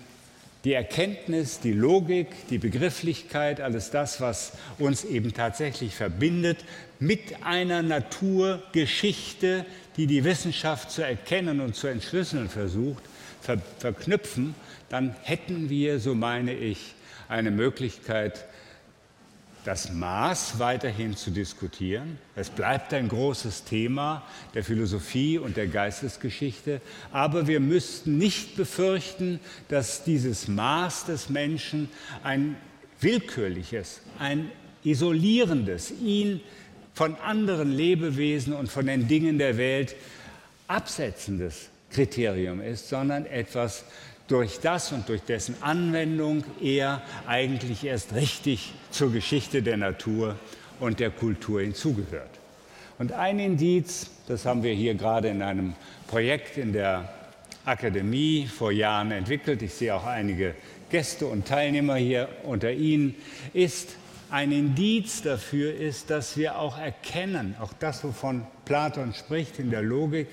die 0.65 0.73
Erkenntnis, 0.73 1.61
die 1.61 1.71
Logik, 1.71 2.27
die 2.49 2.57
Begrifflichkeit, 2.57 3.61
alles 3.61 3.89
das, 3.89 4.19
was 4.19 4.51
uns 4.77 5.05
eben 5.05 5.33
tatsächlich 5.33 5.95
verbindet, 5.95 6.57
mit 6.99 7.43
einer 7.43 7.81
Naturgeschichte, 7.81 9.65
die 9.95 10.07
die 10.07 10.25
Wissenschaft 10.25 10.91
zu 10.91 11.01
erkennen 11.01 11.61
und 11.61 11.75
zu 11.75 11.87
entschlüsseln 11.87 12.49
versucht, 12.49 13.03
ver 13.41 13.61
verknüpfen, 13.79 14.53
dann 14.89 15.15
hätten 15.23 15.69
wir, 15.69 15.99
so 15.99 16.15
meine 16.15 16.53
ich, 16.53 16.95
eine 17.27 17.51
Möglichkeit, 17.51 18.45
das 19.65 19.91
Maß 19.91 20.57
weiterhin 20.57 21.15
zu 21.15 21.31
diskutieren. 21.31 22.17
Es 22.35 22.49
bleibt 22.49 22.93
ein 22.93 23.09
großes 23.09 23.65
Thema 23.65 24.23
der 24.53 24.63
Philosophie 24.63 25.37
und 25.37 25.57
der 25.57 25.67
Geistesgeschichte, 25.67 26.81
aber 27.11 27.47
wir 27.47 27.59
müssten 27.59 28.17
nicht 28.17 28.55
befürchten, 28.55 29.39
dass 29.67 30.03
dieses 30.03 30.47
Maß 30.47 31.05
des 31.05 31.29
Menschen 31.29 31.89
ein 32.23 32.55
willkürliches, 33.01 34.01
ein 34.17 34.49
isolierendes, 34.83 35.91
ihn 35.91 36.41
von 36.93 37.15
anderen 37.15 37.71
Lebewesen 37.71 38.53
und 38.53 38.71
von 38.71 38.85
den 38.85 39.07
Dingen 39.07 39.37
der 39.37 39.57
Welt 39.57 39.95
absetzendes 40.67 41.69
Kriterium 41.91 42.61
ist, 42.61 42.89
sondern 42.89 43.25
etwas, 43.25 43.83
durch 44.29 44.59
das 44.61 44.91
und 44.91 45.09
durch 45.09 45.21
dessen 45.23 45.55
Anwendung 45.61 46.43
er 46.61 47.01
eigentlich 47.27 47.83
erst 47.83 48.13
richtig 48.13 48.73
zur 48.91 49.11
Geschichte 49.11 49.61
der 49.61 49.75
Natur 49.75 50.37
und 50.79 50.99
der 50.99 51.09
Kultur 51.09 51.61
hinzugehört. 51.61 52.29
Und 52.99 53.11
ein 53.11 53.39
Indiz, 53.39 54.11
das 54.27 54.45
haben 54.45 54.63
wir 54.63 54.73
hier 54.73 54.93
gerade 54.93 55.29
in 55.29 55.41
einem 55.41 55.73
Projekt 56.07 56.57
in 56.57 56.73
der 56.73 57.09
Akademie 57.65 58.47
vor 58.47 58.71
Jahren 58.71 59.11
entwickelt, 59.11 59.61
ich 59.61 59.73
sehe 59.73 59.93
auch 59.93 60.05
einige 60.05 60.55
Gäste 60.89 61.25
und 61.25 61.47
Teilnehmer 61.47 61.95
hier 61.95 62.29
unter 62.43 62.71
Ihnen, 62.71 63.15
ist 63.53 63.89
ein 64.31 64.51
Indiz 64.51 65.23
dafür 65.23 65.73
ist, 65.73 66.09
dass 66.09 66.37
wir 66.37 66.59
auch 66.59 66.77
erkennen, 66.77 67.55
auch 67.59 67.73
das, 67.73 68.03
wovon 68.03 68.45
Platon 68.65 69.13
spricht 69.13 69.57
in 69.59 69.71
der 69.71 69.81
Logik, 69.81 70.27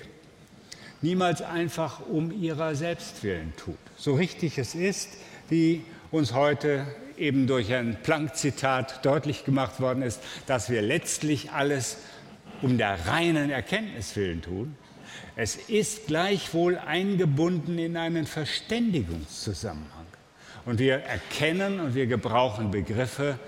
niemals 1.01 1.41
einfach 1.41 1.99
um 2.07 2.31
ihrer 2.31 2.75
selbst 2.75 3.23
willen 3.23 3.53
tut. 3.57 3.77
So 3.97 4.15
richtig 4.15 4.57
es 4.57 4.75
ist, 4.75 5.09
wie 5.49 5.83
uns 6.11 6.33
heute 6.33 6.85
eben 7.17 7.47
durch 7.47 7.73
ein 7.73 7.97
Planck-Zitat 8.03 9.05
deutlich 9.05 9.43
gemacht 9.43 9.79
worden 9.79 10.03
ist, 10.03 10.21
dass 10.45 10.69
wir 10.69 10.81
letztlich 10.81 11.51
alles 11.51 11.97
um 12.61 12.77
der 12.77 13.07
reinen 13.07 13.49
Erkenntnis 13.49 14.15
willen 14.15 14.41
tun. 14.41 14.75
Es 15.35 15.55
ist 15.55 16.07
gleichwohl 16.07 16.77
eingebunden 16.77 17.77
in 17.77 17.97
einen 17.97 18.25
Verständigungszusammenhang. 18.25 20.05
Und 20.65 20.79
wir 20.79 20.95
erkennen 20.95 21.79
und 21.79 21.95
wir 21.95 22.07
gebrauchen 22.07 22.71
Begriffe, 22.71 23.39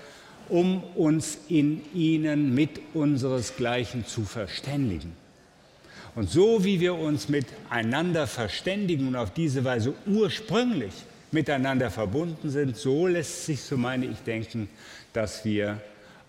um 0.48 0.84
uns 0.96 1.38
in 1.48 1.82
ihnen 1.94 2.54
mit 2.54 2.80
unseresgleichen 2.94 4.06
zu 4.06 4.24
verständigen. 4.24 5.19
Und 6.16 6.30
so 6.30 6.64
wie 6.64 6.80
wir 6.80 6.96
uns 6.96 7.30
miteinander 7.30 8.28
verständigen 8.28 9.08
und 9.08 9.16
auf 9.16 9.32
diese 9.32 9.64
Weise 9.64 9.94
ursprünglich 10.06 10.94
miteinander 11.32 11.92
verbunden 11.92 12.50
sind, 12.50 12.76
so 12.76 13.08
lässt 13.08 13.46
sich, 13.46 13.62
so 13.62 13.78
meine 13.78 14.06
ich, 14.06 14.20
denken, 14.20 14.70
dass 15.14 15.46
wir 15.46 15.82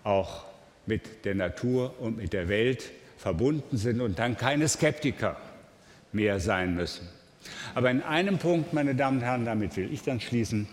auch 0.03 0.45
mit 0.85 1.25
der 1.25 1.35
Natur 1.35 1.95
und 1.99 2.17
mit 2.17 2.33
der 2.33 2.47
Welt 2.47 2.83
verbunden 3.17 3.77
sind 3.77 4.01
und 4.01 4.19
dann 4.19 4.37
keine 4.37 4.67
Skeptiker 4.67 5.37
mehr 6.11 6.39
sein 6.39 6.75
müssen. 6.75 7.07
Aber 7.75 7.89
in 7.89 8.01
einem 8.01 8.37
Punkt, 8.37 8.73
meine 8.73 8.95
Damen 8.95 9.17
und 9.17 9.23
Herren, 9.23 9.45
damit 9.45 9.77
will 9.77 9.91
ich 9.91 10.03
dann 10.03 10.19
schließen, 10.19 10.67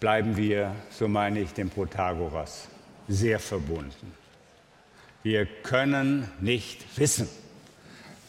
bleiben 0.00 0.36
wir, 0.36 0.74
so 0.90 1.08
meine 1.08 1.40
ich, 1.40 1.52
dem 1.52 1.70
Protagoras 1.70 2.68
sehr 3.08 3.38
verbunden. 3.38 4.12
Wir 5.22 5.46
können 5.46 6.30
nicht 6.40 6.84
wissen, 6.98 7.28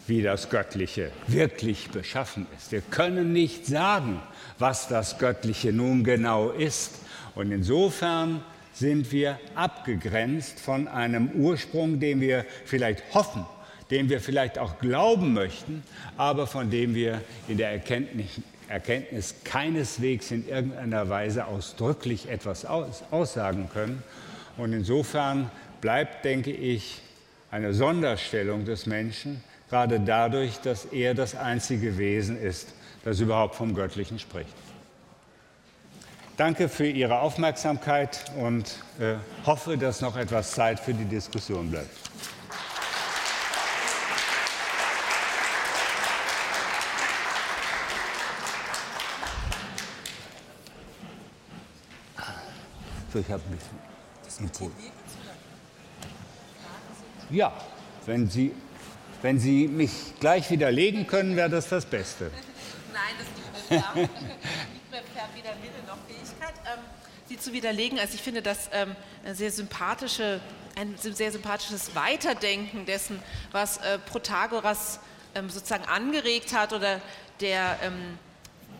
wie 0.09 0.21
das 0.21 0.49
Göttliche 0.49 1.11
wirklich 1.27 1.89
beschaffen 1.89 2.47
ist. 2.57 2.71
Wir 2.71 2.81
können 2.81 3.31
nicht 3.31 3.65
sagen, 3.65 4.21
was 4.57 4.87
das 4.87 5.19
Göttliche 5.19 5.71
nun 5.71 6.03
genau 6.03 6.49
ist. 6.49 6.99
Und 7.35 7.51
insofern 7.51 8.43
sind 8.73 9.11
wir 9.11 9.39
abgegrenzt 9.55 10.59
von 10.59 10.87
einem 10.87 11.29
Ursprung, 11.31 11.99
den 11.99 12.21
wir 12.21 12.45
vielleicht 12.65 13.03
hoffen, 13.13 13.45
den 13.91 14.09
wir 14.09 14.19
vielleicht 14.19 14.57
auch 14.57 14.79
glauben 14.79 15.33
möchten, 15.33 15.83
aber 16.17 16.47
von 16.47 16.69
dem 16.69 16.95
wir 16.95 17.21
in 17.47 17.57
der 17.57 17.71
Erkenntnis, 17.71 18.41
Erkenntnis 18.67 19.35
keineswegs 19.43 20.31
in 20.31 20.47
irgendeiner 20.47 21.09
Weise 21.09 21.45
ausdrücklich 21.45 22.29
etwas 22.29 22.65
aus, 22.65 23.03
aussagen 23.11 23.69
können. 23.71 24.03
Und 24.57 24.73
insofern 24.73 25.49
bleibt, 25.81 26.25
denke 26.25 26.51
ich, 26.51 27.01
eine 27.51 27.73
Sonderstellung 27.73 28.65
des 28.65 28.85
Menschen, 28.85 29.43
gerade 29.69 29.99
dadurch, 29.99 30.59
dass 30.59 30.85
er 30.85 31.13
das 31.13 31.35
einzige 31.35 31.97
Wesen 31.97 32.41
ist, 32.41 32.73
das 33.03 33.19
überhaupt 33.19 33.55
vom 33.55 33.73
Göttlichen 33.73 34.19
spricht. 34.19 34.53
Danke 36.37 36.69
für 36.69 36.87
Ihre 36.87 37.19
Aufmerksamkeit 37.19 38.31
und 38.37 38.83
äh, 38.99 39.15
hoffe, 39.45 39.77
dass 39.77 40.01
noch 40.01 40.15
etwas 40.15 40.51
Zeit 40.51 40.79
für 40.79 40.93
die 40.93 41.05
Diskussion 41.05 41.69
bleibt. 41.69 41.89
So, 53.11 53.19
ich 53.19 53.29
habe 53.31 53.41
ein 53.49 53.57
bisschen 54.23 54.45
Impuls. 54.45 54.71
Ja, 57.31 57.51
wenn 58.05 58.29
Sie, 58.29 58.53
wenn 59.21 59.39
Sie 59.39 59.67
mich 59.67 59.91
gleich 60.19 60.49
widerlegen 60.49 61.07
können, 61.07 61.35
wäre 61.35 61.49
das 61.49 61.69
das 61.69 61.85
Beste. 61.85 62.25
Nein, 62.93 63.01
das 63.17 63.27
liegt 63.71 63.71
mir 63.71 63.83
weder 65.35 65.55
Wille 65.61 65.83
noch 65.87 65.97
Fähigkeit, 66.07 66.53
ähm, 66.65 66.79
sie 67.27 67.37
zu 67.37 67.53
widerlegen. 67.53 67.99
Also 67.99 68.15
ich 68.15 68.21
finde 68.21 68.41
das 68.41 68.69
ähm, 68.73 68.95
sehr 69.33 69.51
sympathische, 69.51 70.39
ein 70.75 70.95
sehr 70.97 71.31
sympathisches 71.31 71.95
Weiterdenken 71.95 72.85
dessen, 72.85 73.21
was 73.51 73.77
äh, 73.77 73.99
Protagoras 73.99 74.99
ähm, 75.35 75.49
sozusagen 75.49 75.85
angeregt 75.85 76.53
hat 76.53 76.73
oder 76.73 77.01
der 77.39 77.79
ähm, 77.83 78.17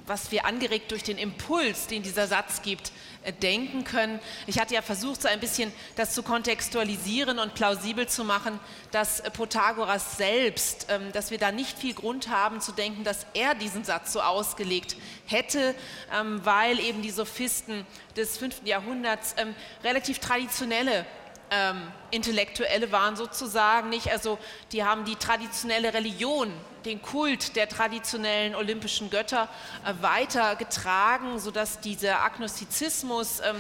was 0.10 0.32
wir 0.32 0.46
angeregt 0.46 0.92
durch 0.92 1.04
den 1.04 1.18
Impuls, 1.18 1.88
den 1.88 2.04
dieser 2.04 2.28
Satz 2.28 2.62
gibt, 2.62 2.92
äh, 3.24 3.32
denken 3.32 3.84
können. 3.84 4.20
Ich 4.48 4.60
hatte 4.60 4.74
ja 4.74 4.82
versucht, 4.82 5.22
so 5.22 5.28
ein 5.28 5.40
bisschen 5.40 5.72
das 5.96 6.14
zu 6.14 6.24
kontextualisieren 6.24 7.38
und 7.38 7.54
plausibel 7.54 8.08
zu 8.08 8.24
machen, 8.24 8.60
dass 8.92 9.20
äh, 9.20 9.30
Protagoras 9.30 10.18
selbst, 10.18 10.88
ähm, 10.90 11.12
dass 11.14 11.32
wir 11.32 11.38
da 11.38 11.52
nicht 11.52 11.78
viel 11.78 11.94
Grund 11.94 12.30
haben 12.30 12.60
zu 12.60 12.72
denken, 12.72 13.04
dass 13.04 13.26
er 13.34 13.56
diesen 13.56 13.84
Satz 13.84 14.12
so 14.12 14.22
ausgelegt 14.22 14.98
hätte, 15.28 15.76
ähm, 16.14 16.42
weil 16.44 16.80
eben 16.80 17.02
die 17.02 17.12
Sophisten 17.12 17.86
des 18.18 18.38
5. 18.38 18.62
Jahrhunderts 18.66 19.36
ähm, 19.38 19.54
relativ 19.84 20.20
traditionelle 20.20 21.06
ähm, 21.52 21.82
Intellektuelle 22.12 22.92
waren 22.92 23.16
sozusagen 23.16 23.90
nicht. 23.90 24.12
Also 24.12 24.38
die 24.72 24.84
haben 24.84 25.06
die 25.06 25.16
traditionelle 25.16 25.94
Religion, 25.94 26.52
den 26.86 27.02
Kult 27.02 27.56
der 27.56 27.68
traditionellen 27.68 28.56
olympischen 28.56 29.10
Götter 29.10 29.50
äh, 29.86 29.94
weitergetragen, 30.02 31.40
sodass 31.40 31.80
dieser 31.80 32.24
Agnostizismus, 32.24 33.40
ähm, 33.40 33.56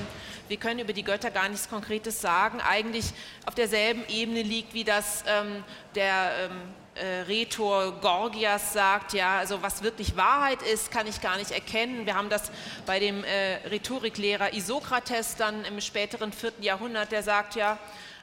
wir 0.47 0.57
können 0.57 0.79
über 0.79 0.93
die 0.93 1.03
Götter 1.03 1.31
gar 1.31 1.49
nichts 1.49 1.69
Konkretes 1.69 2.21
sagen, 2.21 2.61
eigentlich 2.61 3.05
auf 3.45 3.55
derselben 3.55 4.03
Ebene 4.07 4.41
liegt 4.41 4.73
wie 4.73 4.83
das 4.83 5.23
ähm, 5.27 5.63
der 5.95 6.31
ähm, 6.45 6.61
äh, 6.99 7.21
Rhetor 7.21 7.93
Gorgias 8.01 8.73
sagt, 8.73 9.13
ja, 9.13 9.37
also 9.37 9.61
was 9.61 9.81
wirklich 9.83 10.15
Wahrheit 10.15 10.61
ist, 10.61 10.91
kann 10.91 11.07
ich 11.07 11.21
gar 11.21 11.37
nicht 11.37 11.51
erkennen. 11.51 12.05
Wir 12.05 12.15
haben 12.15 12.29
das 12.29 12.51
bei 12.85 12.99
dem 12.99 13.23
äh, 13.23 13.55
Rhetoriklehrer 13.67 14.53
Isokrates 14.53 15.35
dann 15.35 15.65
im 15.65 15.81
späteren 15.81 16.31
vierten 16.31 16.63
Jahrhundert, 16.63 17.11
der 17.11 17.23
sagt, 17.23 17.55
ja, 17.55 17.77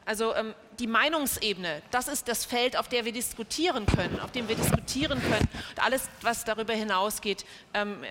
also 0.05 0.35
ähm, 0.37 0.55
die 0.79 0.87
Meinungsebene, 0.87 1.83
das 1.91 2.07
ist 2.07 2.29
das 2.29 2.45
Feld, 2.45 2.77
auf 2.77 2.89
dem 2.89 3.05
wir 3.05 3.12
diskutieren 3.12 3.87
können, 3.87 4.20
auf 4.20 4.31
dem 4.31 4.49
wir 4.49 4.55
diskutieren 4.55 5.20
können. 5.20 5.49
Und 5.70 5.83
alles, 5.83 6.09
was 6.22 6.45
darüber 6.45 6.74
hinausgeht, 6.74 7.45
ähm, 7.74 8.05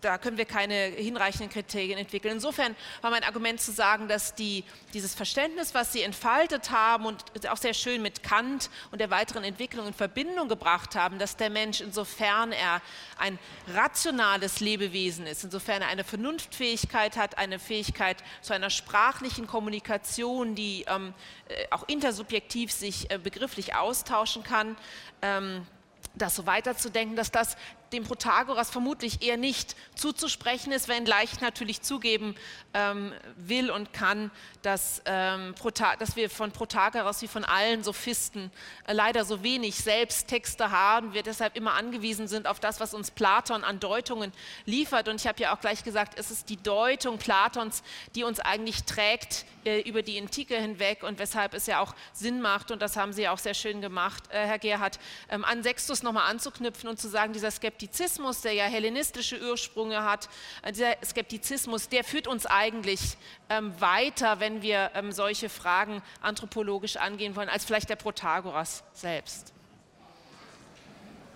da 0.00 0.18
können 0.18 0.36
wir 0.36 0.44
keine 0.44 0.74
hinreichenden 0.74 1.50
Kriterien 1.50 1.98
entwickeln. 1.98 2.34
Insofern 2.34 2.74
war 3.00 3.10
mein 3.10 3.24
Argument 3.24 3.60
zu 3.60 3.72
sagen, 3.72 4.08
dass 4.08 4.34
die, 4.34 4.64
dieses 4.92 5.14
Verständnis, 5.14 5.74
was 5.74 5.92
Sie 5.92 6.02
entfaltet 6.02 6.70
haben 6.70 7.06
und 7.06 7.48
auch 7.48 7.56
sehr 7.56 7.74
schön 7.74 8.02
mit 8.02 8.22
Kant 8.22 8.70
und 8.90 9.00
der 9.00 9.10
weiteren 9.10 9.44
Entwicklung 9.44 9.86
in 9.86 9.94
Verbindung 9.94 10.48
gebracht 10.48 10.96
haben, 10.96 11.18
dass 11.18 11.36
der 11.36 11.50
Mensch, 11.50 11.80
insofern 11.80 12.52
er 12.52 12.82
ein 13.18 13.38
rationales 13.74 14.60
Lebewesen 14.60 15.26
ist, 15.26 15.44
insofern 15.44 15.82
er 15.82 15.88
eine 15.88 16.04
Vernunftfähigkeit 16.04 17.16
hat, 17.16 17.38
eine 17.38 17.58
Fähigkeit 17.58 18.22
zu 18.42 18.52
einer 18.52 18.70
sprachlichen 18.70 19.46
Kommunikation, 19.46 20.54
die 20.54 20.84
ähm, 20.88 21.14
äh, 21.48 21.66
auch 21.70 21.88
intersubjektiv 21.88 22.72
sich 22.72 23.10
äh, 23.10 23.18
begrifflich 23.18 23.74
austauschen 23.74 24.42
kann, 24.42 24.76
ähm, 25.22 25.66
das 26.14 26.34
so 26.34 26.46
weiterzudenken, 26.46 27.16
dass 27.16 27.30
das 27.30 27.56
dem 27.92 28.04
Protagoras 28.04 28.70
vermutlich 28.70 29.22
eher 29.22 29.36
nicht 29.36 29.76
zuzusprechen 29.94 30.72
ist, 30.72 30.88
wenngleich 30.88 31.34
ich 31.34 31.40
natürlich 31.40 31.82
zugeben 31.82 32.34
ähm, 32.74 33.12
will 33.36 33.70
und 33.70 33.92
kann, 33.92 34.30
dass, 34.62 35.02
ähm, 35.06 35.54
dass, 35.98 36.16
wir 36.16 36.28
von 36.28 36.52
Protagoras 36.52 37.22
wie 37.22 37.28
von 37.28 37.44
allen 37.44 37.84
Sophisten 37.84 38.50
äh, 38.86 38.92
leider 38.92 39.24
so 39.24 39.42
wenig 39.42 39.76
Selbsttexte 39.76 40.70
haben, 40.70 41.14
wir 41.14 41.22
deshalb 41.22 41.56
immer 41.56 41.74
angewiesen 41.74 42.28
sind 42.28 42.46
auf 42.46 42.60
das, 42.60 42.80
was 42.80 42.92
uns 42.94 43.10
Platon 43.10 43.64
an 43.64 43.80
Deutungen 43.80 44.32
liefert. 44.64 45.08
Und 45.08 45.20
ich 45.20 45.26
habe 45.26 45.40
ja 45.40 45.54
auch 45.54 45.60
gleich 45.60 45.84
gesagt, 45.84 46.18
es 46.18 46.30
ist 46.30 46.48
die 46.48 46.56
Deutung 46.56 47.18
Platons, 47.18 47.82
die 48.14 48.24
uns 48.24 48.40
eigentlich 48.40 48.84
trägt 48.84 49.46
äh, 49.64 49.80
über 49.80 50.02
die 50.02 50.20
Antike 50.20 50.56
hinweg 50.56 51.02
und 51.02 51.18
weshalb 51.18 51.54
es 51.54 51.66
ja 51.66 51.80
auch 51.80 51.94
Sinn 52.12 52.40
macht, 52.40 52.70
und 52.70 52.82
das 52.82 52.96
haben 52.96 53.12
Sie 53.12 53.22
ja 53.22 53.32
auch 53.32 53.38
sehr 53.38 53.54
schön 53.54 53.80
gemacht, 53.80 54.24
äh, 54.30 54.46
Herr 54.46 54.58
Gerhard, 54.58 54.98
ähm, 55.28 55.44
an 55.44 55.62
Sextus 55.62 56.02
nochmal 56.02 56.30
anzuknüpfen 56.30 56.88
und 56.88 57.00
zu 57.00 57.08
sagen, 57.08 57.32
dieser 57.32 57.50
Skeptiker 57.50 57.75
Skeptizismus, 57.76 58.40
der 58.40 58.54
ja 58.54 58.64
hellenistische 58.64 59.38
Ursprünge 59.38 60.02
hat, 60.02 60.30
äh, 60.62 60.72
dieser 60.72 60.94
Skeptizismus, 61.04 61.90
der 61.90 62.04
führt 62.04 62.26
uns 62.26 62.46
eigentlich 62.46 63.18
ähm, 63.50 63.78
weiter, 63.78 64.40
wenn 64.40 64.62
wir 64.62 64.92
ähm, 64.94 65.12
solche 65.12 65.50
Fragen 65.50 66.00
anthropologisch 66.22 66.96
angehen 66.96 67.36
wollen, 67.36 67.50
als 67.50 67.66
vielleicht 67.66 67.90
der 67.90 67.96
Protagoras 67.96 68.82
selbst. 68.94 69.52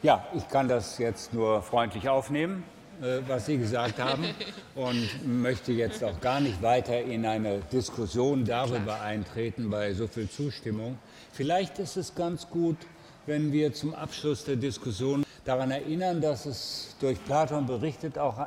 Ja, 0.03 0.27
ich 0.35 0.49
kann 0.49 0.67
das 0.67 0.97
jetzt 0.97 1.35
nur 1.35 1.63
freundlich 1.63 2.09
aufnehmen, 2.09 2.65
äh, 3.03 3.19
was 3.29 3.45
Sie 3.45 3.59
gesagt 3.59 3.99
haben, 3.99 4.25
und 4.75 5.11
möchte 5.27 5.73
jetzt 5.73 6.03
auch 6.03 6.19
gar 6.23 6.41
nicht 6.41 6.63
weiter 6.63 6.99
in 7.03 7.27
eine 7.27 7.59
Diskussion 7.71 8.47
darüber 8.47 9.03
eintreten 9.03 9.69
bei 9.69 9.93
so 9.93 10.07
viel 10.07 10.31
Zustimmung. 10.31 10.99
Vielleicht 11.33 11.79
ist 11.79 11.99
es 11.99 12.15
ganz 12.15 12.49
gut, 12.49 12.79
wenn 13.27 13.53
wir 13.53 13.75
zum 13.75 13.95
Abschluss 13.95 14.45
der 14.45 14.57
Diskussion 14.57 15.23
daran 15.45 15.71
erinnern, 15.71 16.21
dass 16.21 16.47
es 16.47 16.97
durch 17.01 17.23
Platon 17.25 17.67
berichtet 17.67 18.19
auch 18.19 18.47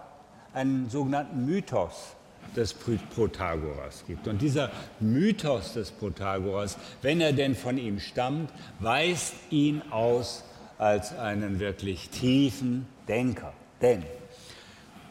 einen 0.54 0.90
sogenannten 0.90 1.46
Mythos 1.46 2.16
des 2.56 2.74
Protagoras 2.74 4.04
gibt. 4.06 4.28
Und 4.28 4.42
dieser 4.42 4.70
Mythos 5.00 5.74
des 5.74 5.92
Protagoras, 5.92 6.78
wenn 7.02 7.22
er 7.22 7.34
denn 7.34 7.56
von 7.56 7.78
ihm 7.78 8.00
stammt, 8.00 8.52
weist 8.80 9.34
ihn 9.50 9.82
aus 9.90 10.44
als 10.78 11.18
einen 11.18 11.60
wirklich 11.60 12.10
tiefen 12.10 12.88
Denker. 13.08 13.54
Denn 13.82 14.04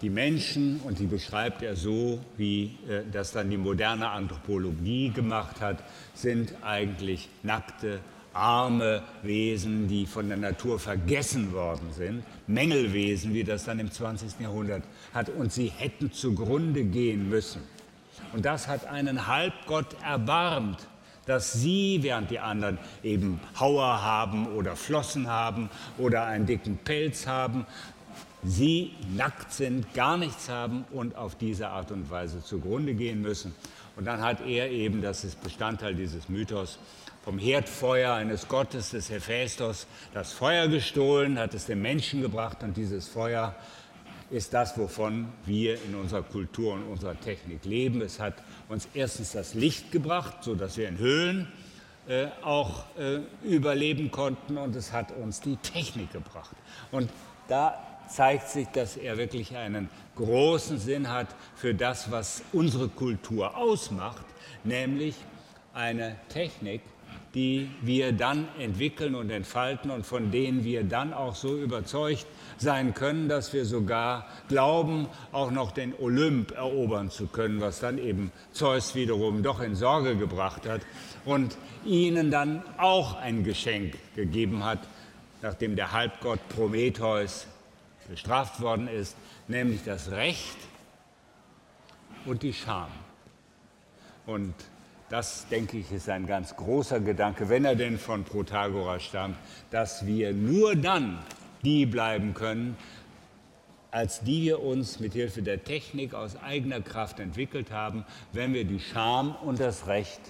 die 0.02 0.10
Menschen, 0.10 0.80
und 0.80 0.98
die 0.98 1.06
beschreibt 1.06 1.62
er 1.62 1.76
so, 1.76 2.18
wie 2.36 2.76
äh, 2.88 3.02
das 3.10 3.32
dann 3.32 3.50
die 3.50 3.56
moderne 3.56 4.10
Anthropologie 4.10 5.10
gemacht 5.10 5.60
hat, 5.60 5.78
sind 6.14 6.54
eigentlich 6.62 7.28
nackte 7.42 8.00
arme 8.34 9.02
Wesen, 9.22 9.88
die 9.88 10.06
von 10.06 10.28
der 10.28 10.38
Natur 10.38 10.78
vergessen 10.78 11.52
worden 11.52 11.92
sind, 11.96 12.24
Mängelwesen, 12.46 13.34
wie 13.34 13.44
das 13.44 13.64
dann 13.64 13.78
im 13.78 13.90
20. 13.90 14.40
Jahrhundert 14.40 14.84
hat, 15.12 15.28
und 15.30 15.52
sie 15.52 15.68
hätten 15.68 16.12
zugrunde 16.12 16.84
gehen 16.84 17.28
müssen. 17.28 17.62
Und 18.32 18.44
das 18.44 18.68
hat 18.68 18.86
einen 18.86 19.26
Halbgott 19.26 19.96
erbarmt, 20.02 20.78
dass 21.26 21.52
sie, 21.52 21.98
während 22.02 22.30
die 22.30 22.40
anderen 22.40 22.78
eben 23.02 23.40
Hauer 23.58 24.02
haben 24.02 24.46
oder 24.54 24.74
Flossen 24.74 25.28
haben 25.28 25.70
oder 25.98 26.24
einen 26.24 26.46
dicken 26.46 26.78
Pelz 26.78 27.26
haben, 27.26 27.66
sie 28.42 28.92
nackt 29.16 29.52
sind, 29.52 29.94
gar 29.94 30.16
nichts 30.16 30.48
haben 30.48 30.84
und 30.90 31.14
auf 31.16 31.36
diese 31.36 31.68
Art 31.68 31.92
und 31.92 32.10
Weise 32.10 32.42
zugrunde 32.42 32.94
gehen 32.94 33.22
müssen. 33.22 33.54
Und 33.94 34.06
dann 34.06 34.20
hat 34.20 34.40
er 34.46 34.70
eben, 34.70 35.02
das 35.02 35.22
ist 35.22 35.42
Bestandteil 35.42 35.94
dieses 35.94 36.28
Mythos, 36.28 36.78
vom 37.22 37.38
Herdfeuer 37.38 38.14
eines 38.14 38.48
Gottes, 38.48 38.90
des 38.90 39.10
Hephaistos, 39.10 39.86
das 40.12 40.32
Feuer 40.32 40.68
gestohlen, 40.68 41.38
hat 41.38 41.54
es 41.54 41.66
dem 41.66 41.80
Menschen 41.80 42.20
gebracht 42.20 42.62
und 42.62 42.76
dieses 42.76 43.08
Feuer 43.08 43.54
ist 44.30 44.54
das, 44.54 44.76
wovon 44.78 45.28
wir 45.44 45.74
in 45.84 45.94
unserer 45.94 46.22
Kultur 46.22 46.74
und 46.74 46.84
unserer 46.84 47.18
Technik 47.20 47.64
leben. 47.64 48.00
Es 48.00 48.18
hat 48.18 48.34
uns 48.68 48.88
erstens 48.94 49.32
das 49.32 49.54
Licht 49.54 49.92
gebracht, 49.92 50.36
sodass 50.40 50.76
wir 50.76 50.88
in 50.88 50.98
Höhlen 50.98 51.52
äh, 52.08 52.28
auch 52.42 52.84
äh, 52.98 53.20
überleben 53.44 54.10
konnten 54.10 54.56
und 54.56 54.74
es 54.74 54.92
hat 54.92 55.12
uns 55.12 55.40
die 55.40 55.56
Technik 55.56 56.12
gebracht. 56.12 56.56
Und 56.90 57.10
da 57.46 57.78
zeigt 58.08 58.48
sich, 58.48 58.66
dass 58.68 58.96
er 58.96 59.16
wirklich 59.18 59.56
einen 59.56 59.88
großen 60.16 60.78
Sinn 60.78 61.08
hat 61.08 61.28
für 61.54 61.74
das, 61.74 62.10
was 62.10 62.42
unsere 62.52 62.88
Kultur 62.88 63.56
ausmacht, 63.56 64.24
nämlich 64.64 65.14
eine 65.74 66.16
Technik, 66.28 66.80
die 67.34 67.70
wir 67.80 68.12
dann 68.12 68.48
entwickeln 68.58 69.14
und 69.14 69.30
entfalten 69.30 69.90
und 69.90 70.04
von 70.04 70.30
denen 70.30 70.64
wir 70.64 70.84
dann 70.84 71.14
auch 71.14 71.34
so 71.34 71.56
überzeugt 71.56 72.26
sein 72.58 72.92
können, 72.92 73.28
dass 73.28 73.52
wir 73.52 73.64
sogar 73.64 74.26
glauben, 74.48 75.08
auch 75.32 75.50
noch 75.50 75.72
den 75.72 75.94
Olymp 75.98 76.52
erobern 76.52 77.10
zu 77.10 77.26
können, 77.26 77.60
was 77.60 77.80
dann 77.80 77.96
eben 77.96 78.32
Zeus 78.52 78.94
wiederum 78.94 79.42
doch 79.42 79.60
in 79.60 79.74
Sorge 79.74 80.16
gebracht 80.16 80.68
hat 80.68 80.82
und 81.24 81.56
ihnen 81.84 82.30
dann 82.30 82.62
auch 82.76 83.16
ein 83.16 83.44
Geschenk 83.44 83.96
gegeben 84.14 84.64
hat, 84.64 84.80
nachdem 85.40 85.74
der 85.74 85.92
Halbgott 85.92 86.40
Prometheus 86.50 87.46
bestraft 88.08 88.60
worden 88.60 88.88
ist, 88.88 89.16
nämlich 89.48 89.82
das 89.84 90.10
Recht 90.10 90.58
und 92.26 92.42
die 92.42 92.52
Scham. 92.52 92.90
Und 94.26 94.54
das, 95.12 95.46
denke 95.48 95.76
ich, 95.76 95.92
ist 95.92 96.08
ein 96.08 96.26
ganz 96.26 96.56
großer 96.56 96.98
Gedanke, 96.98 97.50
wenn 97.50 97.66
er 97.66 97.76
denn 97.76 97.98
von 97.98 98.24
Protagoras 98.24 99.02
stammt, 99.02 99.36
dass 99.70 100.06
wir 100.06 100.32
nur 100.32 100.74
dann 100.74 101.18
die 101.62 101.84
bleiben 101.84 102.32
können, 102.32 102.78
als 103.90 104.22
die 104.22 104.44
wir 104.44 104.62
uns 104.62 105.00
mit 105.00 105.12
Hilfe 105.12 105.42
der 105.42 105.64
Technik 105.64 106.14
aus 106.14 106.42
eigener 106.42 106.80
Kraft 106.80 107.20
entwickelt 107.20 107.70
haben, 107.70 108.06
wenn 108.32 108.54
wir 108.54 108.64
die 108.64 108.80
Scham 108.80 109.36
und 109.44 109.60
das 109.60 109.86
Recht 109.86 110.20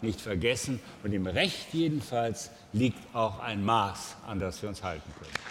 nicht 0.00 0.18
vergessen. 0.18 0.80
Und 1.04 1.12
im 1.12 1.26
Recht 1.26 1.74
jedenfalls 1.74 2.50
liegt 2.72 3.14
auch 3.14 3.38
ein 3.38 3.62
Maß, 3.62 4.16
an 4.26 4.38
das 4.38 4.62
wir 4.62 4.70
uns 4.70 4.82
halten 4.82 5.12
können. 5.18 5.41